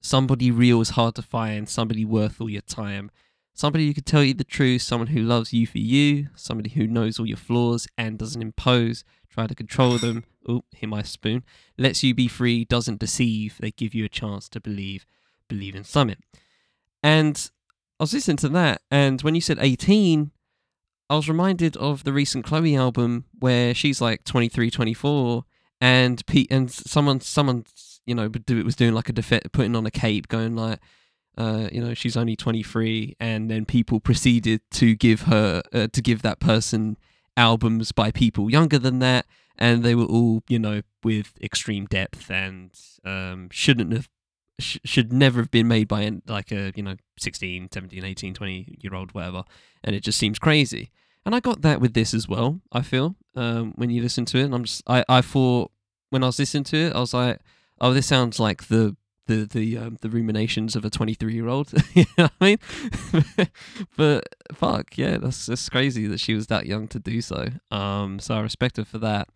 Somebody 0.00 0.50
real 0.50 0.80
is 0.80 0.90
hard 0.90 1.14
to 1.16 1.22
find 1.22 1.68
somebody 1.68 2.04
worth 2.04 2.40
all 2.40 2.50
your 2.50 2.62
time. 2.62 3.10
Somebody 3.54 3.86
who 3.86 3.94
can 3.94 4.04
tell 4.04 4.24
you 4.24 4.34
the 4.34 4.44
truth 4.44 4.82
someone 4.82 5.08
who 5.08 5.22
loves 5.22 5.52
you 5.52 5.66
for 5.66 5.78
you 5.78 6.28
somebody 6.34 6.70
who 6.70 6.86
knows 6.86 7.18
all 7.18 7.26
your 7.26 7.36
flaws 7.36 7.86
and 7.98 8.18
doesn't 8.18 8.40
impose 8.40 9.04
try 9.32 9.46
to 9.46 9.54
control 9.54 9.98
them. 9.98 10.24
Oh 10.46 10.64
hit 10.72 10.88
my 10.88 11.02
spoon. 11.02 11.44
Lets 11.78 12.02
you 12.02 12.14
be 12.14 12.28
free 12.28 12.64
doesn't 12.64 13.00
deceive. 13.00 13.56
They 13.60 13.70
give 13.70 13.94
you 13.94 14.04
a 14.04 14.08
chance 14.08 14.48
to 14.50 14.60
believe 14.60 15.06
believe 15.48 15.74
in 15.74 15.84
something. 15.84 16.22
And 17.02 17.50
i 18.00 18.02
was 18.02 18.12
listening 18.12 18.36
to 18.36 18.48
that 18.48 18.82
and 18.90 19.22
when 19.22 19.36
you 19.36 19.40
said 19.40 19.58
18 19.60 20.32
i 21.08 21.14
was 21.14 21.28
reminded 21.28 21.76
of 21.76 22.02
the 22.02 22.12
recent 22.12 22.44
chloe 22.44 22.74
album 22.74 23.26
where 23.38 23.72
she's 23.74 24.00
like 24.00 24.24
23 24.24 24.72
24 24.72 25.44
and 25.80 26.26
Pete 26.26 26.50
and 26.50 26.68
someone 26.68 27.20
someone 27.20 27.64
you 28.04 28.14
know 28.16 28.28
was 28.64 28.74
doing 28.74 28.92
like 28.92 29.08
a 29.08 29.12
def- 29.12 29.52
putting 29.52 29.76
on 29.76 29.86
a 29.86 29.90
cape 29.90 30.26
going 30.26 30.56
like 30.56 30.80
uh, 31.38 31.68
you 31.72 31.80
know 31.80 31.94
she's 31.94 32.16
only 32.16 32.36
23 32.36 33.16
and 33.18 33.50
then 33.50 33.64
people 33.64 34.00
proceeded 34.00 34.60
to 34.70 34.94
give 34.96 35.22
her 35.22 35.62
uh, 35.72 35.86
to 35.92 36.02
give 36.02 36.22
that 36.22 36.40
person 36.40 36.98
albums 37.36 37.92
by 37.92 38.10
people 38.10 38.50
younger 38.50 38.78
than 38.78 38.98
that 38.98 39.26
and 39.58 39.82
they 39.82 39.94
were 39.94 40.04
all 40.04 40.42
you 40.48 40.58
know 40.58 40.82
with 41.02 41.32
extreme 41.42 41.86
depth 41.86 42.30
and 42.30 42.70
um, 43.04 43.48
shouldn't 43.50 43.92
have 43.92 44.08
sh- 44.58 44.78
should 44.84 45.12
never 45.12 45.40
have 45.40 45.50
been 45.50 45.68
made 45.68 45.88
by 45.88 46.10
like 46.26 46.52
a 46.52 46.72
you 46.76 46.82
know 46.82 46.96
16 47.18 47.68
17 47.72 48.04
18 48.04 48.34
20 48.34 48.78
year 48.80 48.94
old 48.94 49.12
whatever 49.14 49.44
and 49.82 49.96
it 49.96 50.00
just 50.00 50.18
seems 50.18 50.38
crazy 50.38 50.90
and 51.24 51.34
I 51.34 51.40
got 51.40 51.62
that 51.62 51.80
with 51.80 51.94
this 51.94 52.14
as 52.14 52.28
well. 52.28 52.60
I 52.72 52.82
feel 52.82 53.14
um, 53.36 53.72
when 53.76 53.90
you 53.90 54.02
listen 54.02 54.24
to 54.26 54.38
it, 54.38 54.44
and 54.44 54.54
I'm 54.54 54.64
just 54.64 54.82
I, 54.86 55.04
I 55.08 55.20
thought 55.20 55.70
when 56.10 56.22
I 56.22 56.26
was 56.26 56.38
listening 56.38 56.64
to 56.64 56.76
it, 56.76 56.94
I 56.94 57.00
was 57.00 57.14
like, 57.14 57.40
oh, 57.80 57.92
this 57.92 58.06
sounds 58.06 58.40
like 58.40 58.68
the 58.68 58.96
the 59.26 59.44
the 59.46 59.78
um, 59.78 59.98
the 60.00 60.08
ruminations 60.08 60.76
of 60.76 60.84
a 60.84 60.90
23 60.90 61.32
year 61.32 61.48
old. 61.48 61.72
you 61.94 62.04
know 62.18 62.28
I 62.40 62.44
mean? 62.44 62.58
but 63.96 64.28
fuck 64.54 64.96
yeah, 64.96 65.18
that's 65.18 65.46
that's 65.46 65.68
crazy 65.68 66.06
that 66.06 66.20
she 66.20 66.34
was 66.34 66.48
that 66.48 66.66
young 66.66 66.88
to 66.88 66.98
do 66.98 67.20
so. 67.20 67.48
Um, 67.70 68.18
so 68.18 68.34
I 68.34 68.40
respect 68.40 68.76
her 68.76 68.84
for 68.84 68.98
that. 68.98 69.28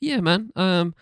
yeah, 0.00 0.20
man. 0.20 0.50
Um, 0.56 0.94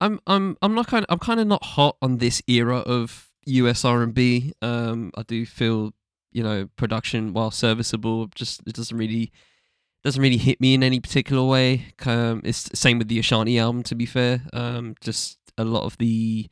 I'm 0.00 0.20
I'm 0.26 0.56
I'm 0.62 0.74
not 0.74 0.86
kind 0.86 1.04
of, 1.04 1.12
I'm 1.12 1.18
kind 1.18 1.40
of 1.40 1.46
not 1.46 1.64
hot 1.64 1.96
on 2.00 2.18
this 2.18 2.42
era 2.46 2.78
of 2.78 3.28
US 3.46 3.84
R&B. 3.84 4.52
Um, 4.62 5.10
I 5.16 5.22
do 5.22 5.44
feel 5.44 5.92
you 6.32 6.42
know 6.42 6.68
production 6.76 7.32
while 7.32 7.50
serviceable 7.50 8.28
just 8.34 8.62
it 8.66 8.74
doesn't 8.74 8.96
really 8.96 9.32
doesn't 10.04 10.22
really 10.22 10.36
hit 10.36 10.60
me 10.60 10.74
in 10.74 10.82
any 10.82 11.00
particular 11.00 11.44
way 11.44 11.86
um, 12.06 12.40
it's 12.44 12.70
same 12.78 12.98
with 12.98 13.08
the 13.08 13.18
ashanti 13.18 13.58
album 13.58 13.82
to 13.82 13.94
be 13.94 14.06
fair 14.06 14.42
um, 14.52 14.94
just 15.00 15.38
a 15.58 15.64
lot 15.64 15.84
of 15.84 15.98
the 15.98 16.48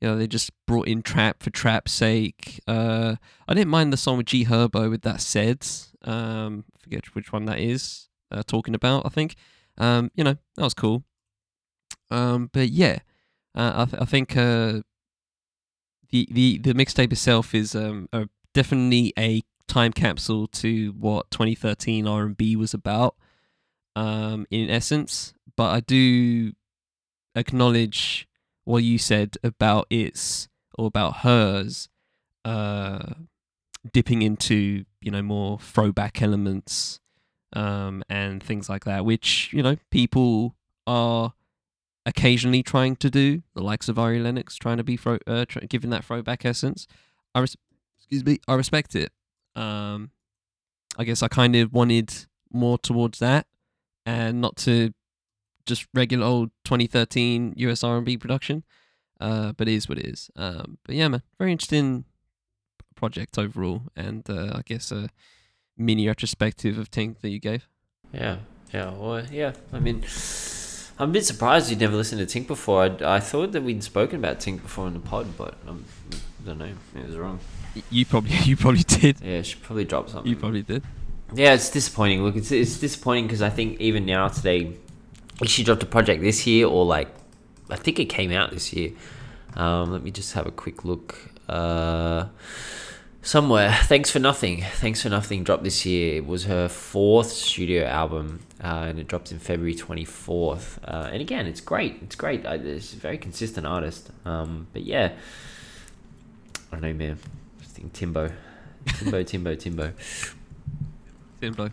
you 0.00 0.08
know 0.08 0.16
they 0.16 0.26
just 0.26 0.50
brought 0.66 0.88
in 0.88 1.02
trap 1.02 1.42
for 1.42 1.50
trap's 1.50 1.92
sake. 1.92 2.60
Uh, 2.66 3.16
i 3.48 3.54
didn't 3.54 3.70
mind 3.70 3.92
the 3.92 3.96
song 3.96 4.18
with 4.18 4.26
g 4.26 4.44
herbo 4.44 4.90
with 4.90 5.02
that 5.02 5.20
said 5.20 5.66
um, 6.02 6.64
forget 6.78 7.14
which 7.14 7.32
one 7.32 7.46
that 7.46 7.58
is 7.58 8.08
uh, 8.30 8.42
talking 8.46 8.74
about 8.74 9.06
i 9.06 9.08
think. 9.08 9.34
Um, 9.78 10.10
you 10.14 10.24
know 10.24 10.36
that 10.56 10.64
was 10.64 10.74
cool. 10.74 11.04
Um, 12.10 12.48
but 12.52 12.70
yeah 12.70 13.00
uh, 13.54 13.72
I, 13.76 13.84
th- 13.86 14.02
I 14.02 14.04
think 14.04 14.36
uh, 14.36 14.80
the 16.10 16.28
the 16.30 16.58
the 16.58 16.72
mixtape 16.72 17.12
itself 17.12 17.54
is 17.54 17.74
um, 17.74 18.08
definitely 18.52 19.12
a 19.18 19.42
time 19.66 19.92
capsule 19.92 20.46
to 20.46 20.92
what 20.92 21.30
2013 21.30 22.06
R&B 22.06 22.56
was 22.56 22.72
about 22.72 23.16
um, 23.94 24.46
in 24.50 24.70
essence. 24.70 25.34
But 25.56 25.70
I 25.70 25.80
do 25.80 26.52
acknowledge 27.34 28.25
what 28.66 28.82
you 28.82 28.98
said 28.98 29.36
about 29.42 29.86
its 29.88 30.48
or 30.78 30.86
about 30.86 31.18
hers 31.18 31.88
uh, 32.44 33.14
dipping 33.92 34.20
into 34.20 34.84
you 35.00 35.10
know 35.10 35.22
more 35.22 35.58
throwback 35.58 36.20
elements 36.20 37.00
um, 37.54 38.02
and 38.10 38.42
things 38.42 38.68
like 38.68 38.84
that 38.84 39.04
which 39.04 39.50
you 39.52 39.62
know 39.62 39.76
people 39.90 40.54
are 40.86 41.32
occasionally 42.04 42.62
trying 42.62 42.94
to 42.94 43.08
do 43.08 43.42
the 43.54 43.62
likes 43.62 43.88
of 43.88 43.98
Ari 43.98 44.20
Lennox 44.20 44.56
trying 44.56 44.76
to 44.76 44.84
be 44.84 44.98
throw, 44.98 45.18
uh, 45.26 45.46
giving 45.68 45.90
that 45.90 46.04
throwback 46.04 46.44
essence 46.44 46.86
I 47.34 47.40
res- 47.40 47.56
excuse 47.98 48.24
me, 48.24 48.38
I 48.48 48.54
respect 48.54 48.94
it. 48.94 49.10
Um, 49.56 50.10
I 50.96 51.04
guess 51.04 51.22
I 51.22 51.28
kind 51.28 51.56
of 51.56 51.72
wanted 51.72 52.14
more 52.52 52.78
towards 52.78 53.18
that, 53.18 53.46
and 54.06 54.40
not 54.40 54.56
to 54.58 54.92
just 55.66 55.86
regular 55.92 56.24
old 56.24 56.50
2013 56.64 57.54
US 57.56 57.84
R&B 57.84 58.16
production. 58.16 58.64
Uh, 59.20 59.52
but 59.52 59.68
it 59.68 59.74
is 59.74 59.88
what 59.88 59.98
it 59.98 60.06
is. 60.06 60.30
Um, 60.36 60.78
but 60.84 60.94
yeah, 60.94 61.08
man, 61.08 61.22
very 61.38 61.52
interesting 61.52 62.04
project 62.94 63.38
overall, 63.38 63.82
and 63.96 64.28
uh, 64.28 64.52
I 64.54 64.62
guess 64.64 64.92
a 64.92 65.08
mini 65.76 66.06
retrospective 66.06 66.78
of 66.78 66.90
Tink 66.90 67.20
that 67.20 67.30
you 67.30 67.38
gave. 67.38 67.66
Yeah, 68.12 68.38
yeah, 68.72 68.90
well, 68.90 69.24
yeah. 69.30 69.52
I 69.72 69.78
mean, 69.78 70.04
I'm 70.98 71.10
a 71.10 71.12
bit 71.12 71.24
surprised 71.24 71.70
you'd 71.70 71.80
never 71.80 71.96
listened 71.96 72.26
to 72.26 72.38
Tink 72.38 72.46
before. 72.46 72.82
I, 72.82 73.16
I 73.16 73.20
thought 73.20 73.52
that 73.52 73.62
we'd 73.62 73.82
spoken 73.82 74.18
about 74.18 74.38
Tink 74.38 74.62
before 74.62 74.86
in 74.86 74.94
the 74.94 75.00
pod, 75.00 75.36
but 75.36 75.54
um, 75.66 75.84
I 76.12 76.46
don't 76.46 76.58
know. 76.58 76.72
It 76.94 77.06
was 77.06 77.16
wrong. 77.16 77.40
You 77.90 78.04
probably 78.04 78.36
you 78.44 78.56
probably 78.56 78.82
did. 78.82 79.20
Yeah, 79.20 79.42
she 79.42 79.56
probably 79.56 79.84
dropped 79.84 80.10
something. 80.10 80.28
You 80.28 80.36
probably 80.36 80.62
did. 80.62 80.82
Yeah, 81.34 81.54
it's 81.54 81.70
disappointing. 81.70 82.22
Look, 82.22 82.36
it's 82.36 82.52
it's 82.52 82.78
disappointing 82.78 83.26
because 83.26 83.42
I 83.42 83.50
think 83.50 83.80
even 83.80 84.06
now 84.06 84.28
today, 84.28 84.74
she 85.44 85.62
dropped 85.62 85.82
a 85.82 85.86
project 85.86 86.22
this 86.22 86.46
year 86.46 86.66
or 86.66 86.84
like, 86.84 87.08
I 87.68 87.76
think 87.76 87.98
it 87.98 88.06
came 88.06 88.32
out 88.32 88.50
this 88.50 88.72
year. 88.72 88.92
Um, 89.54 89.92
let 89.92 90.02
me 90.02 90.10
just 90.10 90.34
have 90.34 90.46
a 90.46 90.50
quick 90.50 90.84
look. 90.84 91.16
Uh, 91.48 92.26
somewhere. 93.22 93.72
Thanks 93.84 94.10
for 94.10 94.18
nothing. 94.18 94.64
Thanks 94.74 95.02
for 95.02 95.08
nothing 95.08 95.44
dropped 95.44 95.64
this 95.64 95.84
year. 95.84 96.16
It 96.16 96.26
was 96.26 96.44
her 96.44 96.68
fourth 96.68 97.30
studio 97.30 97.84
album, 97.84 98.40
uh, 98.62 98.86
and 98.88 98.98
it 98.98 99.08
dropped 99.08 99.32
in 99.32 99.38
February 99.38 99.74
twenty 99.74 100.04
fourth. 100.04 100.78
Uh, 100.84 101.08
and 101.12 101.20
again, 101.20 101.46
it's 101.46 101.60
great. 101.60 101.98
It's 102.02 102.16
great. 102.16 102.46
I, 102.46 102.54
it's 102.54 102.92
a 102.92 102.96
very 102.96 103.18
consistent 103.18 103.66
artist. 103.66 104.10
Um, 104.24 104.66
but 104.72 104.82
yeah, 104.82 105.12
I 106.72 106.76
don't 106.76 106.82
know, 106.82 106.94
man 106.94 107.18
think 107.76 107.92
Timbo. 107.92 108.32
Timbo, 108.86 109.22
Timbo, 109.22 109.54
Timbo. 109.54 109.92
Timbo. 111.40 111.70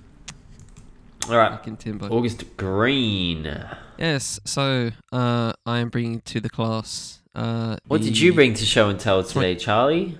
All 1.29 1.37
right. 1.37 1.51
Fucking 1.51 1.77
Timbo. 1.77 2.09
August 2.09 2.57
Greene. 2.57 3.65
Yes, 3.97 4.39
so 4.43 4.91
uh, 5.13 5.53
I 5.65 5.79
am 5.79 5.89
bringing 5.89 6.19
to 6.21 6.41
the 6.41 6.49
class. 6.49 7.21
Uh, 7.33 7.77
what 7.87 8.01
the... 8.01 8.07
did 8.07 8.19
you 8.19 8.33
bring 8.33 8.53
to 8.55 8.65
show 8.65 8.89
and 8.89 8.99
tell 8.99 9.23
today, 9.23 9.55
Charlie? 9.55 10.17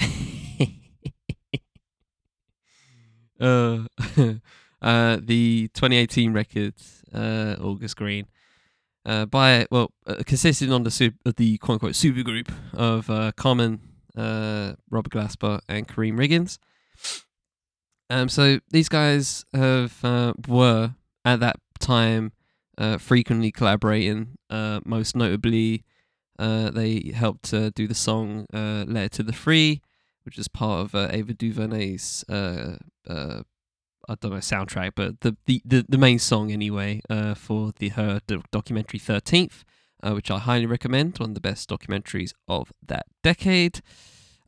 uh, 3.40 3.84
uh, 4.82 5.18
the 5.22 5.68
2018 5.74 6.32
record, 6.32 6.74
uh, 7.14 7.54
August 7.60 7.96
Greene, 7.96 8.26
uh, 9.06 9.26
by 9.26 9.66
well, 9.70 9.92
uh, 10.06 10.22
consisting 10.26 10.72
on 10.72 10.82
the 10.82 10.90
super, 10.90 11.32
the 11.36 11.58
quote 11.58 11.74
unquote 11.74 11.94
super 11.94 12.22
group 12.22 12.50
of 12.72 13.08
uh, 13.08 13.30
Common, 13.36 13.80
uh, 14.16 14.72
Robert 14.90 15.12
Glasper, 15.12 15.60
and 15.68 15.86
Karriem 15.86 16.18
Riggins. 16.18 16.58
Um, 18.12 18.28
so 18.28 18.60
these 18.68 18.90
guys 18.90 19.46
have 19.54 20.04
uh, 20.04 20.34
were 20.46 20.96
at 21.24 21.40
that 21.40 21.56
time 21.80 22.32
uh, 22.76 22.98
frequently 22.98 23.50
collaborating. 23.50 24.36
Uh, 24.50 24.80
most 24.84 25.16
notably, 25.16 25.84
uh, 26.38 26.70
they 26.70 27.10
helped 27.14 27.50
do 27.50 27.88
the 27.88 27.94
song 27.94 28.44
uh, 28.52 28.84
"Letter 28.86 29.08
to 29.08 29.22
the 29.22 29.32
Free," 29.32 29.80
which 30.24 30.36
is 30.36 30.46
part 30.46 30.84
of 30.84 30.94
uh, 30.94 31.08
Ava 31.10 31.32
DuVernay's 31.32 32.22
I 32.28 34.16
don't 34.20 34.32
know 34.32 34.38
soundtrack, 34.38 34.90
but 34.94 35.20
the 35.22 35.34
the, 35.46 35.62
the, 35.64 35.86
the 35.88 35.96
main 35.96 36.18
song 36.18 36.52
anyway 36.52 37.00
for 37.34 37.72
the 37.78 37.88
her 37.90 38.20
documentary 38.50 38.98
Thirteenth 38.98 39.64
which 40.04 40.30
I 40.30 40.38
highly 40.38 40.66
recommend. 40.66 41.18
One 41.18 41.30
of 41.30 41.34
the 41.34 41.40
best 41.40 41.70
documentaries 41.70 42.34
of 42.46 42.74
that 42.86 43.06
decade. 43.22 43.80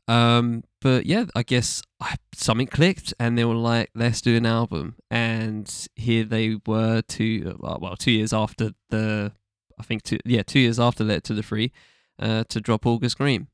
Um, 0.07 0.63
but 0.81 1.05
yeah, 1.07 1.25
I 1.35 1.43
guess 1.43 1.81
I, 2.05 2.17
something 2.35 2.67
clicked, 2.67 3.15
and 3.19 3.35
they 3.35 3.45
were 3.45 3.55
like, 3.55 3.89
"Let's 3.95 4.21
do 4.21 4.37
an 4.37 4.45
album." 4.45 4.95
And 5.09 5.71
here 5.95 6.23
they 6.23 6.57
were, 6.67 7.01
two 7.01 7.57
well, 7.59 7.79
well 7.81 7.95
two 7.95 8.11
years 8.11 8.31
after 8.31 8.71
the, 8.89 9.31
I 9.79 9.83
think 9.83 10.03
two 10.03 10.19
yeah 10.23 10.43
two 10.43 10.59
years 10.59 10.79
after 10.79 11.03
Let 11.03 11.23
to 11.25 11.33
the 11.33 11.41
Free, 11.41 11.71
uh, 12.19 12.43
to 12.49 12.61
drop 12.61 12.85
August 12.85 13.17
Greene, 13.17 13.47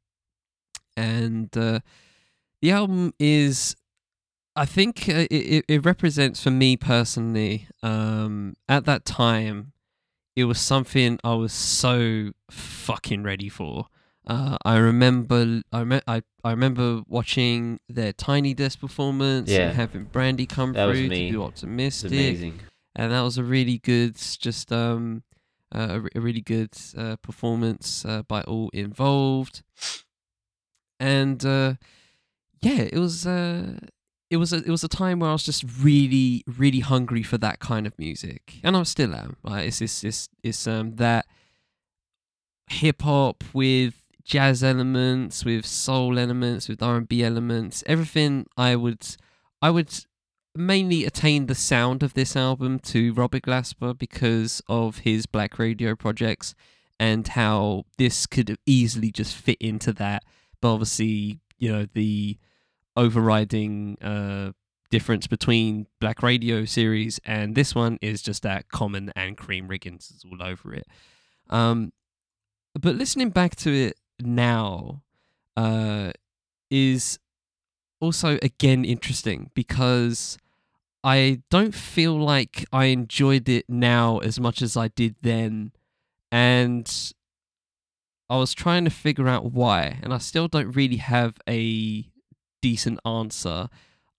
and 0.97 1.55
uh, 1.57 1.79
the 2.61 2.71
album 2.71 3.13
is, 3.19 3.77
I 4.55 4.65
think, 4.65 5.07
uh, 5.07 5.27
it 5.31 5.63
it 5.69 5.85
represents 5.85 6.43
for 6.43 6.51
me 6.51 6.75
personally. 6.75 7.69
Um, 7.81 8.55
at 8.67 8.83
that 8.83 9.05
time, 9.05 9.71
it 10.35 10.43
was 10.43 10.59
something 10.59 11.19
I 11.23 11.35
was 11.35 11.53
so 11.53 12.31
fucking 12.49 13.23
ready 13.23 13.47
for. 13.47 13.87
Uh, 14.27 14.57
I 14.63 14.77
remember, 14.77 15.61
I, 15.73 15.81
rem- 15.81 16.01
I, 16.07 16.21
I 16.43 16.51
remember 16.51 17.01
watching 17.07 17.79
their 17.89 18.13
Tiny 18.13 18.53
Desk 18.53 18.79
performance 18.79 19.49
Yeah. 19.49 19.67
and 19.69 19.75
having 19.75 20.03
Brandy 20.05 20.45
come 20.45 20.73
That 20.73 20.85
was 20.85 20.97
through 20.99 21.07
me. 21.09 21.25
to 21.27 21.31
do 21.31 21.41
It's 21.45 21.63
Optimistic, 21.63 22.11
amazing. 22.11 22.59
and 22.95 23.11
that 23.11 23.21
was 23.21 23.37
a 23.39 23.43
really 23.43 23.79
good, 23.79 24.15
just 24.15 24.71
um, 24.71 25.23
uh, 25.73 25.99
a, 26.13 26.19
a 26.19 26.21
really 26.21 26.41
good 26.41 26.69
uh, 26.95 27.15
performance 27.17 28.05
uh, 28.05 28.21
by 28.23 28.41
all 28.43 28.69
involved, 28.73 29.63
and 30.99 31.43
uh, 31.45 31.73
yeah, 32.61 32.81
it 32.91 32.99
was 32.99 33.25
uh, 33.25 33.79
it 34.29 34.37
was 34.37 34.53
a 34.53 34.57
it 34.57 34.69
was 34.69 34.83
a 34.83 34.87
time 34.87 35.19
where 35.19 35.29
I 35.29 35.33
was 35.33 35.43
just 35.43 35.63
really 35.81 36.43
really 36.45 36.81
hungry 36.81 37.23
for 37.23 37.37
that 37.39 37.59
kind 37.59 37.87
of 37.87 37.97
music, 37.97 38.59
and 38.63 38.77
I 38.77 38.83
still 38.83 39.15
am. 39.15 39.37
Right, 39.43 39.65
it's 39.67 39.81
it's 39.81 40.03
it's, 40.03 40.29
it's 40.43 40.67
um 40.67 40.95
that 40.97 41.25
hip 42.69 43.01
hop 43.01 43.43
with 43.53 43.95
jazz 44.23 44.63
elements, 44.63 45.45
with 45.45 45.65
soul 45.65 46.17
elements, 46.17 46.67
with 46.67 46.81
R 46.81 46.97
and 46.97 47.07
B 47.07 47.23
elements, 47.23 47.83
everything 47.87 48.47
I 48.57 48.75
would 48.75 49.05
I 49.61 49.69
would 49.69 49.93
mainly 50.55 51.05
attain 51.05 51.45
the 51.45 51.55
sound 51.55 52.03
of 52.03 52.13
this 52.13 52.35
album 52.35 52.79
to 52.79 53.13
Robert 53.13 53.43
Glasper 53.43 53.97
because 53.97 54.61
of 54.67 54.99
his 54.99 55.25
Black 55.25 55.57
Radio 55.57 55.95
projects 55.95 56.55
and 56.99 57.27
how 57.29 57.85
this 57.97 58.27
could 58.27 58.57
easily 58.65 59.11
just 59.11 59.35
fit 59.35 59.57
into 59.59 59.93
that. 59.93 60.23
But 60.61 60.73
obviously, 60.73 61.39
you 61.57 61.71
know, 61.71 61.87
the 61.93 62.37
overriding 62.97 63.97
uh, 64.01 64.51
difference 64.89 65.25
between 65.25 65.87
Black 65.99 66.21
Radio 66.21 66.65
series 66.65 67.19
and 67.23 67.55
this 67.55 67.73
one 67.73 67.97
is 68.01 68.21
just 68.21 68.43
that 68.43 68.69
Common 68.69 69.11
and 69.15 69.37
Karriem 69.37 69.67
Riggins 69.67 70.13
is 70.13 70.25
all 70.29 70.43
over 70.43 70.73
it. 70.73 70.85
Um, 71.49 71.93
but 72.79 72.95
listening 72.95 73.29
back 73.29 73.55
to 73.57 73.71
it 73.73 73.97
now 74.25 75.03
uh, 75.57 76.11
is 76.69 77.19
also 77.99 78.39
again 78.41 78.83
interesting 78.83 79.51
because 79.53 80.37
I 81.03 81.41
don't 81.49 81.73
feel 81.73 82.17
like 82.17 82.65
I 82.71 82.85
enjoyed 82.85 83.49
it 83.49 83.65
now 83.67 84.19
as 84.19 84.39
much 84.39 84.61
as 84.61 84.77
I 84.77 84.87
did 84.89 85.15
then, 85.21 85.71
and 86.31 87.13
I 88.29 88.37
was 88.37 88.53
trying 88.53 88.85
to 88.85 88.91
figure 88.91 89.27
out 89.27 89.51
why, 89.51 89.99
and 90.03 90.13
I 90.13 90.19
still 90.19 90.47
don't 90.47 90.75
really 90.75 90.97
have 90.97 91.37
a 91.49 92.05
decent 92.61 92.99
answer. 93.05 93.69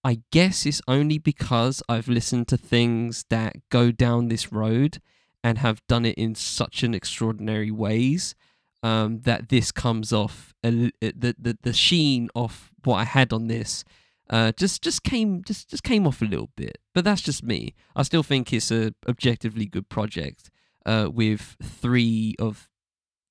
I 0.04 0.22
guess 0.32 0.66
it's 0.66 0.82
only 0.88 1.18
because 1.18 1.82
I've 1.88 2.08
listened 2.08 2.48
to 2.48 2.56
things 2.56 3.24
that 3.30 3.56
go 3.70 3.92
down 3.92 4.28
this 4.28 4.52
road 4.52 5.00
and 5.44 5.58
have 5.58 5.86
done 5.86 6.04
it 6.04 6.18
in 6.18 6.34
such 6.34 6.82
an 6.82 6.94
extraordinary 6.94 7.70
ways 7.70 8.34
um, 8.82 9.20
that 9.20 9.48
this 9.48 9.70
comes 9.72 10.12
off 10.12 10.54
uh, 10.64 10.70
the, 10.70 11.34
the 11.38 11.58
the 11.62 11.72
sheen 11.72 12.28
of 12.34 12.72
what 12.84 12.96
I 12.96 13.04
had 13.04 13.32
on 13.32 13.46
this 13.46 13.84
uh, 14.32 14.50
just 14.52 14.82
just 14.82 15.02
came 15.02 15.42
just 15.44 15.68
just 15.68 15.82
came 15.82 16.06
off 16.06 16.22
a 16.22 16.24
little 16.24 16.50
bit. 16.56 16.78
But 16.94 17.04
that's 17.04 17.20
just 17.20 17.44
me. 17.44 17.74
I 17.94 18.02
still 18.02 18.22
think 18.22 18.52
it's 18.52 18.70
a 18.70 18.94
objectively 19.06 19.66
good 19.66 19.88
project 19.88 20.50
uh, 20.86 21.10
with 21.12 21.56
three 21.62 22.34
of 22.38 22.70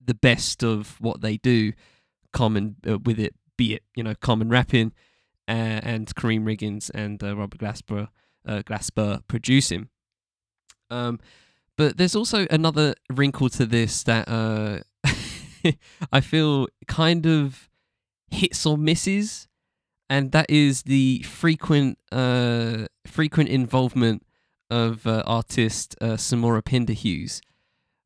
the 0.04 0.14
best 0.14 0.64
of 0.64 1.02
what 1.02 1.22
they 1.22 1.38
do. 1.38 1.74
Common 2.32 2.76
uh, 2.88 3.00
with 3.00 3.20
it, 3.20 3.34
be 3.58 3.74
it 3.74 3.84
you 3.96 4.04
know 4.04 4.14
common 4.16 4.50
rapping 4.50 4.94
and 5.48 6.06
Karriem 6.16 6.44
Riggins 6.44 6.90
and 6.94 7.22
uh, 7.22 7.36
Robert 7.36 7.60
Glasper 7.60 8.10
uh, 8.48 8.62
Glasper 8.62 9.22
producing. 9.28 9.90
Um, 10.90 11.20
but 11.78 11.98
there's 11.98 12.16
also 12.16 12.46
another 12.52 12.94
wrinkle 13.10 13.50
to 13.50 13.66
this 13.66 14.04
that 14.04 14.30
I 16.12 16.22
feel 16.22 16.68
kind 16.88 17.26
of 17.26 17.70
hits 18.30 18.66
or 18.66 18.78
misses, 18.78 19.48
and 20.10 20.32
that 20.32 20.50
is 20.50 20.84
the 20.84 21.24
frequent 21.24 21.98
uh, 22.12 22.86
frequent 23.06 23.50
involvement 23.50 24.26
of 24.70 25.06
uh, 25.06 25.24
artist 25.26 25.96
uh, 26.02 26.18
Samora 26.18 26.64
Pinderhughes. 26.64 27.42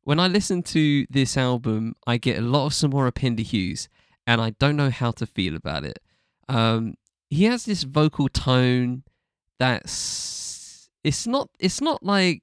When 0.02 0.20
I 0.20 0.28
listen 0.28 0.62
to 0.64 1.06
this 1.10 1.36
album, 1.36 1.94
I 2.06 2.16
get 2.16 2.38
a 2.38 2.42
lot 2.42 2.66
of 2.66 2.72
Samora 2.72 3.12
Pinderhughes, 3.12 3.88
and 4.26 4.40
I 4.40 4.50
don't 4.50 4.76
know 4.76 4.90
how 4.90 5.10
to 5.12 5.26
feel 5.26 5.56
about 5.56 5.84
it. 5.84 5.98
Um, 6.48 6.94
he 7.28 7.44
has 7.44 7.64
this 7.64 7.82
vocal 7.82 8.28
tone 8.28 9.02
that's 9.58 10.88
it's 11.02 11.26
not 11.26 11.48
it's 11.58 11.80
not 11.80 12.02
like 12.02 12.42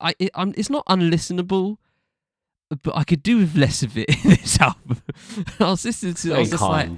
I 0.00 0.14
it, 0.18 0.30
it's 0.36 0.70
not 0.70 0.84
unlistenable, 0.86 1.76
but 2.82 2.96
I 2.96 3.04
could 3.04 3.22
do 3.22 3.38
with 3.38 3.56
less 3.56 3.82
of 3.82 3.96
it 3.96 4.08
in 4.24 4.30
this 4.30 4.60
album. 4.60 5.02
I 5.60 5.70
was 5.70 5.84
listening 5.84 6.14
to, 6.14 6.32
it, 6.32 6.36
I 6.36 6.38
was 6.40 6.50
just 6.50 6.62
like, 6.62 6.90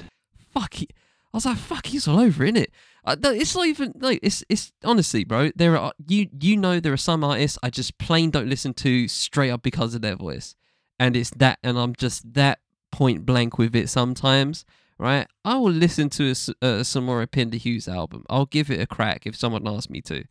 fuck 0.53 0.83
it. 0.83 0.93
I 1.33 1.37
was 1.37 1.47
like, 1.47 1.59
fuck, 1.59 1.87
he's 1.87 2.09
all 2.09 2.19
over, 2.19 2.45
innit? 2.45 2.69
Uh, 3.05 3.17
it's 3.23 3.55
not 3.55 3.67
even 3.67 3.93
like 4.01 4.19
it's 4.23 4.45
it's 4.49 4.73
honestly, 4.85 5.25
bro. 5.25 5.51
There 5.57 5.77
are 5.77 5.93
you 6.07 6.29
you 6.39 6.57
know 6.57 6.81
there 6.81 6.93
are 6.93 6.99
some 6.99 7.25
artists 7.25 7.57
I 7.63 7.71
just 7.71 7.97
plain 7.99 8.31
don't 8.31 8.49
listen 8.49 8.75
to 8.75 9.09
straight 9.09 9.51
up 9.51 9.63
because 9.63 9.95
of 9.95 10.03
their 10.03 10.17
voice, 10.17 10.55
and 10.99 11.17
it's 11.17 11.31
that, 11.31 11.59
and 11.63 11.79
I'm 11.79 11.95
just 11.95 12.35
that 12.35 12.59
point 12.93 13.25
blank 13.25 13.57
with 13.57 13.75
it 13.75 13.89
sometimes. 13.89 14.67
Right, 14.99 15.27
I 15.47 15.57
will 15.57 15.71
listen 15.71 16.11
to 16.11 16.25
a, 16.25 16.33
a 16.61 16.81
Samora 16.83 17.27
Pinderhughes 17.27 17.89
album. 17.89 18.25
I'll 18.29 18.45
give 18.45 18.71
it 18.71 18.81
a 18.81 18.87
crack 18.87 19.27
if 19.27 19.35
someone 19.35 19.67
asks 19.67 19.89
me 19.89 20.03
to. 20.03 20.25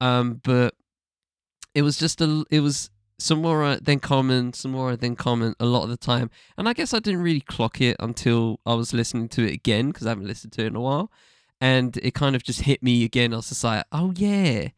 Um, 0.00 0.40
but 0.44 0.74
it 1.74 1.82
was 1.82 1.98
just 1.98 2.20
a 2.20 2.44
it 2.48 2.60
was 2.60 2.90
Samora 3.22 3.78
then 3.80 4.00
Common, 4.00 4.50
Samora 4.50 4.98
then 4.98 5.14
Common 5.14 5.54
a 5.60 5.64
lot 5.64 5.84
of 5.84 5.90
the 5.90 5.96
time, 5.96 6.28
and 6.58 6.68
I 6.68 6.72
guess 6.72 6.92
I 6.92 6.98
didn't 6.98 7.22
really 7.22 7.40
clock 7.40 7.80
it 7.80 7.96
until 8.00 8.58
I 8.66 8.74
was 8.74 8.92
listening 8.92 9.28
to 9.30 9.46
it 9.46 9.52
again 9.52 9.88
because 9.88 10.06
I 10.06 10.10
haven't 10.10 10.26
listened 10.26 10.52
to 10.54 10.62
it 10.62 10.66
in 10.66 10.76
a 10.76 10.80
while, 10.80 11.10
and 11.60 11.96
it 11.98 12.14
kind 12.14 12.34
of 12.34 12.42
just 12.42 12.62
hit 12.62 12.82
me 12.82 13.04
again. 13.04 13.32
I 13.32 13.36
was 13.36 13.48
just 13.50 13.62
like, 13.62 13.84
oh 13.92 14.12
yeah, 14.16 14.68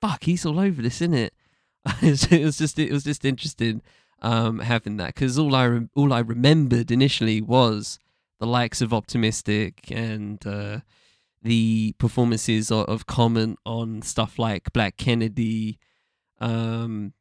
fuck, 0.00 0.24
he's 0.24 0.44
all 0.44 0.60
over 0.60 0.82
this, 0.82 1.00
isn't 1.00 1.14
it? 1.14 1.34
it 2.02 2.44
was 2.44 2.58
just 2.58 2.78
it 2.78 2.92
was 2.92 3.04
just 3.04 3.24
interesting 3.24 3.80
um, 4.20 4.58
having 4.58 4.98
that 4.98 5.14
because 5.14 5.38
all 5.38 5.54
I 5.54 5.66
rem- 5.66 5.90
all 5.94 6.12
I 6.12 6.20
remembered 6.20 6.90
initially 6.90 7.40
was 7.40 7.98
the 8.38 8.46
likes 8.46 8.80
of 8.80 8.92
Optimistic 8.92 9.90
and. 9.90 10.46
Uh, 10.46 10.80
the 11.42 11.94
performances 11.98 12.70
of, 12.70 12.84
of 12.84 13.06
Common 13.06 13.56
on 13.64 14.02
stuff 14.02 14.38
like 14.38 14.74
Black 14.74 14.98
Kennedy, 14.98 15.78
um, 16.38 17.14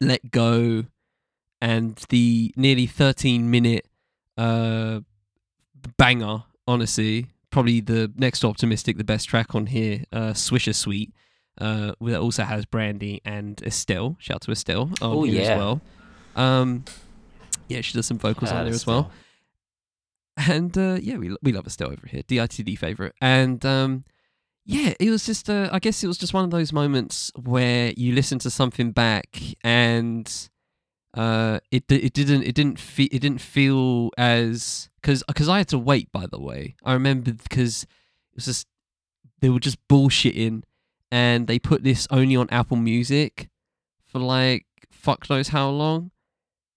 Let 0.00 0.30
Go, 0.30 0.84
and 1.60 1.96
the 2.08 2.52
nearly 2.56 2.86
13 2.86 3.50
minute 3.50 3.86
uh, 4.36 5.00
banger, 5.96 6.44
honestly. 6.66 7.26
Probably 7.50 7.80
the 7.80 8.12
next 8.16 8.44
Optimistic, 8.44 8.96
the 8.96 9.04
best 9.04 9.28
track 9.28 9.54
on 9.56 9.66
here, 9.66 10.04
uh, 10.12 10.32
Swisher 10.34 10.74
Sweet, 10.74 11.12
uh, 11.60 11.92
that 12.00 12.20
also 12.20 12.44
has 12.44 12.64
Brandy 12.64 13.20
and 13.24 13.60
Estelle. 13.62 14.16
Shout 14.20 14.36
out 14.36 14.40
to 14.42 14.52
Estelle 14.52 14.88
Oh, 15.02 15.24
here 15.24 15.42
yeah. 15.42 15.50
as 15.50 15.58
well. 15.58 15.80
Um, 16.36 16.84
yeah, 17.68 17.80
she 17.80 17.92
does 17.92 18.06
some 18.06 18.18
vocals 18.18 18.50
Shout 18.50 18.58
on 18.58 18.60
out 18.62 18.64
there 18.66 18.74
as 18.74 18.86
well 18.86 19.10
and 20.48 20.76
uh, 20.78 20.96
yeah, 21.00 21.16
we 21.16 21.36
we 21.42 21.52
love 21.52 21.66
Estelle 21.66 21.88
over 21.92 22.06
here, 22.06 22.22
DITD 22.22 22.78
favorite, 22.78 23.14
and 23.20 23.64
um, 23.66 24.04
yeah, 24.70 24.94
it 25.00 25.10
was 25.10 25.26
just 25.26 25.50
uh, 25.50 25.68
I 25.72 25.80
guess 25.80 26.04
it 26.04 26.06
was 26.06 26.16
just 26.16 26.32
one 26.32 26.44
of 26.44 26.50
those 26.50 26.72
moments 26.72 27.32
where 27.34 27.92
you 27.96 28.14
listen 28.14 28.38
to 28.40 28.50
something 28.50 28.92
back 28.92 29.38
and 29.64 30.32
uh, 31.14 31.58
it 31.72 31.90
it 31.90 32.12
didn't 32.12 32.44
it 32.44 32.54
didn't 32.54 32.78
fe- 32.78 33.08
it 33.10 33.18
didn't 33.18 33.40
feel 33.40 34.10
as 34.16 34.88
because 35.02 35.24
because 35.26 35.48
I 35.48 35.58
had 35.58 35.68
to 35.68 35.78
wait. 35.78 36.12
By 36.12 36.26
the 36.26 36.38
way, 36.40 36.76
I 36.84 36.92
remember 36.92 37.32
because 37.32 37.82
it 37.82 38.36
was 38.36 38.44
just 38.44 38.68
they 39.40 39.50
were 39.50 39.58
just 39.58 39.76
bullshitting, 39.88 40.62
and 41.10 41.48
they 41.48 41.58
put 41.58 41.82
this 41.82 42.06
only 42.12 42.36
on 42.36 42.48
Apple 42.50 42.76
Music 42.76 43.48
for 44.06 44.20
like 44.20 44.66
fuck 44.92 45.28
knows 45.28 45.48
how 45.48 45.68
long. 45.68 46.12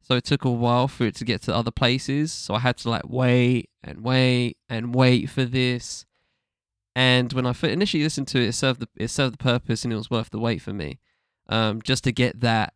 So 0.01 0.15
it 0.15 0.23
took 0.23 0.45
a 0.45 0.49
while 0.49 0.87
for 0.87 1.05
it 1.05 1.15
to 1.17 1.25
get 1.25 1.43
to 1.43 1.55
other 1.55 1.71
places. 1.71 2.33
So 2.33 2.55
I 2.55 2.59
had 2.59 2.77
to 2.77 2.89
like 2.89 3.07
wait 3.07 3.69
and 3.83 4.03
wait 4.03 4.57
and 4.67 4.95
wait 4.95 5.29
for 5.29 5.45
this. 5.45 6.05
And 6.95 7.33
when 7.33 7.45
I 7.47 7.53
initially 7.63 8.03
listened 8.03 8.27
to 8.29 8.39
it, 8.41 8.49
it 8.49 8.53
served 8.53 8.79
the 8.81 8.87
it 8.95 9.07
served 9.09 9.33
the 9.33 9.43
purpose, 9.43 9.83
and 9.83 9.91
it 9.91 9.97
was 9.97 10.11
worth 10.11 10.29
the 10.29 10.39
wait 10.39 10.61
for 10.61 10.73
me, 10.73 10.99
um, 11.49 11.81
just 11.81 12.03
to 12.03 12.11
get 12.11 12.39
that 12.41 12.73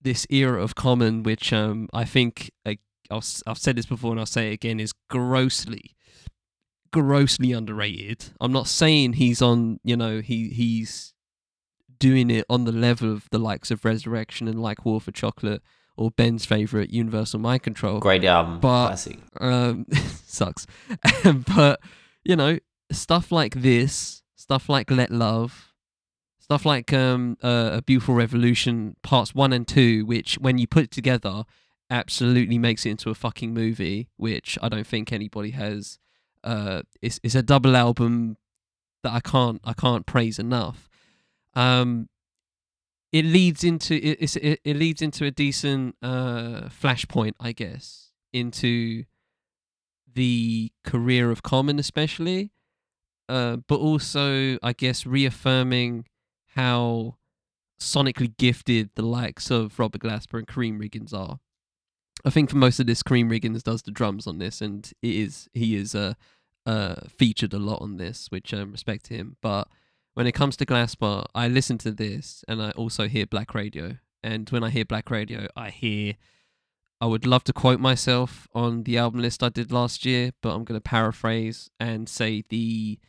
this 0.00 0.26
era 0.30 0.62
of 0.62 0.74
common, 0.74 1.22
which 1.22 1.52
um, 1.52 1.88
I 1.94 2.04
think 2.04 2.50
I'll, 3.10 3.18
s- 3.18 3.42
I've 3.46 3.56
said 3.58 3.76
this 3.76 3.86
before 3.86 4.10
and 4.10 4.18
I'll 4.20 4.26
say 4.26 4.50
it 4.50 4.54
again, 4.54 4.80
is 4.80 4.92
grossly, 5.08 5.94
grossly 6.92 7.52
underrated. 7.52 8.26
I'm 8.40 8.52
not 8.52 8.66
saying 8.66 9.14
he's 9.14 9.40
on, 9.40 9.78
you 9.84 9.96
know, 9.96 10.20
he 10.20 10.48
he's 10.48 11.14
doing 11.98 12.30
it 12.30 12.44
on 12.50 12.64
the 12.64 12.72
level 12.72 13.12
of 13.12 13.28
the 13.30 13.38
likes 13.38 13.70
of 13.70 13.84
Resurrection 13.84 14.48
and 14.48 14.60
like 14.60 14.84
War 14.84 15.00
for 15.00 15.12
Chocolate 15.12 15.62
or 15.96 16.10
Ben's 16.10 16.44
favorite, 16.44 16.90
Universal 16.90 17.38
Mind 17.40 17.62
Control. 17.62 18.00
Great 18.00 18.24
album, 18.24 18.60
But- 18.60 18.88
classic. 18.88 19.18
Um, 19.40 19.86
sucks. 20.26 20.66
but 21.54 21.80
you 22.24 22.34
know, 22.36 22.58
stuff 22.92 23.32
like 23.32 23.54
this, 23.54 24.22
stuff 24.34 24.68
like 24.68 24.90
Let 24.90 25.10
Love, 25.10 25.72
stuff 26.38 26.64
like 26.64 26.92
um, 26.92 27.36
uh, 27.42 27.70
A 27.74 27.82
Beautiful 27.82 28.14
Revolution 28.14 28.96
parts 29.02 29.34
one 29.34 29.52
and 29.52 29.66
two, 29.66 30.04
which 30.06 30.38
when 30.38 30.58
you 30.58 30.66
put 30.66 30.90
together, 30.90 31.44
absolutely 31.90 32.58
makes 32.58 32.86
it 32.86 32.90
into 32.90 33.10
a 33.10 33.14
fucking 33.14 33.52
movie. 33.52 34.08
Which 34.16 34.58
I 34.62 34.68
don't 34.68 34.86
think 34.86 35.12
anybody 35.12 35.50
has. 35.50 35.98
Uh, 36.44 36.82
it's 37.00 37.20
it's 37.22 37.34
a 37.34 37.42
double 37.42 37.76
album 37.76 38.36
that 39.02 39.12
I 39.12 39.20
can't 39.20 39.60
I 39.64 39.72
can't 39.72 40.06
praise 40.06 40.38
enough. 40.38 40.88
Um, 41.54 42.08
it 43.12 43.24
leads 43.24 43.62
into 43.62 43.94
it, 43.94 44.36
it, 44.36 44.60
it 44.64 44.76
leads 44.76 45.02
into 45.02 45.24
a 45.24 45.30
decent 45.30 45.96
uh 46.02 46.68
flashpoint, 46.68 47.32
I 47.38 47.52
guess, 47.52 48.12
into 48.32 49.04
the 50.14 50.72
career 50.84 51.30
of 51.30 51.42
Common, 51.42 51.78
especially, 51.78 52.51
uh, 53.32 53.56
but 53.66 53.80
also 53.80 54.58
I 54.62 54.74
guess 54.74 55.06
reaffirming 55.06 56.04
how 56.54 57.16
sonically 57.80 58.36
gifted 58.36 58.90
the 58.94 59.02
likes 59.02 59.50
of 59.50 59.78
Robert 59.78 60.02
Glasper 60.02 60.38
and 60.38 60.46
Karriem 60.46 60.78
Riggins 60.78 61.14
are. 61.14 61.40
I 62.26 62.30
think 62.30 62.50
for 62.50 62.56
most 62.56 62.78
of 62.78 62.86
this, 62.86 63.02
Karriem 63.02 63.30
Riggins 63.30 63.62
does 63.62 63.82
the 63.82 63.90
drums 63.90 64.26
on 64.26 64.36
this, 64.36 64.60
and 64.60 64.90
it 65.00 65.14
is 65.14 65.48
he 65.54 65.74
is 65.74 65.94
uh, 65.94 66.12
uh, 66.66 66.96
featured 67.08 67.54
a 67.54 67.58
lot 67.58 67.80
on 67.80 67.96
this, 67.96 68.26
which 68.30 68.52
um, 68.52 68.70
respect 68.70 69.06
to 69.06 69.14
him. 69.14 69.36
But 69.40 69.66
when 70.12 70.26
it 70.26 70.32
comes 70.32 70.56
to 70.58 70.66
Glasper, 70.66 71.24
I 71.34 71.48
listen 71.48 71.78
to 71.78 71.90
this 71.90 72.44
and 72.46 72.62
I 72.62 72.70
also 72.72 73.08
hear 73.08 73.24
Black 73.24 73.54
Radio. 73.54 73.96
And 74.22 74.48
when 74.50 74.62
I 74.62 74.68
hear 74.68 74.84
Black 74.84 75.10
Radio, 75.10 75.46
I 75.56 75.70
hear. 75.70 76.14
I 77.00 77.06
would 77.06 77.26
love 77.26 77.42
to 77.44 77.52
quote 77.52 77.80
myself 77.80 78.46
on 78.54 78.84
the 78.84 78.96
album 78.96 79.22
list 79.22 79.42
I 79.42 79.48
did 79.48 79.72
last 79.72 80.06
year, 80.06 80.30
but 80.40 80.54
I'm 80.54 80.62
going 80.62 80.78
to 80.78 80.80
paraphrase 80.80 81.68
and 81.80 82.08
say 82.08 82.44
the 82.48 83.00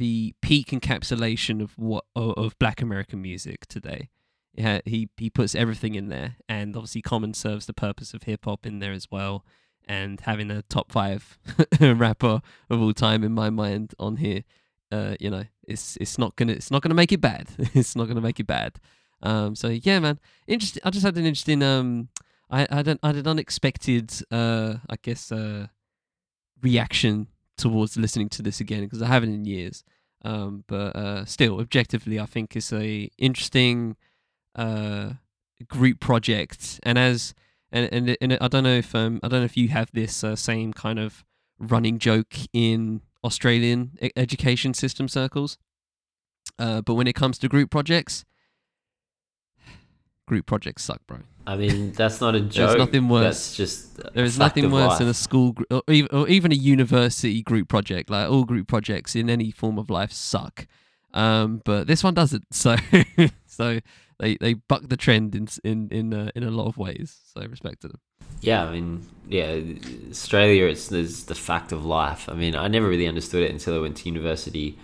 the 0.00 0.34
peak 0.40 0.68
encapsulation 0.70 1.60
of 1.60 1.76
what 1.76 2.04
of 2.16 2.58
Black 2.58 2.80
American 2.80 3.20
music 3.20 3.66
today. 3.66 4.08
Yeah, 4.54 4.80
he 4.86 5.10
he 5.18 5.28
puts 5.28 5.54
everything 5.54 5.94
in 5.94 6.08
there, 6.08 6.36
and 6.48 6.74
obviously 6.74 7.02
Common 7.02 7.34
serves 7.34 7.66
the 7.66 7.74
purpose 7.74 8.14
of 8.14 8.22
hip 8.22 8.46
hop 8.46 8.64
in 8.64 8.78
there 8.78 8.92
as 8.92 9.10
well. 9.10 9.44
And 9.86 10.18
having 10.22 10.50
a 10.50 10.62
top 10.62 10.90
five 10.90 11.38
rapper 11.80 12.40
of 12.70 12.80
all 12.80 12.94
time 12.94 13.22
in 13.22 13.32
my 13.32 13.50
mind 13.50 13.94
on 13.98 14.16
here, 14.16 14.44
uh, 14.90 15.16
you 15.20 15.28
know, 15.28 15.44
it's 15.68 15.98
it's 15.98 16.16
not 16.16 16.34
gonna 16.34 16.52
it's 16.52 16.70
not 16.70 16.80
gonna 16.80 16.94
make 16.94 17.12
it 17.12 17.20
bad. 17.20 17.48
it's 17.58 17.94
not 17.94 18.08
gonna 18.08 18.22
make 18.22 18.40
it 18.40 18.46
bad. 18.46 18.80
Um, 19.22 19.54
so 19.54 19.68
yeah, 19.68 19.98
man, 19.98 20.18
interesting. 20.46 20.80
I 20.82 20.88
just 20.88 21.04
had 21.04 21.18
an 21.18 21.26
interesting 21.26 21.62
um, 21.62 22.08
I 22.48 22.62
I 22.70 22.96
I 23.02 23.06
had 23.08 23.16
an 23.16 23.26
unexpected 23.26 24.10
uh, 24.30 24.76
I 24.88 24.96
guess 25.02 25.30
uh, 25.30 25.66
reaction 26.62 27.26
towards 27.60 27.96
listening 27.96 28.28
to 28.30 28.42
this 28.42 28.60
again 28.60 28.82
because 28.82 29.02
I 29.02 29.06
haven't 29.06 29.32
in 29.32 29.44
years. 29.44 29.84
Um, 30.22 30.64
but 30.66 30.96
uh, 30.96 31.24
still, 31.24 31.60
objectively, 31.60 32.18
I 32.20 32.26
think 32.26 32.56
it's 32.56 32.72
a 32.72 33.10
interesting 33.18 33.96
uh 34.56 35.10
group 35.68 36.00
project, 36.00 36.80
and 36.82 36.98
as 36.98 37.34
and 37.70 37.88
and, 37.92 38.16
and 38.20 38.38
I 38.40 38.48
don't 38.48 38.64
know 38.64 38.74
if 38.74 38.94
um 38.94 39.20
I 39.22 39.28
don't 39.28 39.40
know 39.40 39.44
if 39.44 39.56
you 39.56 39.68
have 39.68 39.90
this 39.92 40.24
uh, 40.24 40.36
same 40.36 40.72
kind 40.72 40.98
of 40.98 41.24
running 41.58 41.98
joke 41.98 42.34
in 42.52 43.02
Australian 43.22 43.98
education 44.16 44.74
system 44.74 45.08
circles. 45.08 45.58
Uh, 46.58 46.80
but 46.80 46.94
when 46.94 47.06
it 47.06 47.14
comes 47.14 47.38
to 47.38 47.48
group 47.48 47.70
projects, 47.70 48.24
group 50.26 50.46
projects 50.46 50.84
suck, 50.84 51.00
bro. 51.06 51.18
I 51.52 51.56
mean, 51.56 51.92
that's 51.92 52.20
not 52.20 52.34
a 52.34 52.40
joke. 52.56 52.68
There's 52.68 52.78
nothing 52.78 53.08
worse. 53.08 53.24
That's 53.24 53.56
just 53.56 54.14
There 54.14 54.24
is 54.24 54.38
nothing 54.38 54.70
worse 54.70 54.90
life. 54.90 54.98
than 55.00 55.08
a 55.08 55.14
school 55.14 55.52
gr- 55.52 55.64
or 55.70 55.82
even, 55.88 56.08
or 56.16 56.28
even 56.28 56.52
a 56.52 56.54
university 56.54 57.42
group 57.42 57.68
project. 57.68 58.08
Like 58.10 58.28
all 58.30 58.44
group 58.44 58.68
projects 58.68 59.16
in 59.16 59.28
any 59.28 59.50
form 59.50 59.78
of 59.78 59.90
life 59.90 60.12
suck. 60.12 60.66
Um, 61.12 61.60
but 61.64 61.86
this 61.86 62.04
one 62.04 62.14
doesn't. 62.14 62.44
So 62.52 62.76
so 63.46 63.80
they 64.18 64.36
they 64.36 64.54
buck 64.54 64.82
the 64.88 64.96
trend 64.96 65.34
in 65.34 65.48
in 65.64 65.88
in 65.90 66.14
uh, 66.14 66.30
in 66.36 66.42
a 66.44 66.50
lot 66.50 66.66
of 66.68 66.76
ways. 66.76 67.18
So 67.34 67.44
respect 67.46 67.80
to 67.82 67.88
them. 67.88 68.00
Yeah, 68.42 68.64
I 68.68 68.72
mean, 68.72 69.06
yeah, 69.28 69.60
Australia, 70.10 70.64
it's, 70.66 70.90
it's 70.92 71.24
the 71.24 71.34
fact 71.34 71.72
of 71.72 71.84
life. 71.84 72.28
I 72.28 72.34
mean, 72.34 72.54
I 72.54 72.68
never 72.68 72.88
really 72.88 73.06
understood 73.08 73.42
it 73.42 73.50
until 73.50 73.74
I 73.74 73.80
went 73.80 73.96
to 73.98 74.04
university. 74.08 74.78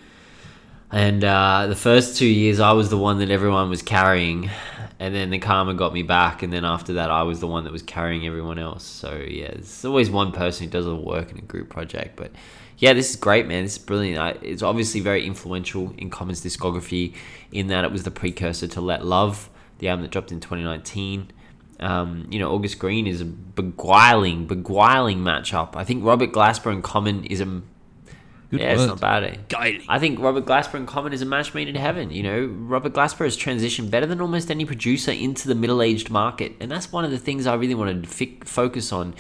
And 0.93 1.25
uh, 1.25 1.67
the 1.67 1.75
first 1.77 2.17
two 2.19 2.27
years, 2.27 2.61
I 2.61 2.73
was 2.73 2.91
the 2.91 2.99
one 2.99 3.19
that 3.21 3.31
everyone 3.31 3.71
was 3.71 3.83
carrying. 3.83 4.51
And 4.99 5.15
then 5.15 5.31
the 5.31 5.39
karma 5.39 5.75
got 5.75 5.93
me 5.93 6.03
back. 6.03 6.43
And 6.43 6.53
then 6.53 6.65
after 6.65 6.95
that, 6.95 7.11
I 7.11 7.23
was 7.23 7.41
the 7.41 7.47
one 7.47 7.65
that 7.65 7.73
was 7.73 7.83
carrying 7.83 8.27
everyone 8.27 8.59
else. 8.59 8.85
So, 8.85 9.15
yeah, 9.17 9.51
there's 9.53 9.85
always 9.85 10.11
one 10.11 10.33
person 10.33 10.67
who 10.67 10.71
does 10.71 10.87
all 10.87 10.97
the 10.97 11.03
work 11.03 11.31
in 11.31 11.39
a 11.39 11.43
group 11.43 11.69
project. 11.69 12.17
But 12.17 12.33
yeah, 12.79 12.93
this 12.93 13.11
is 13.11 13.17
great, 13.17 13.47
man. 13.47 13.65
This 13.65 13.73
is 13.73 13.79
brilliant. 13.79 14.39
It's 14.43 14.63
obviously 14.63 15.01
very 15.01 15.27
influential 15.27 15.95
in 15.99 16.11
Common's 16.11 16.43
discography 16.43 17.15
in 17.53 17.69
that 17.69 17.85
it 17.85 17.93
was 17.93 18.05
the 18.05 18.11
precursor 18.11 18.67
to 18.69 18.81
Let 18.81 19.05
Love, 19.05 19.51
the 19.79 19.89
album 19.89 20.03
that 20.03 20.11
dropped 20.11 20.33
in 20.33 20.41
2019. 20.41 21.31
Um, 21.79 22.27
you 22.31 22.39
know, 22.39 22.53
August 22.53 22.79
Greene 22.79 23.07
is 23.07 23.21
a 23.21 23.27
beguiling, 23.27 24.47
beguiling 24.47 25.19
matchup. 25.19 25.77
I 25.77 25.85
think 25.85 26.05
Robert 26.05 26.33
Glasper 26.33 26.73
and 26.73 26.83
Common 26.83 27.25
is 27.25 27.41
a 27.41 27.63
Good 28.51 28.61
yeah, 28.61 28.75
it's 28.75 28.87
not 28.87 29.01
bad. 29.01 29.25
Eh? 29.25 29.37
Guiding. 29.49 29.83
I 29.89 29.99
think 29.99 30.21
Robert 30.21 30.45
Glasper 30.45 30.75
and 30.75 30.87
Common 30.87 31.13
is 31.13 31.21
a 31.21 31.27
match 31.27 31.53
made 31.53 31.69
in 31.69 31.75
heaven. 31.75 32.11
You 32.11 32.23
know, 32.23 32.47
Robert 32.47 32.93
Glasper 32.93 33.25
has 33.25 33.37
transitioned 33.37 33.91
better 33.91 34.07
than 34.07 34.21
almost 34.21 34.51
any 34.51 34.65
producer 34.65 35.11
into 35.11 35.49
the 35.49 35.55
middle-aged 35.55 36.11
market, 36.11 36.53
and 36.61 36.71
that's 36.71 36.93
one 36.93 37.05
of 37.05 37.11
the 37.11 37.19
things 37.19 37.47
I 37.47 37.55
really 37.55 37.75
wanted 37.75 38.05
to 38.05 38.09
fi- 38.09 38.39
focus 38.45 38.93
on. 38.93 39.15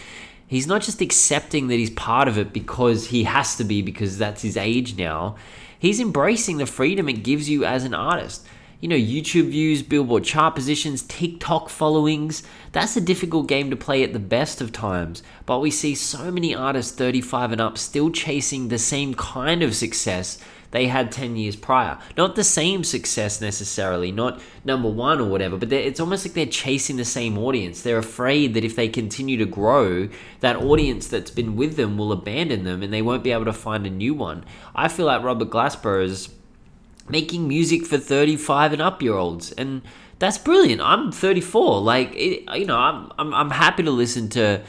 He's 0.46 0.68
not 0.68 0.82
just 0.82 1.00
accepting 1.00 1.66
that 1.68 1.74
he's 1.74 1.90
part 1.90 2.28
of 2.28 2.38
it 2.38 2.52
because 2.52 3.08
he 3.08 3.24
has 3.24 3.56
to 3.56 3.64
be 3.64 3.82
because 3.82 4.16
that's 4.16 4.42
his 4.42 4.56
age 4.56 4.96
now. 4.96 5.34
He's 5.78 5.98
embracing 5.98 6.58
the 6.58 6.66
freedom 6.66 7.08
it 7.08 7.24
gives 7.24 7.50
you 7.50 7.64
as 7.64 7.84
an 7.84 7.94
artist. 7.94 8.46
You 8.80 8.88
know, 8.88 8.96
YouTube 8.96 9.50
views, 9.50 9.82
Billboard 9.82 10.24
chart 10.24 10.54
positions, 10.54 11.02
TikTok 11.02 11.70
followings. 11.70 12.42
That's 12.72 12.94
a 12.94 13.00
difficult 13.00 13.48
game 13.48 13.70
to 13.70 13.76
play 13.76 14.02
at 14.02 14.12
the 14.12 14.18
best 14.18 14.60
of 14.60 14.70
times. 14.70 15.22
But 15.46 15.60
we 15.60 15.70
see 15.70 15.94
so 15.94 16.30
many 16.30 16.54
artists 16.54 16.92
35 16.92 17.52
and 17.52 17.60
up 17.60 17.78
still 17.78 18.10
chasing 18.10 18.68
the 18.68 18.78
same 18.78 19.14
kind 19.14 19.62
of 19.62 19.74
success 19.74 20.38
they 20.72 20.88
had 20.88 21.10
10 21.10 21.36
years 21.36 21.56
prior. 21.56 21.98
Not 22.18 22.36
the 22.36 22.44
same 22.44 22.84
success 22.84 23.40
necessarily, 23.40 24.12
not 24.12 24.42
number 24.62 24.90
one 24.90 25.20
or 25.20 25.28
whatever, 25.30 25.56
but 25.56 25.72
it's 25.72 26.00
almost 26.00 26.26
like 26.26 26.34
they're 26.34 26.44
chasing 26.44 26.96
the 26.96 27.04
same 27.04 27.38
audience. 27.38 27.80
They're 27.80 27.96
afraid 27.96 28.52
that 28.52 28.64
if 28.64 28.76
they 28.76 28.88
continue 28.88 29.38
to 29.38 29.46
grow, 29.46 30.10
that 30.40 30.56
audience 30.56 31.06
that's 31.08 31.30
been 31.30 31.56
with 31.56 31.76
them 31.76 31.96
will 31.96 32.12
abandon 32.12 32.64
them 32.64 32.82
and 32.82 32.92
they 32.92 33.00
won't 33.00 33.24
be 33.24 33.32
able 33.32 33.46
to 33.46 33.54
find 33.54 33.86
a 33.86 33.90
new 33.90 34.12
one. 34.12 34.44
I 34.74 34.88
feel 34.88 35.06
like 35.06 35.22
Robert 35.22 35.48
Glasper 35.48 36.02
is 36.04 36.28
making 37.08 37.46
music 37.48 37.86
for 37.86 37.98
35 37.98 38.72
and 38.74 38.82
up 38.82 39.02
year 39.02 39.14
olds 39.14 39.52
and 39.52 39.82
that's 40.18 40.38
brilliant. 40.38 40.80
I'm 40.80 41.12
34 41.12 41.80
like 41.80 42.14
it, 42.14 42.44
you 42.56 42.66
know 42.66 42.78
I'm, 42.78 43.12
I'm 43.18 43.34
i'm 43.34 43.50
happy 43.50 43.82
to 43.82 43.90
listen 43.90 44.28
to 44.30 44.62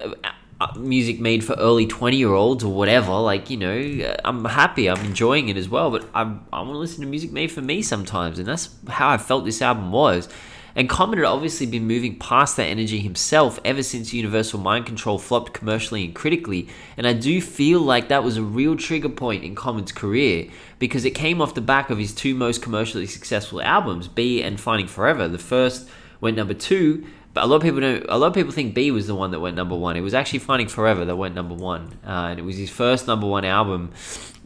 uh, 0.00 0.14
uh, 0.60 0.72
music 0.78 1.18
made 1.18 1.44
for 1.44 1.54
early 1.54 1.86
20 1.86 2.16
year 2.16 2.32
olds 2.32 2.62
or 2.62 2.72
whatever 2.72 3.12
like 3.12 3.50
you 3.50 3.56
know 3.56 3.76
uh, 4.06 4.16
i'm 4.24 4.44
happy 4.44 4.88
i'm 4.88 5.04
enjoying 5.04 5.48
it 5.48 5.56
as 5.56 5.68
well 5.68 5.90
but 5.90 6.08
i'm 6.14 6.46
i 6.52 6.58
want 6.60 6.70
to 6.70 6.78
listen 6.78 7.00
to 7.00 7.08
music 7.08 7.32
made 7.32 7.50
for 7.50 7.60
me 7.60 7.82
sometimes 7.82 8.38
and 8.38 8.46
that's 8.46 8.68
how 8.88 9.08
i 9.08 9.18
felt 9.18 9.44
this 9.44 9.60
album 9.60 9.90
was 9.90 10.28
and 10.76 10.88
Common 10.88 11.18
had 11.18 11.26
obviously 11.26 11.66
been 11.66 11.86
moving 11.86 12.18
past 12.18 12.56
that 12.56 12.64
energy 12.64 12.98
himself 12.98 13.60
ever 13.64 13.82
since 13.82 14.12
Universal 14.12 14.60
Mind 14.60 14.86
Control 14.86 15.18
flopped 15.18 15.52
commercially 15.52 16.04
and 16.04 16.14
critically. 16.14 16.68
And 16.96 17.06
I 17.06 17.12
do 17.12 17.40
feel 17.40 17.80
like 17.80 18.08
that 18.08 18.24
was 18.24 18.36
a 18.36 18.42
real 18.42 18.76
trigger 18.76 19.08
point 19.08 19.44
in 19.44 19.54
Common's 19.54 19.92
career 19.92 20.48
because 20.78 21.04
it 21.04 21.12
came 21.12 21.40
off 21.40 21.54
the 21.54 21.60
back 21.60 21.90
of 21.90 21.98
his 21.98 22.12
two 22.12 22.34
most 22.34 22.60
commercially 22.60 23.06
successful 23.06 23.62
albums, 23.62 24.08
Be 24.08 24.42
and 24.42 24.58
Finding 24.58 24.88
Forever. 24.88 25.28
The 25.28 25.38
first 25.38 25.88
went 26.20 26.36
number 26.36 26.54
two, 26.54 27.06
but 27.34 27.44
a 27.44 27.46
lot 27.46 27.56
of 27.56 27.62
people 27.62 27.80
don't. 27.80 28.06
A 28.08 28.16
lot 28.16 28.28
of 28.28 28.34
people 28.34 28.52
think 28.52 28.74
Be 28.74 28.90
was 28.90 29.06
the 29.06 29.14
one 29.14 29.32
that 29.32 29.40
went 29.40 29.56
number 29.56 29.76
one. 29.76 29.96
It 29.96 30.00
was 30.00 30.14
actually 30.14 30.38
Finding 30.38 30.68
Forever 30.68 31.04
that 31.04 31.16
went 31.16 31.34
number 31.34 31.54
one, 31.54 31.98
uh, 32.06 32.28
and 32.30 32.38
it 32.38 32.42
was 32.42 32.56
his 32.56 32.70
first 32.70 33.06
number 33.06 33.26
one 33.26 33.44
album 33.44 33.92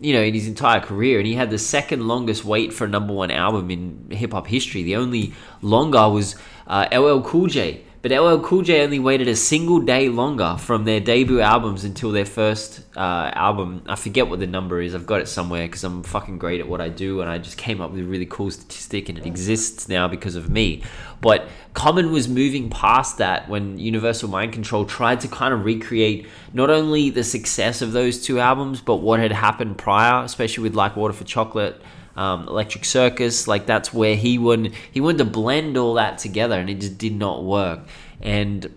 you 0.01 0.13
know, 0.13 0.23
in 0.23 0.33
his 0.33 0.47
entire 0.47 0.81
career, 0.81 1.19
and 1.19 1.27
he 1.27 1.35
had 1.35 1.51
the 1.51 1.59
second 1.59 2.07
longest 2.07 2.45
wait 2.45 2.73
for 2.73 2.85
a 2.85 2.89
number 2.89 3.13
one 3.13 3.31
album 3.31 3.71
in 3.71 4.11
hip 4.11 4.33
hop 4.33 4.47
history. 4.47 4.83
The 4.83 4.97
only 4.97 5.33
longer 5.61 6.09
was 6.09 6.37
uh, 6.67 6.87
LL 6.93 7.21
Cool 7.23 7.49
J, 7.49 7.83
but 8.01 8.13
LL 8.13 8.39
Cool 8.41 8.63
J 8.63 8.83
only 8.83 8.99
waited 8.99 9.27
a 9.27 9.35
single 9.35 9.81
day 9.81 10.09
longer 10.09 10.57
from 10.59 10.85
their 10.85 11.01
debut 11.01 11.41
albums 11.41 11.85
until 11.85 12.13
their 12.13 12.25
first 12.25 12.83
uh, 12.97 13.31
album. 13.35 13.83
I 13.89 13.97
forget 13.97 14.29
what 14.29 14.39
the 14.39 14.47
number 14.47 14.81
is. 14.81 14.95
I've 14.95 15.07
got 15.07 15.21
it 15.21 15.27
somewhere 15.27 15.67
because 15.67 15.83
I'm 15.83 16.05
fucking 16.05 16.39
great 16.39 16.61
at 16.61 16.69
what 16.69 16.81
I 16.81 16.91
do, 16.91 17.21
and 17.21 17.29
I 17.29 17.39
just 17.39 17.59
came 17.59 17.81
up 17.81 17.91
with 17.91 18.01
a 18.01 18.05
really 18.05 18.27
cool 18.27 18.51
statistic, 18.51 19.09
and 19.09 19.19
it 19.19 19.27
exists 19.27 19.89
now 19.89 20.07
because 20.07 20.37
of 20.37 20.49
me. 20.49 20.83
But 21.21 21.49
Common 21.75 22.13
was 22.13 22.29
moving 22.29 22.71
past 22.71 23.19
that 23.19 23.49
when 23.49 23.79
Universal 23.79 24.29
Mind 24.29 24.53
Control 24.53 24.85
tried 24.85 25.21
to 25.21 25.29
kind 25.29 25.53
of 25.53 25.65
recreate 25.65 26.27
not 26.53 26.71
only 26.71 27.11
the 27.11 27.25
success 27.25 27.83
of 27.83 27.93
those 27.93 28.23
two 28.23 28.39
albums, 28.39 28.81
but 28.81 28.97
what 28.97 29.19
had 29.19 29.33
happened 29.33 29.77
prior, 29.77 30.25
especially 30.25 30.63
with 30.63 30.75
Like 30.75 30.97
Water 30.97 31.15
for 31.15 31.25
Chocolate. 31.25 31.81
Um, 32.19 32.49
Electric 32.49 32.85
Circus. 32.85 33.47
Like 33.47 33.67
that's 33.67 33.95
where 33.95 34.17
he 34.17 34.39
wanted 34.39 34.75
he 34.91 35.01
wanted 35.01 35.19
to 35.19 35.25
blend 35.25 35.77
all 35.77 35.95
that 35.95 36.19
together, 36.19 36.59
and 36.59 36.69
it 36.69 36.81
just 36.81 36.99
did 36.99 37.15
not 37.15 37.45
work. 37.45 37.81
And 38.21 38.75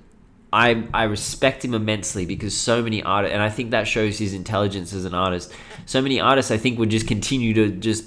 I 0.54 0.84
I 0.94 1.04
respect 1.04 1.66
him 1.66 1.74
immensely 1.74 2.26
because 2.26 2.56
so 2.56 2.84
many 2.84 3.02
artists, 3.02 3.34
and 3.34 3.42
I 3.42 3.50
think 3.50 3.72
that 3.72 3.88
shows 3.88 4.20
his 4.20 4.34
intelligence 4.34 4.94
as 4.94 5.06
an 5.06 5.16
artist. 5.16 5.52
So 5.86 6.02
many 6.02 6.20
artists, 6.20 6.52
I 6.52 6.58
think, 6.58 6.78
would 6.78 6.92
just 6.92 7.08
continue 7.08 7.54
to 7.56 7.72
just 7.72 8.06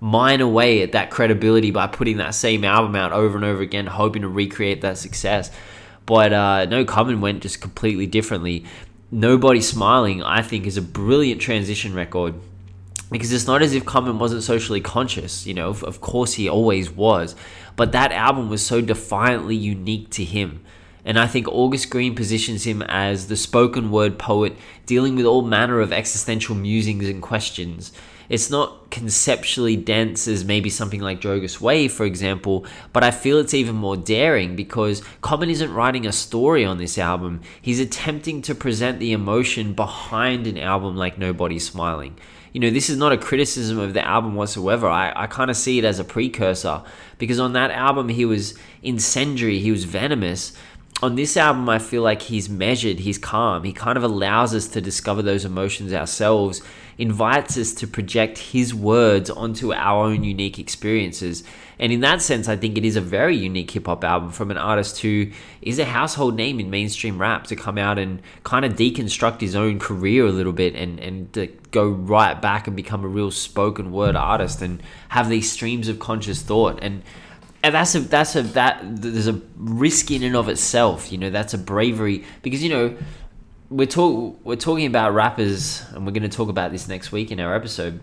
mine 0.00 0.40
away 0.40 0.82
at 0.82 0.92
that 0.92 1.10
credibility 1.10 1.72
by 1.72 1.88
putting 1.88 2.18
that 2.18 2.32
same 2.32 2.64
album 2.64 2.94
out 2.94 3.12
over 3.12 3.36
and 3.36 3.44
over 3.44 3.60
again, 3.60 3.86
hoping 3.86 4.22
to 4.22 4.28
recreate 4.28 4.80
that 4.82 4.96
success. 4.96 5.50
But 6.06 6.32
uh, 6.32 6.64
no, 6.66 6.84
Common 6.84 7.20
went 7.20 7.42
just 7.42 7.60
completely 7.60 8.06
differently. 8.06 8.64
Nobody 9.10 9.60
Smiling, 9.60 10.22
I 10.22 10.42
think, 10.42 10.66
is 10.66 10.76
a 10.76 10.82
brilliant 10.82 11.40
transition 11.40 11.94
record 11.94 12.34
because 13.10 13.32
it's 13.32 13.46
not 13.46 13.62
as 13.62 13.74
if 13.74 13.84
Common 13.84 14.18
wasn't 14.18 14.42
socially 14.42 14.80
conscious. 14.80 15.46
You 15.46 15.54
know, 15.54 15.68
of 15.68 16.00
course 16.00 16.34
he 16.34 16.48
always 16.48 16.90
was, 16.90 17.34
but 17.76 17.92
that 17.92 18.12
album 18.12 18.48
was 18.48 18.64
so 18.64 18.80
defiantly 18.80 19.56
unique 19.56 20.10
to 20.10 20.24
him. 20.24 20.62
And 21.04 21.18
I 21.18 21.26
think 21.26 21.48
August 21.48 21.88
Greene 21.88 22.14
positions 22.14 22.64
him 22.64 22.82
as 22.82 23.28
the 23.28 23.36
spoken 23.36 23.90
word 23.90 24.18
poet 24.18 24.56
dealing 24.84 25.16
with 25.16 25.24
all 25.24 25.42
manner 25.42 25.80
of 25.80 25.92
existential 25.92 26.54
musings 26.54 27.08
and 27.08 27.22
questions. 27.22 27.92
It's 28.28 28.50
not 28.50 28.90
conceptually 28.90 29.74
dense 29.74 30.28
as 30.28 30.44
maybe 30.44 30.68
something 30.68 31.00
like 31.00 31.22
Jogas 31.22 31.62
Wave, 31.62 31.94
for 31.94 32.04
example, 32.04 32.66
but 32.92 33.02
I 33.02 33.10
feel 33.10 33.38
it's 33.38 33.54
even 33.54 33.74
more 33.74 33.96
daring 33.96 34.54
because 34.54 35.02
Common 35.22 35.48
isn't 35.48 35.72
writing 35.72 36.06
a 36.06 36.12
story 36.12 36.62
on 36.62 36.76
this 36.76 36.98
album. 36.98 37.40
He's 37.62 37.80
attempting 37.80 38.42
to 38.42 38.54
present 38.54 38.98
the 38.98 39.12
emotion 39.12 39.72
behind 39.72 40.46
an 40.46 40.58
album 40.58 40.94
like 40.94 41.16
Nobody's 41.16 41.66
Smiling. 41.66 42.18
You 42.52 42.60
know, 42.60 42.70
this 42.70 42.88
is 42.88 42.96
not 42.96 43.12
a 43.12 43.18
criticism 43.18 43.78
of 43.78 43.94
the 43.94 44.04
album 44.04 44.34
whatsoever. 44.34 44.88
I, 44.88 45.12
I 45.14 45.26
kind 45.26 45.50
of 45.50 45.56
see 45.56 45.78
it 45.78 45.84
as 45.84 45.98
a 45.98 46.04
precursor 46.04 46.82
because 47.18 47.38
on 47.38 47.52
that 47.52 47.70
album 47.70 48.08
he 48.08 48.24
was 48.24 48.58
incendiary, 48.82 49.58
he 49.58 49.70
was 49.70 49.84
venomous, 49.84 50.52
on 51.00 51.14
this 51.14 51.36
album, 51.36 51.68
I 51.68 51.78
feel 51.78 52.02
like 52.02 52.22
he's 52.22 52.48
measured, 52.48 53.00
he's 53.00 53.18
calm. 53.18 53.62
He 53.62 53.72
kind 53.72 53.96
of 53.96 54.02
allows 54.02 54.54
us 54.54 54.66
to 54.68 54.80
discover 54.80 55.22
those 55.22 55.44
emotions 55.44 55.92
ourselves, 55.92 56.60
invites 56.96 57.56
us 57.56 57.72
to 57.74 57.86
project 57.86 58.38
his 58.38 58.74
words 58.74 59.30
onto 59.30 59.72
our 59.72 60.06
own 60.06 60.24
unique 60.24 60.58
experiences. 60.58 61.44
And 61.78 61.92
in 61.92 62.00
that 62.00 62.20
sense, 62.20 62.48
I 62.48 62.56
think 62.56 62.76
it 62.76 62.84
is 62.84 62.96
a 62.96 63.00
very 63.00 63.36
unique 63.36 63.70
hip 63.70 63.86
hop 63.86 64.02
album 64.02 64.32
from 64.32 64.50
an 64.50 64.58
artist 64.58 65.00
who 65.00 65.30
is 65.62 65.78
a 65.78 65.84
household 65.84 66.34
name 66.34 66.58
in 66.58 66.68
mainstream 66.68 67.20
rap 67.20 67.46
to 67.46 67.54
come 67.54 67.78
out 67.78 68.00
and 68.00 68.20
kind 68.42 68.64
of 68.64 68.72
deconstruct 68.72 69.40
his 69.40 69.54
own 69.54 69.78
career 69.78 70.26
a 70.26 70.32
little 70.32 70.52
bit 70.52 70.74
and, 70.74 70.98
and 70.98 71.32
to 71.34 71.46
go 71.70 71.88
right 71.88 72.42
back 72.42 72.66
and 72.66 72.74
become 72.74 73.04
a 73.04 73.08
real 73.08 73.30
spoken 73.30 73.92
word 73.92 74.16
artist 74.16 74.60
and 74.62 74.82
have 75.10 75.28
these 75.28 75.52
streams 75.52 75.86
of 75.86 76.00
conscious 76.00 76.42
thought. 76.42 76.80
And 76.82 77.04
and 77.62 77.74
that's 77.74 77.94
a 77.94 78.00
that's 78.00 78.36
a 78.36 78.42
that 78.42 78.80
there's 78.82 79.26
a 79.26 79.40
risk 79.56 80.10
in 80.10 80.22
and 80.22 80.36
of 80.36 80.48
itself 80.48 81.10
you 81.10 81.18
know 81.18 81.30
that's 81.30 81.54
a 81.54 81.58
bravery. 81.58 82.24
Because 82.42 82.62
you 82.62 82.70
know 82.70 82.96
we're 83.70 83.86
talk 83.86 84.38
we're 84.44 84.56
talking 84.56 84.86
about 84.86 85.14
rappers 85.14 85.82
and 85.92 86.06
we're 86.06 86.12
going 86.12 86.28
to 86.28 86.34
talk 86.34 86.48
about 86.48 86.72
this 86.72 86.88
next 86.88 87.12
week 87.12 87.30
in 87.30 87.40
our 87.40 87.54
episode. 87.54 88.00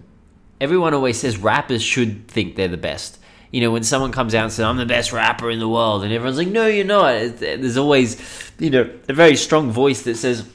Everyone 0.61 0.93
always 0.93 1.19
says 1.19 1.37
rappers 1.37 1.81
should 1.81 2.27
think 2.27 2.55
they're 2.55 2.67
the 2.67 2.77
best. 2.77 3.19
You 3.51 3.61
know 3.61 3.71
when 3.71 3.83
someone 3.83 4.11
comes 4.11 4.35
out 4.35 4.43
and 4.43 4.51
says 4.51 4.65
i'm 4.65 4.77
the 4.77 4.85
best 4.85 5.13
rapper 5.13 5.49
in 5.49 5.59
the 5.59 5.69
world 5.69 6.03
and 6.03 6.11
everyone's 6.11 6.37
like 6.37 6.49
no 6.49 6.67
you're 6.67 6.85
not. 6.85 7.13
Eh, 7.13 7.29
there's 7.29 7.77
always 7.77 8.21
you 8.59 8.69
know 8.69 8.89
a 9.07 9.13
very 9.13 9.35
strong 9.35 9.71
voice 9.71 10.01
that 10.03 10.15
says 10.15 10.45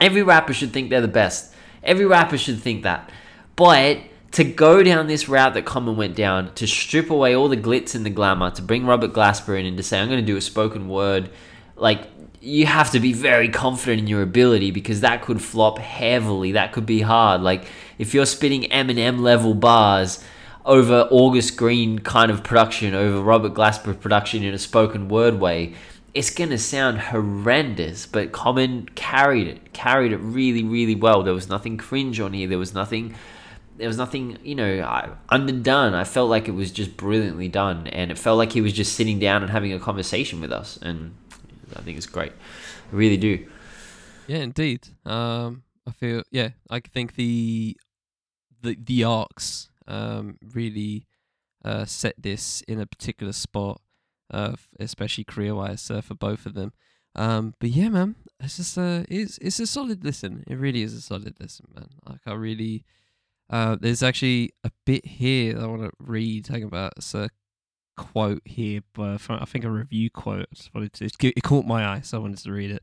every 0.00 0.22
rapper 0.22 0.54
should 0.54 0.72
think 0.72 0.90
they're 0.90 1.00
the 1.00 1.08
best. 1.08 1.54
Every 1.82 2.06
rapper 2.06 2.38
should 2.38 2.60
think 2.60 2.82
that. 2.82 3.10
But 3.56 3.98
to 4.32 4.44
go 4.44 4.82
down 4.82 5.06
this 5.06 5.28
route 5.28 5.54
that 5.54 5.64
Common 5.64 5.96
went 5.96 6.14
down, 6.14 6.54
to 6.54 6.66
strip 6.66 7.10
away 7.10 7.34
all 7.34 7.48
the 7.48 7.56
glitz 7.56 7.94
and 7.94 8.06
the 8.06 8.10
glamour, 8.10 8.50
to 8.52 8.62
bring 8.62 8.86
Robert 8.86 9.12
Glasper 9.12 9.58
in 9.58 9.66
and 9.66 9.76
to 9.76 9.82
say, 9.82 9.98
I'm 9.98 10.08
going 10.08 10.20
to 10.20 10.26
do 10.26 10.36
a 10.36 10.40
spoken 10.40 10.88
word, 10.88 11.30
like, 11.76 12.06
you 12.40 12.64
have 12.64 12.90
to 12.92 13.00
be 13.00 13.12
very 13.12 13.48
confident 13.48 14.00
in 14.00 14.06
your 14.06 14.22
ability 14.22 14.70
because 14.70 15.00
that 15.02 15.20
could 15.22 15.42
flop 15.42 15.78
heavily. 15.78 16.52
That 16.52 16.72
could 16.72 16.86
be 16.86 17.02
hard. 17.02 17.42
Like, 17.42 17.66
if 17.98 18.14
you're 18.14 18.24
spitting 18.24 18.62
Eminem 18.62 19.20
level 19.20 19.52
bars 19.52 20.24
over 20.64 21.06
August 21.10 21.56
Greene 21.56 21.98
kind 21.98 22.30
of 22.30 22.42
production, 22.42 22.94
over 22.94 23.20
Robert 23.20 23.52
Glasper 23.52 23.98
production 23.98 24.42
in 24.42 24.54
a 24.54 24.58
spoken 24.58 25.08
word 25.08 25.38
way, 25.38 25.74
it's 26.14 26.30
going 26.30 26.50
to 26.50 26.58
sound 26.58 26.98
horrendous, 26.98 28.06
but 28.06 28.32
Common 28.32 28.88
carried 28.94 29.46
it, 29.46 29.72
carried 29.72 30.12
it 30.12 30.18
really, 30.18 30.64
really 30.64 30.94
well. 30.94 31.22
There 31.22 31.34
was 31.34 31.48
nothing 31.48 31.76
cringe 31.76 32.20
on 32.20 32.32
here. 32.32 32.48
There 32.48 32.58
was 32.58 32.74
nothing 32.74 33.14
there 33.80 33.88
was 33.88 33.96
nothing, 33.96 34.38
you 34.44 34.54
know, 34.54 35.16
underdone. 35.30 35.94
I 35.94 36.04
felt 36.04 36.30
like 36.30 36.46
it 36.48 36.52
was 36.52 36.70
just 36.70 36.96
brilliantly 36.96 37.48
done, 37.48 37.86
and 37.88 38.10
it 38.10 38.18
felt 38.18 38.38
like 38.38 38.52
he 38.52 38.60
was 38.60 38.72
just 38.72 38.94
sitting 38.94 39.18
down 39.18 39.42
and 39.42 39.50
having 39.50 39.72
a 39.72 39.80
conversation 39.80 40.40
with 40.40 40.52
us, 40.52 40.78
and 40.82 41.14
I 41.74 41.80
think 41.80 41.96
it's 41.96 42.06
great. 42.06 42.32
I 42.32 42.94
really 42.94 43.16
do. 43.16 43.46
Yeah, 44.26 44.38
indeed. 44.38 44.88
Um, 45.04 45.64
I 45.88 45.92
feel 45.92 46.22
yeah. 46.30 46.50
I 46.68 46.80
think 46.80 47.16
the 47.16 47.76
the 48.62 48.76
the 48.78 49.02
arcs 49.04 49.70
um 49.88 50.36
really 50.54 51.06
uh 51.64 51.84
set 51.84 52.14
this 52.18 52.62
in 52.68 52.78
a 52.78 52.86
particular 52.86 53.32
spot, 53.32 53.80
uh, 54.30 54.54
especially 54.78 55.24
career 55.24 55.54
wise 55.54 55.90
uh, 55.90 56.00
for 56.00 56.14
both 56.14 56.46
of 56.46 56.54
them. 56.54 56.72
Um, 57.16 57.54
but 57.58 57.70
yeah, 57.70 57.88
man, 57.88 58.14
it's 58.38 58.58
just 58.58 58.76
a 58.76 59.04
it's 59.08 59.38
it's 59.38 59.58
a 59.58 59.66
solid 59.66 60.04
listen. 60.04 60.44
It 60.46 60.56
really 60.56 60.82
is 60.82 60.94
a 60.94 61.00
solid 61.00 61.34
listen, 61.40 61.66
man. 61.74 61.88
Like 62.06 62.20
I 62.26 62.34
really 62.34 62.84
uh, 63.50 63.76
there's 63.80 64.02
actually 64.02 64.52
a 64.62 64.70
bit 64.86 65.04
here 65.04 65.54
that 65.54 65.64
I 65.64 65.66
want 65.66 65.82
to 65.82 65.90
read 65.98 66.44
talking 66.44 66.64
about. 66.64 66.94
It's 66.96 67.14
a 67.14 67.30
quote 67.96 68.42
here, 68.44 68.80
but 68.94 69.20
I 69.28 69.44
think 69.44 69.64
a 69.64 69.70
review 69.70 70.08
quote. 70.08 70.46
It 70.74 71.42
caught 71.42 71.66
my 71.66 71.84
eye, 71.84 72.00
so 72.00 72.18
I 72.18 72.20
wanted 72.20 72.38
to 72.38 72.52
read 72.52 72.70
it. 72.70 72.82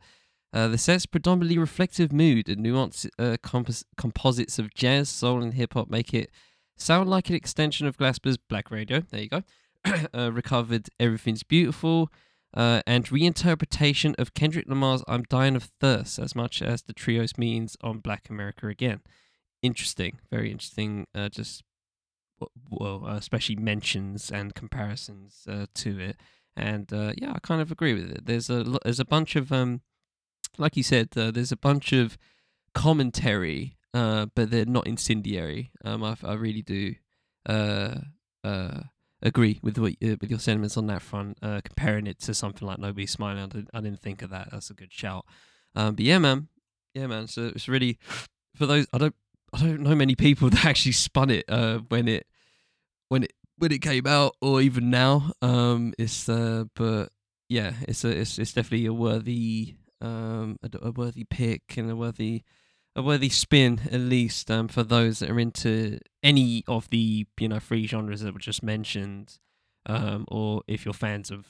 Uh, 0.53 0.67
the 0.67 0.77
set's 0.77 1.05
predominantly 1.05 1.57
reflective 1.57 2.11
mood 2.11 2.49
and 2.49 2.65
nuanced 2.65 3.09
uh, 3.17 3.37
compos- 3.43 3.85
composites 3.95 4.59
of 4.59 4.73
jazz, 4.73 5.09
soul, 5.09 5.41
and 5.41 5.53
hip 5.53 5.73
hop 5.73 5.89
make 5.89 6.13
it 6.13 6.31
sound 6.75 7.09
like 7.09 7.29
an 7.29 7.35
extension 7.35 7.87
of 7.87 7.97
Glasper's 7.97 8.37
Black 8.37 8.69
Radio. 8.69 9.01
There 9.01 9.21
you 9.21 9.29
go. 9.29 9.43
uh, 10.13 10.31
recovered 10.31 10.89
Everything's 10.99 11.43
Beautiful, 11.43 12.11
uh, 12.53 12.81
and 12.85 13.05
reinterpretation 13.05 14.15
of 14.17 14.33
Kendrick 14.33 14.67
Lamar's 14.67 15.03
I'm 15.07 15.23
Dying 15.23 15.55
of 15.55 15.69
Thirst 15.79 16.19
as 16.19 16.35
much 16.35 16.61
as 16.61 16.83
the 16.83 16.93
trio's 16.93 17.37
means 17.37 17.77
on 17.81 17.99
Black 17.99 18.29
America 18.29 18.67
Again 18.67 19.01
interesting, 19.61 20.19
very 20.31 20.51
interesting. 20.51 21.07
Uh, 21.15 21.29
just 21.29 21.63
well, 22.69 23.03
uh, 23.05 23.15
especially 23.15 23.55
mentions 23.55 24.31
and 24.31 24.53
comparisons 24.53 25.45
uh, 25.49 25.65
to 25.75 25.99
it, 25.99 26.17
and 26.55 26.91
uh, 26.93 27.13
yeah, 27.17 27.33
I 27.33 27.39
kind 27.39 27.61
of 27.61 27.71
agree 27.71 27.93
with 27.93 28.11
it. 28.11 28.25
There's 28.25 28.49
a 28.49 28.63
there's 28.83 28.99
a 28.99 29.05
bunch 29.05 29.35
of 29.35 29.51
um, 29.51 29.81
like 30.57 30.77
you 30.77 30.83
said, 30.83 31.09
uh, 31.15 31.31
there's 31.31 31.51
a 31.51 31.57
bunch 31.57 31.93
of 31.93 32.17
commentary, 32.73 33.77
uh, 33.93 34.27
but 34.35 34.51
they're 34.51 34.65
not 34.65 34.87
incendiary. 34.87 35.71
Um, 35.83 36.03
I 36.03 36.15
I 36.23 36.33
really 36.33 36.61
do 36.61 36.95
uh 37.47 37.95
uh 38.43 38.81
agree 39.21 39.59
with 39.63 39.77
what 39.77 39.93
with 40.01 40.29
your 40.29 40.39
sentiments 40.39 40.77
on 40.77 40.87
that 40.87 41.01
front. 41.01 41.37
Uh, 41.41 41.61
comparing 41.63 42.07
it 42.07 42.19
to 42.19 42.33
something 42.33 42.67
like 42.67 42.79
Nobody 42.79 43.07
Smiling, 43.07 43.43
I 43.43 43.47
didn't, 43.47 43.69
I 43.73 43.81
didn't 43.81 44.01
think 44.01 44.21
of 44.21 44.29
that. 44.29 44.49
That's 44.51 44.69
a 44.69 44.73
good 44.73 44.91
shout. 44.91 45.25
Um, 45.75 45.95
but 45.95 46.05
yeah, 46.05 46.19
man, 46.19 46.49
yeah, 46.93 47.07
man. 47.07 47.27
So 47.27 47.51
it's 47.55 47.67
really 47.67 47.97
for 48.55 48.65
those. 48.65 48.87
I 48.93 48.97
don't 48.97 49.15
I 49.53 49.59
don't 49.59 49.81
know 49.81 49.95
many 49.95 50.15
people 50.15 50.49
that 50.51 50.65
actually 50.65 50.91
spun 50.93 51.29
it 51.29 51.45
uh, 51.49 51.79
when 51.89 52.07
it 52.07 52.27
when 53.09 53.23
it 53.23 53.33
when 53.57 53.71
it 53.71 53.81
came 53.81 54.07
out 54.07 54.35
or 54.41 54.61
even 54.61 54.89
now. 54.89 55.31
Um, 55.41 55.93
it's 55.97 56.29
uh, 56.29 56.65
but 56.75 57.09
yeah, 57.49 57.73
it's 57.87 58.03
a 58.03 58.09
it's 58.09 58.37
it's 58.39 58.53
definitely 58.53 58.85
a 58.85 58.93
worthy 58.93 59.75
um 60.01 60.57
a, 60.61 60.69
a 60.87 60.91
worthy 60.91 61.23
pick 61.23 61.75
and 61.77 61.89
a 61.89 61.95
worthy 61.95 62.43
a 62.95 63.01
worthy 63.01 63.29
spin 63.29 63.81
at 63.91 63.99
least 63.99 64.49
um 64.51 64.67
for 64.67 64.83
those 64.83 65.19
that 65.19 65.29
are 65.29 65.39
into 65.39 65.99
any 66.21 66.63
of 66.67 66.89
the 66.89 67.25
you 67.39 67.47
know 67.47 67.59
three 67.59 67.87
genres 67.87 68.21
that 68.21 68.33
were 68.33 68.39
just 68.39 68.61
mentioned 68.61 69.39
um 69.87 70.25
or 70.27 70.61
if 70.67 70.85
you're 70.85 70.93
fans 70.93 71.31
of 71.31 71.47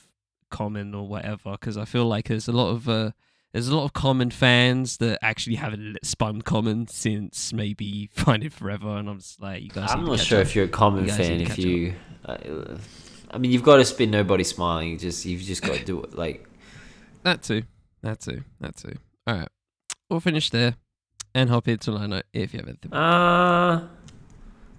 common 0.49 0.95
or 0.95 1.07
whatever 1.07 1.51
because 1.51 1.77
I 1.77 1.83
feel 1.85 2.05
like 2.05 2.29
there's 2.29 2.47
a 2.47 2.53
lot 2.53 2.69
of 2.69 2.87
uh 2.87 3.11
there's 3.58 3.70
a 3.70 3.76
lot 3.76 3.86
of 3.86 3.93
common 3.93 4.30
fans 4.30 4.97
that 4.97 5.18
actually 5.24 5.55
haven't 5.55 5.97
spun 6.03 6.43
common 6.43 6.88
since 6.88 7.51
maybe 7.51 8.08
Finding 8.14 8.51
Forever, 8.51 8.97
and 8.97 9.10
I'm 9.10 9.18
just 9.18 9.41
like, 9.41 9.64
you 9.64 9.70
guys. 9.70 9.89
I'm 9.91 10.05
not 10.05 10.20
sure 10.20 10.41
up. 10.41 10.45
if 10.45 10.55
you're 10.55 10.66
a 10.66 10.68
common 10.68 11.05
you 11.05 11.12
fan. 11.12 11.41
If 11.41 11.58
you, 11.58 11.95
uh, 12.24 12.78
I 13.32 13.39
mean, 13.39 13.51
you've 13.51 13.64
got 13.64 13.78
to 13.78 13.86
spin 13.86 14.12
Nobody 14.12 14.43
Smiling. 14.43 14.91
You 14.91 14.97
just 14.99 15.26
you've 15.26 15.41
just 15.41 15.64
got 15.64 15.76
to 15.76 15.84
do 15.84 16.03
it. 16.03 16.16
Like 16.16 16.47
that 17.24 17.41
too, 17.41 17.64
that 18.03 18.20
too, 18.20 18.43
that 18.60 18.78
too. 18.78 18.93
All 19.26 19.34
right, 19.34 19.49
we'll 20.08 20.20
finish 20.20 20.51
there 20.51 20.76
and 21.34 21.49
hop 21.49 21.68
into 21.68 21.89
Lino 21.89 22.22
if 22.34 22.53
you 22.53 22.60
have 22.60 22.70
anything. 22.70 22.93
Uh 22.93 23.88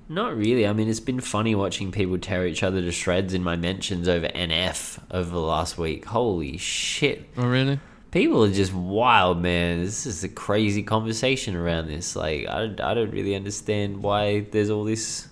not 0.09 0.37
really. 0.37 0.69
I 0.69 0.73
mean, 0.73 0.89
it's 0.89 1.01
been 1.01 1.21
funny 1.21 1.57
watching 1.57 1.91
people 1.91 2.17
tear 2.17 2.47
each 2.47 2.63
other 2.63 2.81
to 2.81 2.93
shreds 2.93 3.35
in 3.35 3.43
my 3.43 3.57
mentions 3.57 4.09
over 4.09 4.29
NF 4.29 5.01
over 5.11 5.31
the 5.31 5.41
last 5.41 5.79
week. 5.79 6.05
Holy 6.05 6.57
shit! 6.59 7.29
Oh 7.37 7.49
really? 7.49 7.81
People 8.11 8.45
are 8.45 8.51
just 8.51 8.73
wild, 8.73 9.41
man. 9.41 9.83
This 9.85 10.07
is 10.07 10.25
a 10.25 10.29
crazy 10.29 10.83
conversation 10.83 11.55
around 11.55 11.89
this. 11.89 12.17
Like, 12.17 12.47
I, 12.47 12.65
I 12.65 12.95
don't 12.95 13.11
really 13.11 13.35
understand 13.35 14.03
why 14.03 14.41
there's 14.41 14.71
all 14.71 14.85
this 14.85 15.29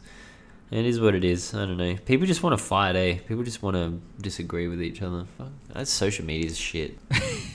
It 0.71 0.85
is 0.85 1.01
what 1.01 1.15
it 1.15 1.25
is. 1.25 1.55
I 1.55 1.67
don't 1.67 1.77
know. 1.77 1.97
People 2.05 2.27
just 2.27 2.43
want 2.43 2.59
to 2.59 2.65
fight, 2.65 2.97
eh? 2.97 3.19
People 3.29 3.45
just 3.45 3.63
want 3.63 3.77
to 3.77 4.01
disagree 4.21 4.69
with 4.69 4.83
each 4.83 5.01
other. 5.01 5.27
Fuck. 5.39 5.51
That's 5.73 5.91
social 5.91 6.25
media's 6.25 6.59
shit. 6.59 6.99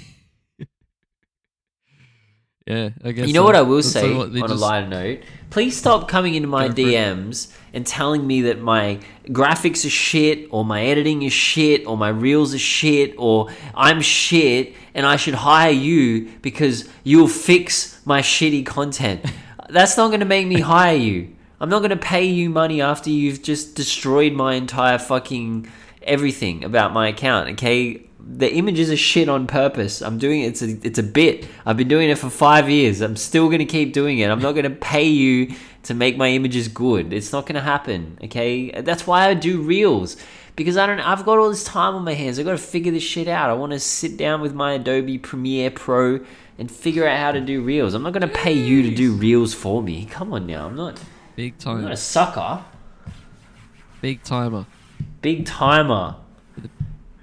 Yeah, 2.66 2.89
I 3.03 3.12
guess. 3.12 3.28
You 3.28 3.34
know 3.34 3.41
so. 3.41 3.45
what 3.45 3.55
I 3.55 3.62
will 3.62 3.78
That's 3.78 3.91
say 3.91 4.14
on 4.14 4.36
a 4.36 4.53
lighter 4.53 4.88
note? 4.88 5.20
Please 5.49 5.76
stop 5.76 6.07
coming 6.07 6.36
into 6.36 6.47
my 6.47 6.68
Go 6.68 6.76
for 6.76 6.82
it. 6.82 6.86
DMs 6.86 7.51
and 7.74 7.86
telling 7.86 8.26
me 8.26 8.41
that 8.43 8.62
my 8.62 8.99
graphics 9.28 9.86
are 9.86 9.89
shit, 9.89 10.47
or 10.51 10.64
my 10.64 10.84
editing 10.84 11.24
is 11.24 11.34
shit, 11.34 11.86
or 11.88 11.97
my 11.97 12.09
reels 12.09 12.53
are 12.53 12.59
shit, 12.59 13.16
or 13.18 13.49
I'm 13.74 14.01
shit, 14.01 14.76
and 14.93 15.05
I 15.05 15.16
should 15.16 15.34
hire 15.34 15.72
you 15.72 16.32
because 16.41 16.88
you'll 17.03 17.28
fix 17.28 18.05
my 18.05 18.22
shitty 18.22 18.66
content. 18.66 19.26
That's 19.70 19.97
not 19.97 20.07
going 20.09 20.20
to 20.20 20.26
make 20.26 20.47
me 20.47 20.59
hire 20.59 20.95
you. 20.95 21.36
I'm 21.59 21.70
not 21.70 21.80
going 21.80 21.91
to 21.91 21.95
pay 21.95 22.26
you 22.26 22.49
money 22.49 22.82
after 22.82 23.09
you've 23.09 23.41
just 23.41 23.76
destroyed 23.76 24.34
my 24.34 24.55
entire 24.55 24.97
fucking 24.97 25.68
everything 26.01 26.64
about 26.64 26.93
my 26.93 27.07
account. 27.07 27.49
Okay, 27.51 28.03
the 28.26 28.53
images 28.53 28.91
are 28.91 28.97
shit 28.97 29.30
on 29.30 29.47
purpose. 29.47 30.01
I'm 30.01 30.17
doing 30.17 30.41
it. 30.41 30.47
It's 30.47 30.61
a 30.61 30.88
it's 30.88 30.99
a 30.99 31.03
bit. 31.03 31.47
I've 31.65 31.78
been 31.78 31.88
doing 31.88 32.09
it 32.09 32.17
for 32.17 32.30
five 32.30 32.69
years. 32.69 33.01
I'm 33.01 33.15
still 33.15 33.49
gonna 33.49 33.65
keep 33.65 33.93
doing 33.93 34.19
it. 34.19 34.30
I'm 34.30 34.39
not 34.39 34.53
gonna 34.53 34.69
pay 34.69 35.05
you 35.05 35.53
to 35.84 35.93
make 35.93 36.17
my 36.17 36.30
images 36.30 36.67
good. 36.67 37.13
It's 37.13 37.32
not 37.32 37.45
gonna 37.45 37.61
happen. 37.61 38.17
Okay, 38.24 38.72
that's 38.82 39.05
why 39.07 39.28
I 39.28 39.34
do 39.34 39.61
reels 39.61 40.17
because 40.55 40.78
I 40.78 40.86
don't. 40.86 40.99
I've 40.99 41.26
got 41.26 41.38
all 41.38 41.49
this 41.49 41.63
time 41.63 41.95
on 41.95 42.03
my 42.03 42.13
hands. 42.13 42.39
I've 42.39 42.45
got 42.45 42.51
to 42.51 42.57
figure 42.57 42.91
this 42.91 43.03
shit 43.03 43.28
out. 43.28 43.49
I 43.49 43.53
want 43.53 43.72
to 43.72 43.80
sit 43.80 44.17
down 44.17 44.41
with 44.41 44.53
my 44.53 44.74
Adobe 44.74 45.17
Premiere 45.17 45.72
Pro 45.72 46.19
and 46.57 46.72
figure 46.72 47.07
out 47.07 47.17
how 47.17 47.32
to 47.32 47.41
do 47.41 47.61
reels. 47.61 47.93
I'm 47.93 48.03
not 48.03 48.13
gonna 48.13 48.28
pay 48.28 48.53
you 48.53 48.84
to 48.84 48.93
do 48.93 49.13
reels 49.13 49.53
for 49.53 49.82
me. 49.82 50.05
Come 50.05 50.34
on 50.34 50.45
now. 50.45 50.67
I'm 50.67 50.76
not. 50.76 51.01
Big 51.36 51.55
I'm 51.65 51.82
not 51.82 51.93
a 51.93 51.97
sucker. 51.97 52.63
big 54.01 54.22
timer 54.24 54.65
Big 55.22 55.45
timer. 55.45 56.17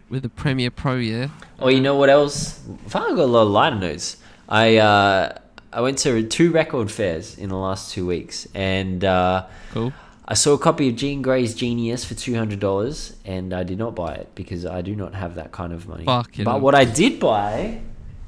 With 0.09 0.23
the 0.23 0.29
Premiere 0.29 0.71
Pro. 0.71 0.97
Yeah. 0.97 1.29
Oh, 1.59 1.69
you 1.69 1.81
know 1.81 1.97
what 1.97 2.09
else? 2.09 2.61
I 2.87 2.89
finally 2.89 3.17
got 3.17 3.25
a 3.25 3.27
lot 3.27 3.43
of 3.43 3.49
lighter 3.49 3.77
notes. 3.77 4.17
I 4.49 4.77
uh, 4.79 5.39
I 5.73 5.81
went 5.83 5.99
to 5.99 6.27
two 6.27 6.51
record 6.51 6.91
fairs 6.91 7.37
in 7.37 7.51
the 7.51 7.57
last 7.57 7.93
two 7.93 8.07
weeks, 8.07 8.47
and 8.55 9.05
uh, 9.05 9.47
Cool. 9.73 9.93
I 10.27 10.35
saw 10.35 10.55
a 10.55 10.59
copy 10.59 10.89
of 10.89 10.97
Jean 10.97 11.23
Grae's 11.23 11.55
Genius 11.55 12.05
for 12.05 12.15
two 12.15 12.35
hundred 12.35 12.61
dollars, 12.61 13.17
and 13.27 13.53
I 13.53 13.65
did 13.65 13.79
not 13.79 13.95
buy 13.95 14.15
it 14.15 14.29
because 14.35 14.65
I 14.65 14.81
do 14.81 14.97
not 14.97 15.15
have 15.15 15.35
that 15.35 15.53
kind 15.53 15.73
of 15.73 15.87
money. 15.87 16.05
Fucking 16.05 16.45
but 16.45 16.61
what 16.63 16.75
I 16.75 16.85
did 16.87 17.21
buy 17.21 17.81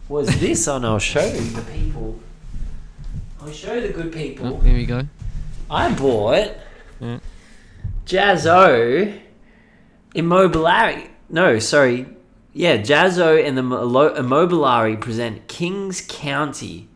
was 0.09 0.39
this, 0.41 0.67
and 0.67 0.85
I'll 0.85 0.99
show 0.99 1.27
the 1.29 1.63
people. 1.63 2.19
I'll 3.41 3.53
show 3.53 3.81
the 3.81 3.89
good 3.89 4.13
people. 4.13 4.47
Oh, 4.57 4.61
here 4.61 4.75
we 4.75 4.85
go. 4.85 5.07
I 5.71 5.91
bought 5.95 6.53
Yeah. 7.01 7.21
Jaz-O 8.05 9.13
Immobiliari. 10.15 11.09
No, 11.31 11.59
sorry. 11.59 12.07
Yeah, 12.53 12.79
Jaz-O 12.79 13.37
and 13.37 13.57
the 13.57 13.63
Mo- 13.63 14.15
Immobiliari 14.15 15.01
present 15.01 15.47
Kings 15.49 16.05
County. 16.07 16.89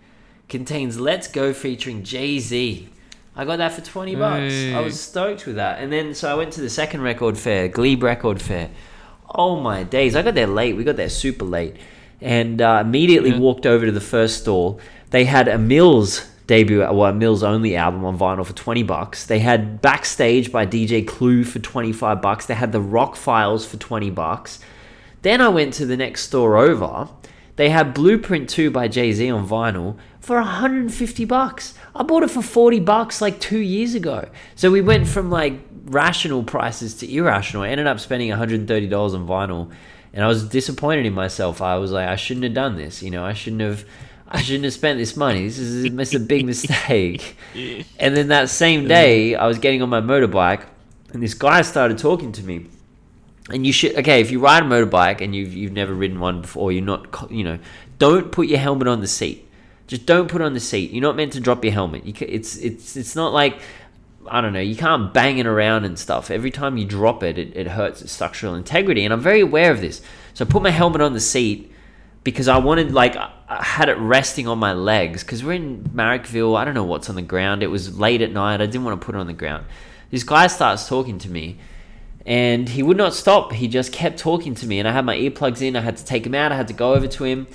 Contains 0.49 0.99
Let's 0.99 1.29
Go 1.29 1.53
featuring 1.53 2.03
Jay 2.03 2.39
Z. 2.39 2.89
I 3.37 3.45
got 3.45 3.57
that 3.57 3.73
for 3.73 3.81
20 3.81 4.15
bucks. 4.17 4.55
I 4.75 4.81
was 4.81 5.01
stoked 5.01 5.47
with 5.47 5.57
that. 5.57 5.81
And 5.81 5.93
then, 5.93 6.15
so 6.15 6.31
I 6.31 6.35
went 6.35 6.53
to 6.55 6.61
the 6.61 6.71
second 6.71 7.03
record 7.03 7.37
fair, 7.39 7.69
Glebe 7.69 8.03
Record 8.03 8.41
Fair. 8.41 8.71
Oh 9.29 9.59
my 9.61 9.83
days. 9.83 10.15
I 10.15 10.23
got 10.23 10.35
there 10.35 10.47
late. 10.47 10.77
We 10.77 10.85
got 10.85 10.97
there 10.97 11.09
super 11.09 11.45
late. 11.45 11.77
And 12.21 12.61
uh, 12.63 12.83
immediately 12.85 13.31
Yeah. 13.31 13.39
walked 13.39 13.67
over 13.67 13.87
to 13.87 13.93
the 13.93 14.01
first 14.01 14.43
stall. 14.43 14.79
They 15.11 15.25
had 15.25 15.49
a 15.49 15.59
Mills 15.59 16.31
debut, 16.47 16.83
uh, 16.83 16.93
well, 16.93 17.13
Mills 17.13 17.43
only 17.43 17.77
album 17.77 18.05
on 18.05 18.19
vinyl 18.19 18.47
for 18.47 18.53
20 18.53 18.83
bucks. 18.83 19.27
They 19.27 19.39
had 19.39 19.81
Backstage 19.81 20.53
by 20.53 20.67
DJ 20.67 21.07
Clue 21.07 21.45
for 21.45 21.59
25 21.59 22.21
bucks. 22.21 22.47
They 22.47 22.55
had 22.55 22.73
the 22.73 22.81
Rock 22.81 23.17
Files 23.17 23.65
for 23.67 23.77
20 23.77 24.11
bucks. 24.11 24.61
Then 25.23 25.41
I 25.41 25.49
went 25.49 25.75
to 25.75 25.87
the 25.87 25.97
next 25.97 26.25
store 26.25 26.57
over. 26.57 27.09
They 27.57 27.71
had 27.71 27.95
Blueprint 27.95 28.49
2 28.51 28.71
by 28.71 28.89
Jay 28.89 29.13
Z 29.13 29.31
on 29.31 29.47
vinyl 29.47 29.97
for 30.21 30.37
150 30.37 31.25
bucks. 31.25 31.75
I 31.95 32.03
bought 32.03 32.23
it 32.23 32.31
for 32.31 32.43
40 32.43 32.81
bucks 32.81 33.21
like 33.21 33.41
two 33.41 33.59
years 33.59 33.95
ago. 33.95 34.29
So 34.57 34.71
we 34.71 34.81
went 34.81 35.07
from 35.07 35.31
like 35.31 35.61
rational 35.85 36.43
prices 36.43 36.95
to 36.97 37.13
irrational. 37.13 37.63
I 37.63 37.69
ended 37.69 37.87
up 37.87 38.01
spending 38.01 38.31
$130 38.31 38.69
on 39.15 39.27
vinyl 39.27 39.71
and 40.13 40.25
I 40.25 40.29
was 40.29 40.49
disappointed 40.49 41.07
in 41.07 41.13
myself. 41.13 41.61
I 41.61 41.77
was 41.77 41.91
like, 41.93 42.09
I 42.09 42.17
shouldn't 42.17 42.45
have 42.45 42.55
done 42.55 42.77
this. 42.77 43.03
You 43.03 43.11
know, 43.11 43.25
I 43.25 43.33
shouldn't 43.33 43.63
have. 43.63 43.85
I 44.35 44.43
shouldn't 44.43 44.65
have 44.65 44.73
spent 44.73 44.99
this 44.99 45.17
money. 45.17 45.45
This 45.47 45.59
is 45.59 45.85
it's 45.85 46.15
a 46.15 46.21
big 46.21 46.45
mistake. 46.45 47.37
And 48.01 48.17
then 48.17 48.29
that 48.29 48.51
same 48.51 48.89
day, 48.89 49.37
I 49.37 49.47
was 49.47 49.59
getting 49.61 49.81
on 49.81 49.89
my 49.89 50.01
motorbike, 50.01 50.67
and 51.13 51.23
this 51.23 51.35
guy 51.35 51.63
started 51.63 51.99
talking 51.99 52.33
to 52.33 52.43
me. 52.43 52.67
And 53.49 53.65
you 53.65 53.73
should 53.73 53.97
okay 53.97 54.21
if 54.21 54.33
you 54.33 54.41
ride 54.41 54.65
a 54.65 54.67
motorbike 54.67 55.21
and 55.21 55.37
you've 55.37 55.55
you've 55.55 55.73
never 55.73 55.95
ridden 55.95 56.19
one 56.19 56.41
before 56.41 56.73
you're 56.73 56.83
not 56.83 57.31
you 57.31 57.45
know 57.45 57.59
don't 57.99 58.33
put 58.33 58.49
your 58.49 58.59
helmet 58.59 58.89
on 58.89 59.01
the 59.01 59.07
seat. 59.07 59.47
Just 59.87 60.07
don't 60.07 60.29
put 60.29 60.41
it 60.41 60.45
on 60.45 60.55
the 60.55 60.61
seat. 60.61 60.91
You're 60.91 61.03
not 61.03 61.15
meant 61.15 61.35
to 61.35 61.41
drop 61.41 61.63
your 61.63 61.75
helmet. 61.75 62.05
You 62.05 62.13
ca- 62.13 62.27
it's 62.29 62.57
it's 62.57 62.97
it's 62.97 63.15
not 63.15 63.33
like 63.33 63.61
I 64.27 64.41
don't 64.41 64.53
know 64.55 64.61
you 64.61 64.75
can't 64.75 65.13
bang 65.15 65.39
it 65.39 65.47
around 65.47 65.85
and 65.85 65.97
stuff. 65.97 66.31
Every 66.31 66.51
time 66.51 66.77
you 66.77 66.87
drop 66.87 67.23
it 67.23 67.39
it, 67.39 67.55
it 67.55 67.69
hurts 67.69 68.03
its 68.03 68.13
structural 68.13 68.55
integrity. 68.55 69.05
And 69.05 69.13
I'm 69.13 69.21
very 69.21 69.43
aware 69.43 69.71
of 69.71 69.81
this. 69.81 70.01
So 70.33 70.45
I 70.45 70.49
put 70.49 70.63
my 70.63 70.71
helmet 70.71 71.03
on 71.03 71.13
the 71.13 71.21
seat 71.21 71.71
because 72.25 72.49
I 72.49 72.59
wanted 72.59 72.93
like 72.93 73.17
I 73.17 73.63
had 73.63 73.89
it 73.89 73.99
resting 73.99 74.49
on 74.49 74.59
my 74.59 74.73
legs 74.73 75.23
because 75.23 75.45
we're 75.45 75.53
in 75.53 75.85
Marrickville 75.85 76.57
I 76.57 76.65
don't 76.65 76.75
know 76.75 76.85
what's 76.85 77.09
on 77.09 77.15
the 77.15 77.23
ground 77.23 77.63
it 77.63 77.69
was 77.69 77.99
late 77.99 78.23
at 78.23 78.33
night 78.33 78.61
I 78.61 78.67
didn't 78.67 78.85
want 78.85 79.01
to 79.01 79.05
put 79.05 79.15
it 79.15 79.19
on 79.19 79.27
the 79.27 79.33
ground 79.33 79.67
this 80.11 80.25
guy 80.25 80.47
starts 80.49 80.89
talking 80.89 81.19
to 81.19 81.31
me 81.31 81.59
and 82.27 82.69
he 82.69 82.83
would 82.83 82.97
not 82.97 83.15
stop. 83.15 83.53
He 83.53 83.69
just 83.69 83.93
kept 83.93 84.19
talking 84.19 84.55
to 84.57 84.67
me, 84.67 84.79
and 84.79 84.89
I 84.89 84.93
had 84.93 85.05
my 85.05 85.17
earplugs 85.17 85.61
in. 85.61 85.77
I 85.77 85.81
had 85.81 85.97
to 85.99 86.05
take 86.05 86.25
him 86.25 86.35
out. 86.35 86.53
I 86.53 86.57
had 86.57 86.69
to 86.69 86.75
go 86.75 86.95
over 86.95 87.07
to 87.07 87.25
him, 87.25 87.47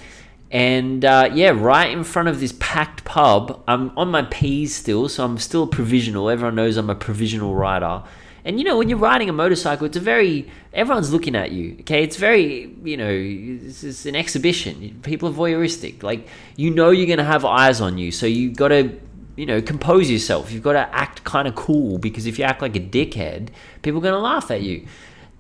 and 0.51 1.03
uh, 1.03 1.29
yeah, 1.33 1.49
right 1.49 1.89
in 1.89 2.03
front 2.03 2.27
of 2.27 2.39
this 2.39 2.53
packed 2.59 3.03
pub. 3.03 3.63
I'm 3.67 3.97
on 3.97 4.09
my 4.09 4.23
P's 4.23 4.75
still, 4.75 5.09
so 5.09 5.25
I'm 5.25 5.37
still 5.37 5.65
provisional. 5.67 6.29
Everyone 6.29 6.55
knows 6.55 6.77
I'm 6.77 6.89
a 6.89 6.95
provisional 6.95 7.55
rider. 7.55 8.03
And 8.45 8.59
you 8.59 8.65
know, 8.65 8.77
when 8.77 8.89
you're 8.89 8.97
riding 8.97 9.29
a 9.29 9.33
motorcycle, 9.33 9.85
it's 9.85 9.97
a 9.97 9.99
very 9.99 10.49
everyone's 10.73 11.11
looking 11.11 11.35
at 11.35 11.51
you. 11.51 11.77
Okay, 11.81 12.03
it's 12.03 12.15
very 12.15 12.73
you 12.83 12.97
know, 12.97 13.09
it's, 13.09 13.83
it's 13.83 14.05
an 14.05 14.15
exhibition. 14.15 14.99
People 15.03 15.29
are 15.29 15.33
voyeuristic. 15.33 16.03
Like 16.03 16.27
you 16.55 16.71
know, 16.71 16.89
you're 16.91 17.07
gonna 17.07 17.23
have 17.23 17.45
eyes 17.45 17.81
on 17.81 17.97
you, 17.97 18.11
so 18.11 18.25
you 18.25 18.51
got 18.51 18.69
to 18.69 18.99
you 19.39 19.45
know, 19.45 19.61
compose 19.61 20.11
yourself. 20.11 20.51
You've 20.51 20.63
got 20.63 20.73
to 20.73 20.93
act 20.93 21.23
kind 21.23 21.47
of 21.47 21.55
cool 21.55 21.97
because 21.97 22.25
if 22.25 22.37
you 22.37 22.43
act 22.43 22.61
like 22.61 22.75
a 22.75 22.79
dickhead, 22.79 23.47
people 23.81 23.99
are 23.99 24.03
going 24.03 24.13
to 24.13 24.19
laugh 24.19 24.51
at 24.51 24.61
you. 24.63 24.85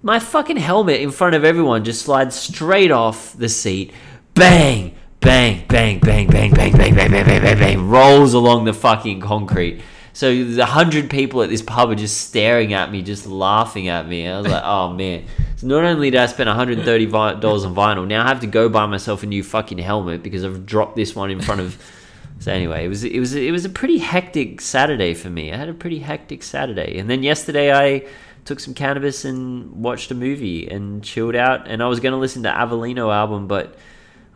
My 0.01 0.19
fucking 0.19 0.55
helmet 0.55 1.01
in 1.01 1.11
front 1.11 1.35
of 1.35 1.43
everyone 1.43 1.83
just 1.83 2.03
slides 2.03 2.33
straight 2.33 2.91
off 2.91 3.37
the 3.37 3.49
seat. 3.49 3.91
Bang, 4.35 4.95
bang, 5.19 5.65
bang, 5.67 5.99
bang, 5.99 6.27
bang, 6.27 6.53
bang, 6.53 6.71
bang, 6.71 6.95
bang, 6.95 7.11
bang, 7.11 7.25
bang, 7.25 7.41
bang, 7.41 7.59
bang, 7.59 7.89
rolls 7.89 8.33
along 8.33 8.63
the 8.63 8.73
fucking 8.73 9.19
concrete. 9.19 9.81
So 10.13 10.43
the 10.43 10.65
hundred 10.65 11.09
people 11.09 11.41
at 11.41 11.49
this 11.49 11.61
pub 11.61 11.89
are 11.89 11.95
just 11.95 12.27
staring 12.27 12.73
at 12.73 12.91
me, 12.91 13.01
just 13.01 13.25
laughing 13.25 13.87
at 13.87 14.07
me. 14.07 14.27
I 14.27 14.39
was 14.39 14.47
like, 14.47 14.63
oh 14.65 14.93
man. 14.93 15.25
So 15.57 15.67
not 15.67 15.83
only 15.83 16.09
did 16.09 16.19
I 16.19 16.25
spend 16.27 16.49
$130 16.49 16.85
on 16.85 17.75
vinyl, 17.75 18.07
now 18.07 18.23
I 18.23 18.27
have 18.27 18.39
to 18.41 18.47
go 18.47 18.69
buy 18.69 18.85
myself 18.85 19.23
a 19.23 19.25
new 19.25 19.43
fucking 19.43 19.77
helmet 19.77 20.23
because 20.23 20.45
I've 20.45 20.65
dropped 20.65 20.95
this 20.95 21.15
one 21.15 21.31
in 21.31 21.41
front 21.41 21.61
of 21.61 21.81
so 22.39 22.51
anyway, 22.51 22.85
it 22.85 22.87
was 22.87 23.03
it 23.03 23.19
was 23.19 23.35
it 23.35 23.51
was 23.51 23.65
a 23.65 23.69
pretty 23.69 23.97
hectic 23.97 24.61
Saturday 24.61 25.13
for 25.13 25.29
me. 25.29 25.51
I 25.51 25.57
had 25.57 25.69
a 25.69 25.73
pretty 25.73 25.99
hectic 25.99 26.43
Saturday, 26.43 26.97
and 26.97 27.09
then 27.09 27.23
yesterday 27.23 27.73
I 27.73 28.07
took 28.45 28.59
some 28.59 28.73
cannabis 28.73 29.25
and 29.25 29.83
watched 29.83 30.09
a 30.11 30.15
movie 30.15 30.67
and 30.67 31.03
chilled 31.03 31.35
out. 31.35 31.67
And 31.67 31.83
I 31.83 31.87
was 31.87 31.99
going 31.99 32.13
to 32.13 32.17
listen 32.17 32.43
to 32.43 32.49
Avelino 32.49 33.13
album, 33.13 33.47
but 33.47 33.77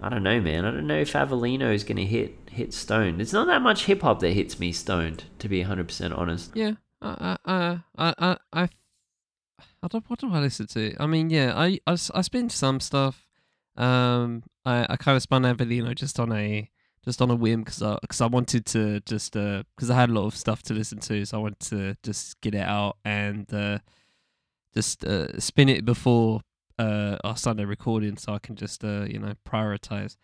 I 0.03 0.09
don't 0.09 0.23
know, 0.23 0.41
man. 0.41 0.65
I 0.65 0.71
don't 0.71 0.85
know 0.85 0.99
if 0.99 1.13
Avelino 1.13 1.73
is 1.73 1.85
going 1.85 1.95
to 1.95 2.05
hit 2.05 2.35
hit 2.51 2.73
stoned. 2.73 3.21
It's 3.21 3.31
not 3.31 3.47
that 3.47 3.61
much 3.61 3.85
hip 3.85 4.01
hop 4.01 4.19
that 4.19 4.31
hits 4.31 4.59
me 4.59 4.73
stoned, 4.73 5.23
to 5.39 5.47
be 5.47 5.61
hundred 5.61 5.87
percent 5.87 6.13
honest. 6.13 6.51
Yeah. 6.53 6.73
I 7.01 7.37
I 7.45 7.79
I 7.97 8.13
I 8.19 8.37
I 8.51 8.69
I 9.81 9.87
don't 9.87 10.03
what 10.09 10.19
do 10.19 10.33
I 10.33 10.41
listen 10.41 10.67
to? 10.67 10.93
I 10.99 11.05
mean, 11.07 11.29
yeah, 11.29 11.53
I 11.55 11.79
I, 11.87 11.93
I 11.93 12.21
spin 12.21 12.49
some 12.49 12.81
stuff. 12.81 13.25
Um, 13.77 14.43
I 14.65 14.85
I 14.89 14.97
kind 14.97 15.15
of 15.15 15.21
spun 15.21 15.43
Avelino 15.43 15.95
just 15.95 16.19
on 16.19 16.33
a 16.33 16.69
just 17.05 17.21
on 17.21 17.31
a 17.31 17.35
whim 17.35 17.61
because 17.61 17.81
I 17.81 17.97
because 18.01 18.19
I 18.19 18.27
wanted 18.27 18.65
to 18.67 18.99
just 19.01 19.37
uh 19.37 19.63
because 19.75 19.89
I 19.89 19.95
had 19.95 20.09
a 20.09 20.13
lot 20.13 20.25
of 20.25 20.35
stuff 20.35 20.63
to 20.63 20.73
listen 20.73 20.99
to, 20.99 21.25
so 21.25 21.37
I 21.37 21.41
wanted 21.41 21.59
to 21.69 21.97
just 22.03 22.41
get 22.41 22.55
it 22.55 22.65
out 22.65 22.97
and 23.05 23.51
uh 23.53 23.79
just 24.73 25.05
uh 25.05 25.39
spin 25.39 25.69
it 25.69 25.85
before 25.85 26.41
uh 26.80 27.17
our 27.24 27.38
Sunday 27.38 27.65
recording, 27.65 28.17
so 28.17 28.34
I 28.34 28.39
can 28.39 28.55
just 28.55 28.84
uh 28.84 29.05
you 29.09 29.19
know 29.19 29.34
prioritize. 29.47 30.15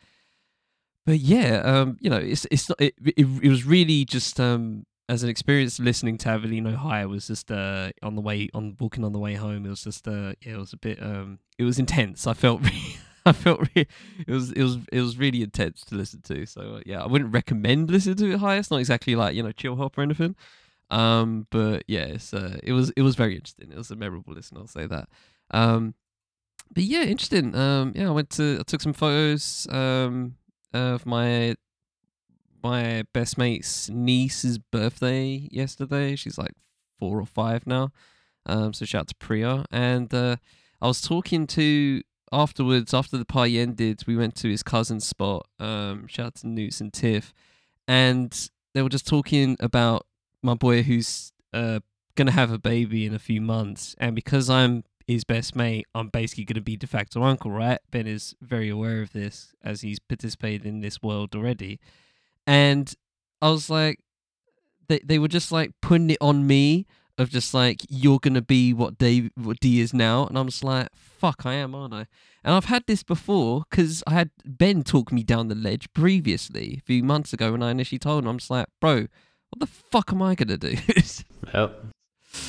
But 1.06 1.20
yeah, 1.20 1.62
um, 1.64 1.98
you 2.00 2.10
know, 2.10 2.18
it's 2.18 2.46
it's 2.52 2.70
not 2.70 2.80
it, 2.80 2.94
it, 3.04 3.26
it 3.42 3.50
was 3.50 3.66
really 3.66 4.06
just 4.06 4.40
um 4.40 4.86
as 5.08 5.24
an 5.24 5.30
experience 5.30 5.80
listening 5.80 6.18
to 6.20 6.30
Avelino 6.30 6.76
High 6.76 7.06
was 7.06 7.28
just 7.28 7.52
uh 7.52 7.92
on 8.04 8.16
the 8.16 8.22
way 8.22 8.50
on 8.54 8.78
walking 8.80 9.04
on 9.04 9.12
the 9.12 9.20
way 9.20 9.34
home. 9.34 9.66
It 9.66 9.70
was 9.70 9.84
just 9.84 10.08
uh 10.08 10.34
yeah, 10.46 10.54
it 10.54 10.60
was 10.60 10.74
a 10.74 10.78
bit 10.78 11.02
um 11.02 11.40
it 11.58 11.64
was 11.64 11.80
intense. 11.80 12.28
I 12.28 12.34
felt 12.34 12.62
re- 12.66 12.98
I 13.26 13.32
felt 13.32 13.62
re- 13.76 13.88
it 14.28 14.32
was 14.32 14.52
it 14.52 14.62
was 14.62 14.78
it 14.92 15.02
was 15.02 15.18
really 15.18 15.42
intense 15.42 15.82
to 15.86 15.96
listen 15.96 16.22
to. 16.24 16.46
So 16.46 16.76
uh, 16.76 16.82
yeah, 16.86 17.02
I 17.02 17.08
wouldn't 17.08 17.34
recommend 17.34 17.90
listening 17.90 18.18
to 18.18 18.32
it 18.34 18.40
high. 18.40 18.58
It's 18.58 18.72
not 18.72 18.80
exactly 18.80 19.16
like 19.16 19.36
you 19.36 19.44
know 19.44 19.52
chill 19.52 19.76
hop 19.76 19.98
or 19.98 20.02
anything. 20.02 20.36
Um, 20.92 21.48
but 21.52 21.84
yeah, 21.88 22.06
it's, 22.06 22.34
uh, 22.34 22.60
it 22.64 22.74
was 22.74 22.92
it 22.92 23.02
was 23.02 23.16
very 23.16 23.36
interesting. 23.36 23.72
It 23.72 23.78
was 23.78 23.92
a 23.92 23.96
memorable 23.96 24.34
listen. 24.34 24.58
I'll 24.58 24.68
say 24.68 24.86
that. 24.88 25.10
Um, 25.52 25.96
but 26.72 26.84
yeah, 26.84 27.04
interesting. 27.04 27.56
Um, 27.56 27.94
yeah, 27.96 28.08
I 28.08 28.12
went 28.12 28.30
to 28.32 28.58
I 28.60 28.64
took 28.64 28.82
some 28.82 28.94
photos 28.94 29.68
um 29.72 30.36
of 30.74 31.06
my 31.06 31.56
my 32.64 33.04
best 33.14 33.38
mate's 33.38 33.90
niece's 33.90 34.58
birthday 34.58 35.48
yesterday. 35.52 36.16
She's 36.16 36.38
like 36.38 36.54
four 37.00 37.20
or 37.20 37.26
five 37.26 37.66
now. 37.66 37.92
Um, 38.46 38.74
so 38.74 38.86
shout 38.86 39.02
out 39.02 39.08
to 39.10 39.16
Priya. 39.16 39.66
And 39.72 40.14
uh, 40.14 40.38
I 40.82 40.88
was 40.88 41.02
talking 41.02 41.48
to 41.48 42.02
afterwards 42.32 42.94
after 42.94 43.18
the 43.18 43.26
party 43.26 43.60
ended. 43.60 44.04
We 44.08 44.16
went 44.16 44.36
to 44.38 44.50
his 44.50 44.64
cousin's 44.64 45.06
spot. 45.06 45.48
Um, 45.60 46.08
shout 46.08 46.28
out 46.28 46.36
to 46.36 46.48
Newts 46.48 46.82
and 46.82 46.94
Tiff, 46.94 47.34
and 47.88 48.50
they 48.74 48.82
were 48.82 48.90
just 48.90 49.08
talking 49.08 49.58
about 49.60 50.06
my 50.42 50.54
boy 50.54 50.84
who's 50.84 51.32
uh 51.54 51.80
gonna 52.16 52.32
have 52.32 52.52
a 52.52 52.60
baby 52.60 53.06
in 53.06 53.14
a 53.14 53.20
few 53.20 53.42
months, 53.42 53.96
and 54.00 54.16
because 54.16 54.50
I'm 54.50 54.84
his 55.10 55.24
best 55.24 55.56
mate, 55.56 55.88
I'm 55.96 56.10
basically 56.10 56.46
gonna 56.46 56.62
be 56.62 56.78
de 56.78 56.86
facto 56.86 57.24
uncle, 57.24 57.50
right? 57.50 57.80
Ben 57.90 58.06
is 58.06 58.36
very 58.42 58.70
aware 58.70 59.02
of 59.02 59.12
this 59.12 59.54
as 59.64 59.82
he's 59.82 59.98
participated 59.98 60.68
in 60.68 60.82
this 60.82 61.02
world 61.02 61.36
already, 61.36 61.80
and 62.46 62.94
I 63.42 63.50
was 63.50 63.70
like, 63.72 64.00
they 64.88 65.00
they 65.04 65.18
were 65.18 65.28
just 65.28 65.52
like 65.52 65.72
putting 65.82 66.12
it 66.12 66.20
on 66.22 66.46
me 66.46 66.86
of 67.18 67.32
just 67.32 67.56
like 67.56 67.82
you're 67.90 68.20
gonna 68.20 68.42
be 68.42 68.72
what 68.72 69.00
Dave 69.00 69.32
what 69.36 69.60
D 69.60 69.82
is 69.82 69.96
now, 69.96 70.28
and 70.28 70.38
I'm 70.38 70.48
just 70.48 70.64
like, 70.64 70.90
fuck, 70.94 71.44
I 71.44 71.56
am, 71.56 71.74
aren't 71.74 71.94
I? 71.96 72.06
And 72.44 72.54
I've 72.54 72.66
had 72.66 72.84
this 72.86 73.02
before 73.02 73.64
because 73.70 74.04
I 74.06 74.14
had 74.14 74.30
Ben 74.46 74.84
talk 74.84 75.12
me 75.12 75.24
down 75.24 75.48
the 75.48 75.56
ledge 75.56 75.92
previously 75.94 76.76
a 76.78 76.86
few 76.86 77.04
months 77.04 77.34
ago 77.34 77.52
when 77.52 77.64
I 77.64 77.72
initially 77.72 78.00
told 78.00 78.24
him, 78.24 78.30
I'm 78.30 78.38
just 78.38 78.52
like, 78.52 78.68
bro, 78.80 79.08
what 79.50 79.60
the 79.60 79.66
fuck 79.68 80.14
am 80.14 80.22
I 80.22 80.36
gonna 80.36 80.58
do? 80.58 80.76
Yep. 81.52 81.86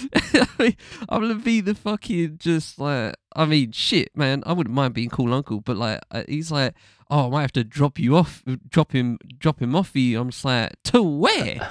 I'm 1.09 1.20
gonna 1.22 1.34
be 1.34 1.61
the 1.61 1.74
fucking 1.74 2.36
just 2.38 2.78
like 2.78 3.16
I 3.34 3.44
mean 3.44 3.72
shit, 3.72 4.16
man. 4.16 4.42
I 4.46 4.53
wouldn't 4.53 4.74
mind 4.74 4.94
being 4.94 5.11
cool 5.11 5.32
uncle, 5.34 5.61
but 5.61 5.76
like 5.76 6.01
uh, 6.11 6.24
he's 6.28 6.51
like, 6.51 6.74
oh, 7.11 7.26
I 7.26 7.30
might 7.30 7.40
have 7.42 7.53
to 7.53 7.64
drop 7.64 7.98
you 7.98 8.16
off, 8.16 8.42
drop 8.68 8.92
him, 8.92 9.18
drop 9.38 9.61
him 9.61 9.74
off 9.76 9.90
for 9.90 9.98
you. 9.98 10.20
I'm 10.20 10.30
just 10.30 10.44
like, 10.44 10.72
to 10.84 11.03
where? 11.03 11.68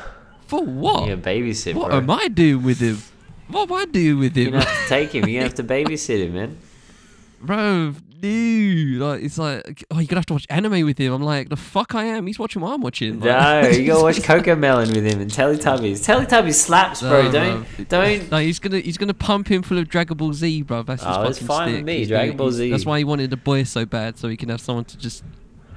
For 0.48 0.64
what? 0.64 1.08
You 1.08 1.16
gotta 1.16 1.30
babysit, 1.30 1.76
what 1.76 1.90
bro. 1.90 1.98
am 1.98 2.10
I 2.10 2.28
doing 2.28 2.64
with 2.64 2.80
him? 2.80 2.98
What 3.50 3.70
am 3.72 3.78
I 3.78 3.86
doing 3.86 4.20
with 4.20 4.36
him? 4.36 4.52
Gonna 4.52 4.64
have 4.64 4.84
to 4.84 4.90
take 4.90 5.12
him. 5.14 5.28
You're 5.28 5.44
have 5.44 5.56
to 5.56 5.64
babysit 5.76 6.26
him, 6.26 6.34
man. 6.34 6.58
bro? 7.42 7.94
Dude, 8.20 9.00
like 9.00 9.22
it's 9.24 9.38
like, 9.38 9.84
oh, 9.92 10.00
you're 10.00 10.08
gonna 10.08 10.20
have 10.20 10.26
to 10.26 10.34
watch 10.34 10.46
anime 10.50 10.86
with 10.86 10.98
him. 10.98 11.14
I'm 11.14 11.22
like, 11.22 11.50
the 11.50 11.56
fuck 11.56 11.96
I 11.96 12.04
am. 12.06 12.28
He's 12.28 12.38
watching 12.38 12.62
what 12.62 12.74
I'm 12.74 12.82
watching. 12.82 13.20
No, 13.20 13.62
you 13.68 13.86
gotta 13.88 14.04
watch 14.04 14.18
Cocomelon 14.18 14.94
with 14.94 15.06
him 15.06 15.22
and 15.22 15.32
Teletubbies. 15.32 16.06
Teletubbies 16.06 16.56
slaps, 16.56 17.02
bro. 17.02 17.24
No, 17.24 17.32
don't, 17.32 17.64
bruv. 17.66 17.88
don't. 17.88 18.32
No, 18.32 18.38
he's 18.40 18.60
gonna 18.60 18.80
he's 18.80 18.98
gonna 18.98 19.14
pump 19.14 19.48
him 19.50 19.62
full 19.62 19.78
of 19.78 19.88
Dragon 19.88 20.18
Ball 20.18 20.34
Z, 20.34 20.64
bro. 20.64 20.84
That's 20.84 21.02
his 21.02 21.08
Oh, 21.10 21.14
fucking 21.14 21.30
it's 21.30 21.40
fine 21.42 21.66
with 21.68 21.76
stick. 21.78 21.86
me, 21.86 21.98
He's 22.00 22.08
Dragon 22.10 22.36
Ball 22.38 22.52
Z. 22.52 22.70
That's 22.72 22.86
why 22.86 22.98
he 22.98 23.04
wanted 23.06 23.32
a 23.32 23.38
boy 23.38 23.64
so 23.64 23.86
bad, 23.86 24.18
so 24.18 24.28
he 24.28 24.36
can 24.36 24.50
have 24.50 24.60
someone 24.60 24.86
to 24.86 24.98
just 24.98 25.24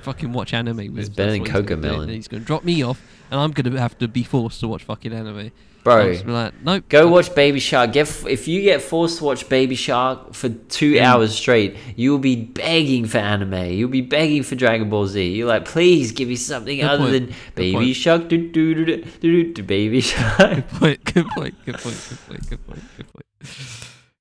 fucking 0.01 0.32
watch 0.32 0.53
anime 0.53 0.76
with. 0.78 0.99
It's 0.99 1.09
That's 1.09 1.16
better 1.16 1.30
than 1.32 1.45
Coco 1.45 1.59
he's 1.61 1.66
gonna 1.66 1.82
do. 1.82 1.88
Cocomelon. 1.88 2.03
And 2.03 2.11
He's 2.11 2.28
gonna 2.28 2.45
drop 2.45 2.64
me 2.64 2.82
off, 2.82 3.01
and 3.30 3.38
I'm 3.38 3.53
gonna 3.53 3.78
have 3.78 3.97
to 3.99 4.09
be 4.09 4.24
forced 4.24 4.59
to 4.61 4.68
watch 4.68 4.82
fucking 4.84 5.12
anime. 5.12 5.53
Bro, 5.84 6.12
like, 6.26 6.54
nope. 6.62 6.84
Go 6.88 7.08
watch 7.08 7.34
Baby 7.34 7.58
Shark. 7.58 7.92
Get 7.92 8.06
f- 8.06 8.24
if 8.26 8.46
you 8.46 8.62
get 8.62 8.80
forced 8.82 9.18
to 9.18 9.24
watch 9.24 9.48
Baby 9.48 9.74
Shark 9.74 10.32
for 10.32 10.48
two 10.48 10.92
Mm. 10.94 11.00
hours 11.02 11.34
straight, 11.34 11.76
you 11.96 12.12
will 12.12 12.20
be 12.20 12.36
begging 12.36 13.04
for 13.06 13.18
anime. 13.18 13.70
You'll 13.72 13.88
be 13.88 14.00
begging 14.00 14.44
for 14.44 14.54
Dragon 14.54 14.88
Ball 14.88 15.08
Z. 15.08 15.32
You're 15.34 15.48
like, 15.48 15.64
please 15.64 16.12
give 16.12 16.28
me 16.28 16.36
something 16.36 16.76
Good 16.78 16.84
other 16.88 17.08
point. 17.08 17.12
than 17.26 17.34
Baby. 17.56 17.92
Shark. 17.94 18.28
Do 18.28 18.48
do 18.50 18.74
do 18.74 18.84
do 18.84 19.04
do 19.20 19.52
do 19.52 19.62
Baby 19.64 20.00
Shark. 20.02 20.38
Good 20.38 20.68
point. 20.68 21.04
Good 21.04 21.26
point. 21.28 21.54
Good 21.64 21.78
point. 21.78 21.96
Good 22.08 22.18
point. 22.28 22.48
Good 22.48 22.66
point. 22.66 22.82
Good 22.96 23.12
point. 23.12 23.26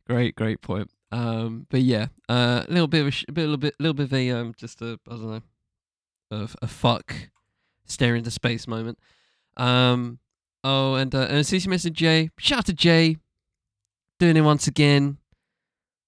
Great, 0.08 0.36
great 0.36 0.62
point. 0.62 0.90
Um, 1.12 1.68
but 1.70 1.82
yeah, 1.82 2.08
uh, 2.28 2.64
a 2.68 2.72
little 2.72 2.88
bit 2.88 3.02
of 3.02 3.08
a, 3.08 3.12
sh- 3.12 3.26
little 3.30 3.58
bit, 3.58 3.76
little 3.80 3.94
bit 3.94 4.06
of 4.06 4.14
a 4.14 4.32
um, 4.32 4.54
just 4.58 4.82
a 4.82 4.98
I 5.08 5.12
don't 5.12 5.28
know, 5.30 5.42
a, 6.32 6.50
a 6.64 6.68
fuck, 6.68 7.14
stare 7.86 8.16
into 8.16 8.32
space 8.32 8.68
moment. 8.68 8.98
Um, 9.58 10.20
oh, 10.64 10.96
and 10.96 11.14
uh, 11.14 11.20
and 11.30 11.68
message 11.68 11.94
Jay. 11.94 12.30
Shout 12.38 12.60
out 12.60 12.66
to 12.68 12.74
Jay, 12.74 13.18
doing 14.20 14.38
it 14.38 14.42
once 14.42 14.68
again, 14.68 15.18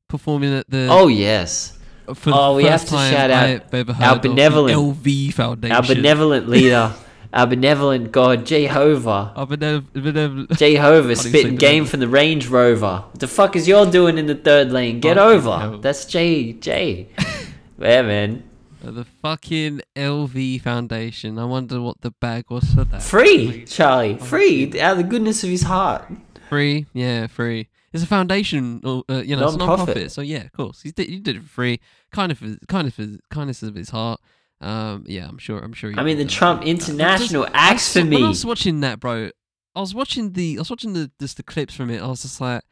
performing 0.09 0.53
at 0.53 0.69
the 0.69 0.87
Oh 0.89 1.07
yes, 1.07 1.77
for 2.13 2.29
the 2.31 2.35
oh, 2.35 2.55
we 2.55 2.63
first 2.63 2.89
have 2.89 3.09
to 3.09 3.15
shout 3.15 3.31
out 3.31 3.49
I've 3.49 3.73
ever 3.73 3.93
heard 3.93 4.05
our 4.07 4.19
benevolent- 4.19 4.77
LV 5.03 5.33
Foundation. 5.33 5.75
our 5.75 5.83
benevolent 5.83 6.49
leader, 6.49 6.93
our 7.33 7.47
benevolent 7.47 8.11
God, 8.11 8.45
Jehovah. 8.45 9.33
Our 9.35 9.47
benev- 9.47 9.85
benev- 9.93 10.57
Jehovah 10.57 11.01
Can't 11.01 11.05
even 11.05 11.15
say 11.15 11.29
spitting 11.29 11.55
game 11.55 11.85
from 11.85 11.99
the 11.99 12.07
Range 12.07 12.47
Rover. 12.47 13.05
What 13.09 13.19
the 13.19 13.27
fuck 13.27 13.55
is 13.55 13.67
y'all 13.67 13.89
doing 13.89 14.17
in 14.19 14.27
the 14.27 14.35
third 14.35 14.71
lane? 14.71 14.99
Get 14.99 15.17
Fucking 15.17 15.37
over. 15.37 15.57
hell. 15.59 15.77
That's 15.79 16.05
J 16.05 16.53
J. 16.53 17.07
yeah, 17.79 18.01
man. 18.03 18.43
The 18.83 19.05
fucking 19.21 19.81
LV 19.95 20.61
Foundation. 20.61 21.39
I 21.39 21.45
wonder 21.45 21.81
what 21.81 22.01
the 22.01 22.11
bag 22.11 22.45
was 22.49 22.73
for 22.73 22.83
that. 22.85 23.01
Free, 23.01 23.65
Charlie. 23.65 24.17
Free. 24.17 24.79
Out 24.79 24.93
of 24.93 24.97
the 24.97 25.03
goodness 25.03 25.43
of 25.43 25.49
his 25.49 25.63
heart. 25.63 26.05
Free, 26.49 26.85
yeah, 26.93 27.27
free. 27.27 27.69
It's 27.93 28.03
a 28.03 28.07
foundation, 28.07 28.81
or 28.83 29.03
uh, 29.09 29.21
you 29.25 29.35
know, 29.35 29.45
it's 29.45 29.55
a 29.55 29.57
Non-profit. 29.57 29.87
non-profit. 29.87 30.11
So 30.11 30.21
yeah, 30.21 30.43
of 30.43 30.51
course, 30.51 30.81
he 30.81 30.91
did. 30.91 31.07
He 31.09 31.19
did 31.19 31.37
it 31.37 31.43
for 31.43 31.47
free, 31.49 31.79
kind 32.11 32.31
of, 32.31 32.39
for- 32.39 32.57
kind 32.67 32.87
of, 32.87 32.93
for 32.93 33.05
kindness 33.31 33.63
of 33.63 33.75
his 33.75 33.89
heart. 33.91 34.19
Um, 34.59 35.03
yeah, 35.07 35.27
I'm 35.27 35.37
sure. 35.37 35.59
I'm 35.59 35.73
sure. 35.73 35.93
I 35.97 36.03
mean, 36.03 36.17
the 36.17 36.23
that. 36.23 36.29
Trump 36.31 36.61
Uh, 36.61 36.65
just- 36.65 36.89
International 36.89 37.47
acts 37.53 37.83
saw- 37.83 38.01
for 38.01 38.05
When 38.07 38.15
I 38.15 38.19
me. 38.21 38.27
was 38.27 38.45
watching 38.45 38.81
that, 38.81 38.99
bro, 38.99 39.29
I 39.75 39.79
was 39.79 39.93
watching 39.95 40.33
the, 40.33 40.57
I 40.57 40.61
was 40.61 40.69
watching 40.69 40.93
the 40.93 41.09
just 41.19 41.37
the 41.37 41.43
clips 41.43 41.73
from 41.75 41.89
it. 41.89 42.01
I 42.01 42.07
was 42.07 42.23
just 42.23 42.41
like, 42.41 42.63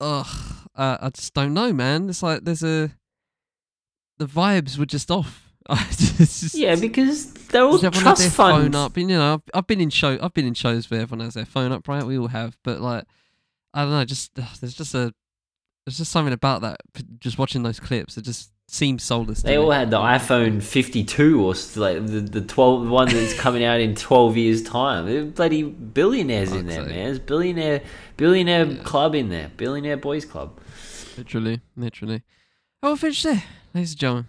ugh, 0.00 0.26
uh, 0.76 0.98
I 1.00 1.10
just 1.10 1.32
don't 1.34 1.54
know, 1.54 1.72
man. 1.72 2.08
It's 2.08 2.22
like 2.22 2.44
there's 2.44 2.62
a, 2.62 2.90
the 4.18 4.26
vibes 4.26 4.78
were 4.78 4.86
just 4.86 5.10
off. 5.10 5.44
Just- 5.90 6.54
Yeah, 6.54 6.76
because 6.76 7.32
they're 7.34 7.62
all 7.62 7.72
Does 7.72 7.84
everyone 7.84 8.04
have 8.06 8.16
trust 8.16 8.22
their 8.22 8.30
funds. 8.30 8.64
phone 8.66 8.74
up? 8.74 8.96
And, 8.96 9.10
you 9.10 9.16
know, 9.18 9.34
I've, 9.34 9.42
I've 9.52 9.66
been 9.66 9.80
in 9.82 9.90
show, 9.90 10.18
I've 10.22 10.32
been 10.32 10.46
in 10.46 10.54
shows 10.54 10.90
where 10.90 11.00
everyone 11.02 11.24
has 11.26 11.34
their 11.34 11.44
phone 11.44 11.72
up, 11.72 11.86
right? 11.86 12.02
We 12.04 12.18
all 12.18 12.28
have, 12.28 12.56
but 12.64 12.80
like, 12.80 13.04
I 13.74 13.82
don't 13.82 13.90
know, 13.92 14.04
just 14.06 14.30
ugh, 14.38 14.48
there's 14.60 14.74
just 14.74 14.94
a, 14.94 15.12
there's 15.84 15.98
just 15.98 16.10
something 16.10 16.32
about 16.32 16.62
that. 16.62 16.80
Just 17.20 17.36
watching 17.38 17.62
those 17.64 17.80
clips, 17.80 18.16
it 18.16 18.22
just 18.22 18.50
seems 18.66 19.02
soulless. 19.02 19.42
They 19.42 19.56
all 19.58 19.68
me. 19.70 19.76
had 19.76 19.90
the 19.90 19.98
iPhone 19.98 20.62
52 20.62 21.40
or 21.42 21.54
like 21.80 22.06
the 22.06 22.20
the 22.20 22.40
12 22.40 22.84
the 22.84 22.90
one 22.90 23.08
that's 23.08 23.38
coming 23.38 23.64
out 23.64 23.80
in 23.80 23.94
12 23.94 24.36
years 24.38 24.62
time. 24.62 25.04
There 25.06 25.20
are 25.22 25.24
bloody 25.26 25.62
billionaires 25.64 26.52
in 26.52 26.66
there, 26.66 26.80
sake. 26.80 26.88
man. 26.94 27.04
There's 27.04 27.18
billionaire 27.18 27.82
billionaire 28.16 28.64
Yeah. 28.66 28.82
club 28.84 29.14
in 29.14 29.28
there. 29.28 29.50
Billionaire 29.56 29.96
boys 29.98 30.24
club. 30.24 30.58
literally, 31.18 31.60
literally. 31.76 32.22
Oh, 32.82 32.90
we'll 32.90 32.96
finish 32.96 33.22
there, 33.24 33.42
ladies 33.74 33.92
and 33.92 33.98
gentlemen. 34.00 34.26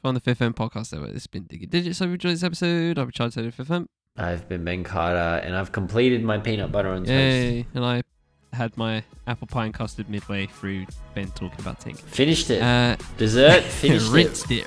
From 0.00 0.14
the 0.14 0.20
Fifth 0.20 0.40
M 0.40 0.54
podcast, 0.54 0.96
ever. 0.96 1.06
It's 1.06 1.26
been 1.26 1.42
Digging 1.44 1.68
Digits. 1.68 1.98
So, 1.98 2.04
if 2.04 2.08
you 2.08 2.14
enjoyed 2.14 2.32
this 2.32 2.42
episode, 2.42 2.98
I've 2.98 3.06
been 3.08 3.12
Charlie 3.12 3.32
Taylor, 3.32 3.50
Fifth 3.50 3.70
M. 3.70 3.86
I've 4.16 4.48
been 4.48 4.64
Ben 4.64 4.82
Carter 4.82 5.44
and 5.44 5.54
I've 5.54 5.70
completed 5.70 6.24
my 6.24 6.38
peanut 6.38 6.72
butter 6.72 6.88
on 6.88 7.00
toast. 7.04 7.10
Yay! 7.10 7.66
And 7.74 7.84
I 7.84 8.02
had 8.54 8.74
my 8.78 9.04
apple 9.26 9.46
pie 9.46 9.66
and 9.66 9.74
custard 9.74 10.08
midway 10.08 10.46
through 10.46 10.86
Ben 11.14 11.28
talking 11.32 11.60
about 11.60 11.80
Tink. 11.80 11.98
Finished 11.98 12.48
it. 12.50 12.62
Uh, 12.62 12.96
Dessert 13.18 13.62
finished 13.64 14.06
it. 14.08 14.12
rinsed 14.12 14.50
it. 14.50 14.66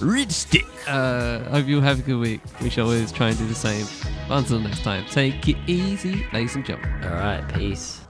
Rinsed 0.00 0.54
it. 0.54 0.64
Uh, 0.86 1.40
hope 1.50 1.66
you 1.66 1.76
all 1.76 1.82
have 1.82 1.98
a 1.98 2.02
good 2.02 2.18
week. 2.20 2.40
We 2.60 2.68
shall 2.70 2.84
always 2.86 3.10
try 3.10 3.28
and 3.30 3.38
do 3.38 3.46
the 3.46 3.54
same. 3.54 3.86
But 4.28 4.38
until 4.38 4.60
next 4.60 4.84
time, 4.84 5.04
take 5.10 5.48
it 5.48 5.56
easy, 5.66 6.26
ladies 6.34 6.54
and 6.56 6.64
gentlemen. 6.64 7.04
All 7.04 7.10
right, 7.14 7.48
peace. 7.54 8.02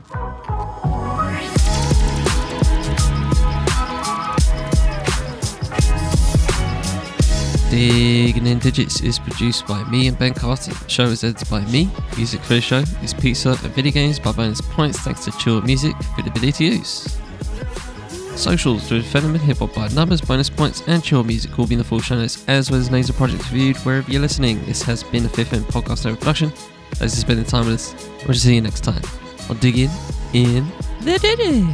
Digging 7.71 8.47
in 8.47 8.59
Digits 8.59 9.03
is 9.03 9.19
produced 9.19 9.66
by 9.66 9.85
me 9.91 10.09
and 10.09 10.19
Ben 10.19 10.33
Carter. 10.33 10.73
The 10.73 10.89
show 10.89 11.05
is 11.05 11.23
edited 11.23 11.51
by 11.51 11.61
me. 11.66 11.91
Music 12.16 12.41
for 12.41 12.55
the 12.55 12.62
show 12.62 12.83
is 13.03 13.12
Pizza 13.12 13.51
and 13.51 13.59
Video 13.59 13.93
Games 13.93 14.19
by 14.19 14.33
bonus 14.33 14.62
points 14.62 14.99
thanks 15.01 15.27
to 15.27 15.31
Chillhop 15.33 15.66
Music 15.66 15.95
for 16.16 16.23
the 16.23 16.31
ability 16.31 16.53
to 16.53 16.64
use. 16.64 17.19
Socials 18.37 18.91
with 18.91 19.05
Phenomen 19.12 19.41
Hip 19.41 19.59
Hop 19.59 19.75
by 19.75 19.89
numbers, 19.89 20.23
bonus 20.23 20.49
points, 20.49 20.83
and 20.87 21.03
Chillhop 21.03 21.27
Music 21.27 21.59
will 21.59 21.66
be 21.66 21.75
in 21.75 21.79
the 21.79 21.85
full 21.85 22.01
show 22.01 22.16
notes 22.16 22.43
as 22.49 22.71
well 22.71 22.81
as 22.81 22.91
names 22.91 23.11
of 23.11 23.16
projects 23.16 23.53
reviewed 23.53 23.77
wherever 23.79 24.11
you're 24.11 24.23
listening. 24.23 24.64
This 24.64 24.83
has 24.85 25.03
been 25.03 25.27
a 25.27 25.29
Fifth 25.29 25.53
End 25.53 25.66
podcast 25.66 26.07
over 26.07 26.16
production. 26.16 26.51
Thanks 26.93 27.14
for 27.14 27.21
spending 27.21 27.45
time 27.45 27.66
with 27.66 27.75
us. 27.75 28.09
We'll 28.27 28.35
see 28.35 28.55
you 28.55 28.62
next 28.62 28.83
time. 28.83 29.03
I'll 29.51 29.57
dig 29.57 29.77
in 29.77 29.91
in 30.33 30.66
the 31.03 31.19
Diddy. 31.19 31.66